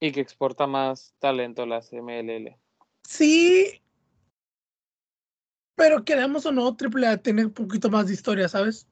Y 0.00 0.12
que 0.12 0.20
exporta 0.20 0.66
más 0.66 1.14
talento 1.18 1.66
las 1.66 1.92
MLL. 1.92 2.56
Sí, 3.04 3.82
pero 5.74 6.04
queremos 6.04 6.46
o 6.46 6.52
no, 6.52 6.76
AAA 6.76 7.18
tiene 7.18 7.46
un 7.46 7.52
poquito 7.52 7.90
más 7.90 8.06
de 8.06 8.14
historia, 8.14 8.48
¿sabes? 8.48 8.86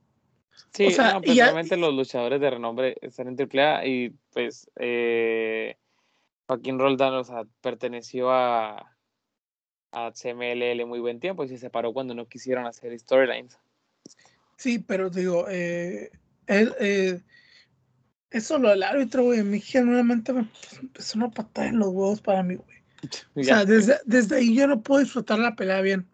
Sí, 0.72 0.86
o 0.86 0.90
sea, 0.90 1.20
no, 1.20 1.76
los 1.76 1.94
luchadores 1.94 2.40
de 2.40 2.50
renombre 2.50 2.96
están 3.00 3.28
en 3.28 3.36
AAA 3.38 3.86
y 3.86 4.10
pues 4.32 4.70
eh, 4.76 5.76
Joaquín 6.46 6.78
Roldán, 6.78 7.14
o 7.14 7.24
sea, 7.24 7.44
perteneció 7.60 8.30
a, 8.30 8.96
a 9.92 10.12
CMLL 10.12 10.86
muy 10.86 11.00
buen 11.00 11.20
tiempo 11.20 11.44
y 11.44 11.48
se 11.48 11.58
separó 11.58 11.92
cuando 11.92 12.14
no 12.14 12.26
quisieron 12.26 12.66
hacer 12.66 12.98
storylines. 12.98 13.58
Sí, 14.56 14.78
pero 14.78 15.10
digo, 15.10 15.46
eh, 15.48 16.10
él, 16.46 16.74
eh, 16.80 17.20
eso 18.30 18.58
lo 18.58 18.68
del 18.68 18.82
árbitro, 18.82 19.24
güey, 19.24 19.40
a 19.40 19.44
mí 19.44 19.60
genuinamente 19.60 20.32
me 20.32 20.48
empezó 20.80 21.18
una 21.18 21.30
patada 21.30 21.68
en 21.68 21.78
los 21.78 21.88
huevos 21.88 22.20
para 22.20 22.42
mí, 22.42 22.56
güey. 22.56 22.80
O 23.34 23.42
sea, 23.42 23.64
desde, 23.64 23.98
desde 24.04 24.36
ahí 24.36 24.54
yo 24.54 24.66
no 24.66 24.82
puedo 24.82 25.00
disfrutar 25.00 25.38
la 25.38 25.56
pelea 25.56 25.80
bien. 25.80 26.06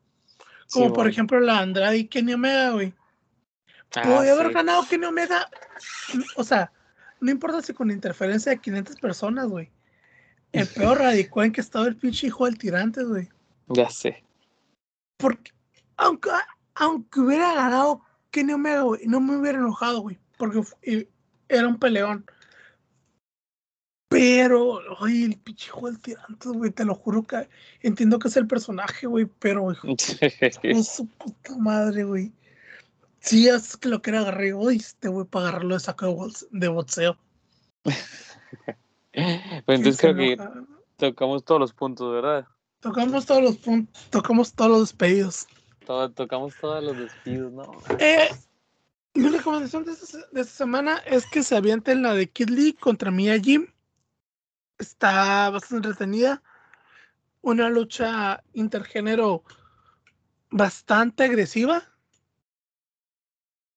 Como 0.73 0.93
por 0.93 1.09
ejemplo 1.09 1.41
la 1.41 1.59
Andrade 1.59 1.99
y 1.99 2.09
Kenny 2.09 2.35
Omega, 2.35 2.71
güey. 2.71 2.95
Ah, 3.95 4.03
Podría 4.03 4.33
haber 4.33 4.53
ganado 4.53 4.87
Kenny 4.89 5.07
Omega. 5.07 5.49
O 6.37 6.45
sea, 6.45 6.73
no 7.21 7.31
importa 7.31 7.63
si 7.63 7.73
con 7.73 7.91
interferencia 7.91 8.51
de 8.51 8.59
500 8.59 8.97
personas, 8.97 9.47
güey. 9.47 9.71
El 10.53 10.67
peor 10.67 10.99
radicó 10.99 11.43
en 11.43 11.53
que 11.53 11.61
estaba 11.61 11.87
el 11.87 11.97
pinche 11.97 12.27
hijo 12.29 12.47
del 12.47 12.59
tirante, 12.59 13.05
güey. 13.05 13.29
Ya 13.69 13.91
sé. 13.91 14.25
Porque, 15.19 15.53
aunque, 15.97 16.31
aunque 16.75 17.21
hubiera 17.21 17.55
ganado 17.55 18.03
Kenny 18.31 18.53
Omega, 18.53 18.83
güey, 18.83 19.07
no 19.07 19.21
me 19.21 19.37
hubiera 19.37 19.59
enojado, 19.59 20.01
güey. 20.01 20.19
Porque 20.39 20.63
era 21.49 21.69
un 21.69 21.79
peleón. 21.79 22.27
Pero, 24.09 24.81
oye, 25.01 25.25
el 25.25 25.39
pinche 25.39 25.71
del 25.83 25.99
tirante, 26.01 26.49
güey, 26.49 26.71
te 26.71 26.85
lo 26.85 26.95
juro 26.95 27.25
que 27.25 27.49
entiendo 27.83 28.19
que 28.19 28.29
es 28.29 28.37
el 28.37 28.47
personaje, 28.47 29.07
güey, 29.07 29.27
pero, 29.27 29.73
hijo, 29.73 29.89
su 30.85 31.07
puta 31.09 31.57
madre, 31.59 32.05
güey. 32.05 32.33
Sí, 33.19 33.49
es 33.49 33.77
que 33.77 33.89
lo 33.89 34.01
que 34.01 34.11
era 34.11 34.21
agarré 34.21 34.53
hoy, 34.53 34.77
este 34.77 35.09
güey, 35.09 35.27
para 35.27 35.49
agarrarlo 35.49 35.75
de 35.75 35.81
saco 35.81 36.29
de 36.51 36.69
boxeo. 36.69 37.19
pues 37.85 39.79
entonces 39.79 40.01
creo 40.01 40.15
que 40.15 40.39
tocamos 40.97 41.45
todos 41.45 41.61
los 41.61 41.73
puntos, 41.73 42.13
¿verdad? 42.13 42.47
Tocamos 42.87 43.27
todos 43.27 43.43
los 43.43 43.57
puntos, 43.57 44.11
tocamos 44.11 44.53
todos 44.53 44.71
los 44.71 44.81
despedidos. 44.81 45.47
tocamos 46.15 46.55
todos 46.61 46.85
los 46.85 46.97
despidos, 46.97 47.53
¿no? 47.53 47.73
Eh, 47.99 48.29
mi 49.15 49.29
recomendación 49.29 49.85
de 49.85 49.93
esta, 49.93 50.19
de 50.31 50.41
esta 50.41 50.53
semana 50.53 50.99
es 51.07 51.27
que 51.27 51.43
se 51.43 51.57
avienten 51.57 52.03
la 52.03 52.15
de 52.15 52.29
Kid 52.29 52.51
Lee 52.51 52.75
contra 52.75 53.11
Mia 53.11 53.41
Jim 53.41 53.67
está 54.79 55.51
bastante 55.51 55.89
entretenida. 55.89 56.43
Una 57.41 57.69
lucha 57.71 58.43
intergénero 58.53 59.45
bastante 60.51 61.25
agresiva. 61.25 61.83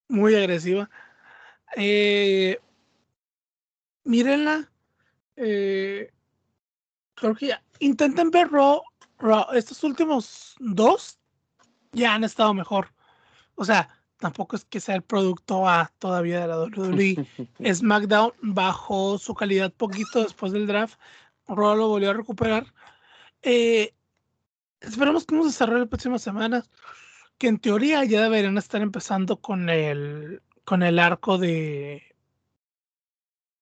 Muy 0.08 0.34
agresiva. 0.34 0.90
Eh, 1.76 2.60
mírenla. 4.04 4.70
Eh, 5.36 6.12
creo 7.14 7.34
que 7.34 7.48
ya. 7.48 7.62
Intenten 7.78 8.30
ver 8.30 8.50
Raw, 8.50 8.82
Estos 9.52 9.82
últimos 9.84 10.54
dos 10.58 11.18
ya 11.92 12.14
han 12.14 12.24
estado 12.24 12.54
mejor. 12.54 12.92
O 13.54 13.64
sea, 13.64 13.88
tampoco 14.18 14.56
es 14.56 14.64
que 14.64 14.80
sea 14.80 14.94
el 14.94 15.02
producto 15.02 15.68
A 15.68 15.92
todavía 15.98 16.40
de 16.40 16.46
la 16.46 16.60
WWE. 16.60 17.26
SmackDown 17.74 18.32
bajó 18.42 19.18
su 19.18 19.34
calidad 19.34 19.72
poquito 19.72 20.22
después 20.22 20.52
del 20.52 20.66
draft. 20.66 20.98
Raw 21.46 21.76
lo 21.76 21.88
volvió 21.88 22.10
a 22.10 22.14
recuperar. 22.14 22.72
Eh, 23.42 23.94
esperamos 24.80 25.26
que 25.26 25.34
nos 25.34 25.46
desarrolle 25.46 25.80
las 25.80 25.88
próximas 25.88 26.22
semanas. 26.22 26.70
Que 27.38 27.48
en 27.48 27.58
teoría 27.58 28.04
ya 28.04 28.22
deberían 28.22 28.58
estar 28.58 28.82
empezando 28.82 29.40
con 29.40 29.68
el 29.70 30.42
con 30.64 30.82
el 30.82 30.98
arco 30.98 31.38
de 31.38 32.10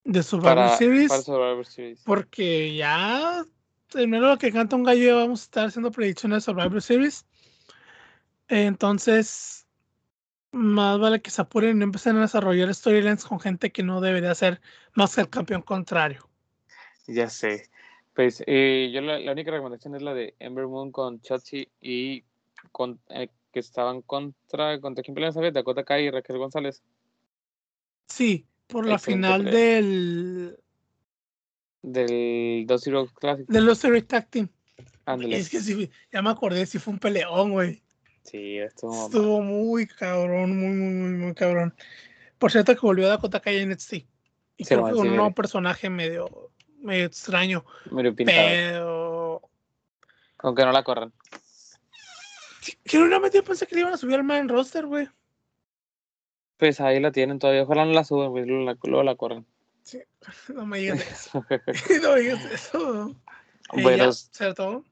de 0.04 0.22
Survivor, 0.22 0.76
Series, 0.76 2.02
Porque 2.04 2.74
ya, 2.74 3.44
primero 3.92 4.28
lo 4.28 4.38
que 4.38 4.52
canta 4.52 4.76
un 4.76 4.84
gallo, 4.84 5.16
vamos 5.16 5.40
a 5.40 5.44
estar 5.44 5.66
haciendo 5.66 5.90
predicciones 5.90 6.44
de 6.44 6.52
Survivor 6.52 6.82
Series. 6.82 7.26
Entonces, 8.48 9.66
más 10.52 10.98
vale 10.98 11.20
que 11.20 11.30
se 11.30 11.42
apuren 11.42 11.76
y 11.76 11.78
no 11.78 11.84
empiecen 11.84 12.16
a 12.16 12.22
desarrollar 12.22 12.74
storylines 12.74 13.24
con 13.24 13.40
gente 13.40 13.70
que 13.70 13.82
no 13.82 14.00
debería 14.00 14.34
ser 14.34 14.60
más 14.94 15.14
que 15.14 15.22
el 15.22 15.28
campeón 15.28 15.62
contrario. 15.62 16.28
Ya 17.06 17.28
sé. 17.28 17.68
Pues 18.14 18.42
eh, 18.46 18.90
yo 18.92 19.00
la, 19.00 19.30
única 19.30 19.50
recomendación 19.50 19.94
es 19.94 20.02
la 20.02 20.12
de 20.12 20.34
Ember 20.38 20.66
Moon 20.66 20.90
con 20.90 21.20
Chotzi 21.20 21.68
y 21.80 22.24
con, 22.72 23.00
eh, 23.10 23.28
que 23.52 23.60
estaban 23.60 24.02
contra, 24.02 24.80
contra 24.80 25.04
quién 25.04 25.14
pelean, 25.14 25.32
¿sabes? 25.32 25.52
Dakota 25.52 25.84
Kai 25.84 26.06
y 26.06 26.10
Raquel 26.10 26.38
González. 26.38 26.82
Sí, 28.08 28.46
por 28.66 28.86
la 28.86 28.98
final 28.98 29.44
del 29.44 30.58
del 31.82 32.64
Dos 32.66 32.86
Heroes 32.86 33.12
Classic. 33.12 33.46
Del 33.46 33.66
Dos 33.66 33.84
Heroes 33.84 34.06
Tag 34.06 34.28
Team. 34.28 34.48
Es 35.30 35.48
que 35.48 35.60
sí, 35.60 35.90
ya 36.12 36.20
me 36.20 36.30
acordé, 36.30 36.66
sí 36.66 36.78
fue 36.78 36.92
un 36.92 37.00
peleón, 37.00 37.52
güey. 37.52 37.82
Sí, 38.24 38.58
estuvo, 38.58 39.06
estuvo 39.06 39.40
muy 39.40 39.86
cabrón, 39.86 40.58
muy, 40.58 40.74
muy, 40.74 40.94
muy, 40.94 41.12
muy 41.12 41.34
cabrón. 41.34 41.74
Por 42.38 42.52
cierto 42.52 42.74
que 42.74 42.80
volvió 42.80 43.06
a 43.06 43.10
Dakota 43.10 43.40
Kai 43.40 43.56
en 43.56 43.70
NXT. 43.70 43.94
Y 44.58 44.64
creo 44.64 44.84
que 44.84 44.92
con 44.92 45.08
un 45.08 45.16
nuevo 45.16 45.34
personaje 45.34 45.88
medio, 45.88 46.50
medio 46.80 47.06
extraño. 47.06 47.64
Medio 47.90 48.14
pintado. 48.14 48.38
Pero... 48.38 49.42
Aunque 50.38 50.64
no 50.64 50.72
la 50.72 50.82
corran. 50.82 51.12
Que 52.84 52.98
una 52.98 53.18
vez 53.18 53.32
pensé 53.42 53.66
que 53.66 53.74
le 53.76 53.80
iban 53.82 53.94
a 53.94 53.96
subir 53.96 54.16
al 54.16 54.24
main 54.24 54.48
roster, 54.48 54.86
güey. 54.86 55.08
Pues 56.58 56.80
ahí 56.80 57.00
la 57.00 57.12
tienen 57.12 57.38
todavía. 57.38 57.62
Ojalá 57.62 57.84
no 57.84 57.92
la 57.92 58.04
suban, 58.04 58.30
güey. 58.30 58.44
Luego 58.44 59.02
la, 59.02 59.14
corren. 59.14 59.46
Sí, 59.88 60.02
no 60.54 60.66
me 60.66 60.78
digas 60.78 61.00
eso. 61.10 61.44
no 62.02 62.14
me 62.14 62.20
digas 62.20 62.44
eso. 62.44 63.14
Bueno, 63.72 64.12
¿cierto? 64.12 64.84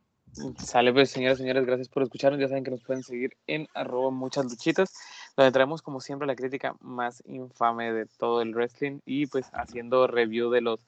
Sale 0.58 0.92
pues, 0.92 1.10
señoras 1.10 1.38
y 1.38 1.42
señores, 1.42 1.66
gracias 1.66 1.88
por 1.88 2.02
escucharnos. 2.02 2.40
Ya 2.40 2.48
saben 2.48 2.64
que 2.64 2.70
nos 2.70 2.82
pueden 2.82 3.02
seguir 3.02 3.36
en 3.46 3.68
arroba 3.74 4.10
muchas 4.10 4.46
luchitas, 4.46 4.92
donde 5.36 5.52
traemos 5.52 5.82
como 5.82 6.00
siempre 6.00 6.26
la 6.26 6.34
crítica 6.34 6.76
más 6.80 7.22
infame 7.26 7.92
de 7.92 8.06
todo 8.06 8.40
el 8.40 8.54
wrestling 8.54 9.00
y 9.06 9.26
pues 9.26 9.46
haciendo 9.52 10.06
review 10.06 10.50
de 10.50 10.62
los 10.62 10.80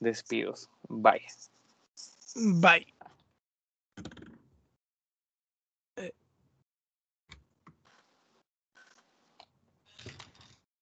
despidos. 0.00 0.68
Bye. 0.88 1.22
Bye. 2.34 2.92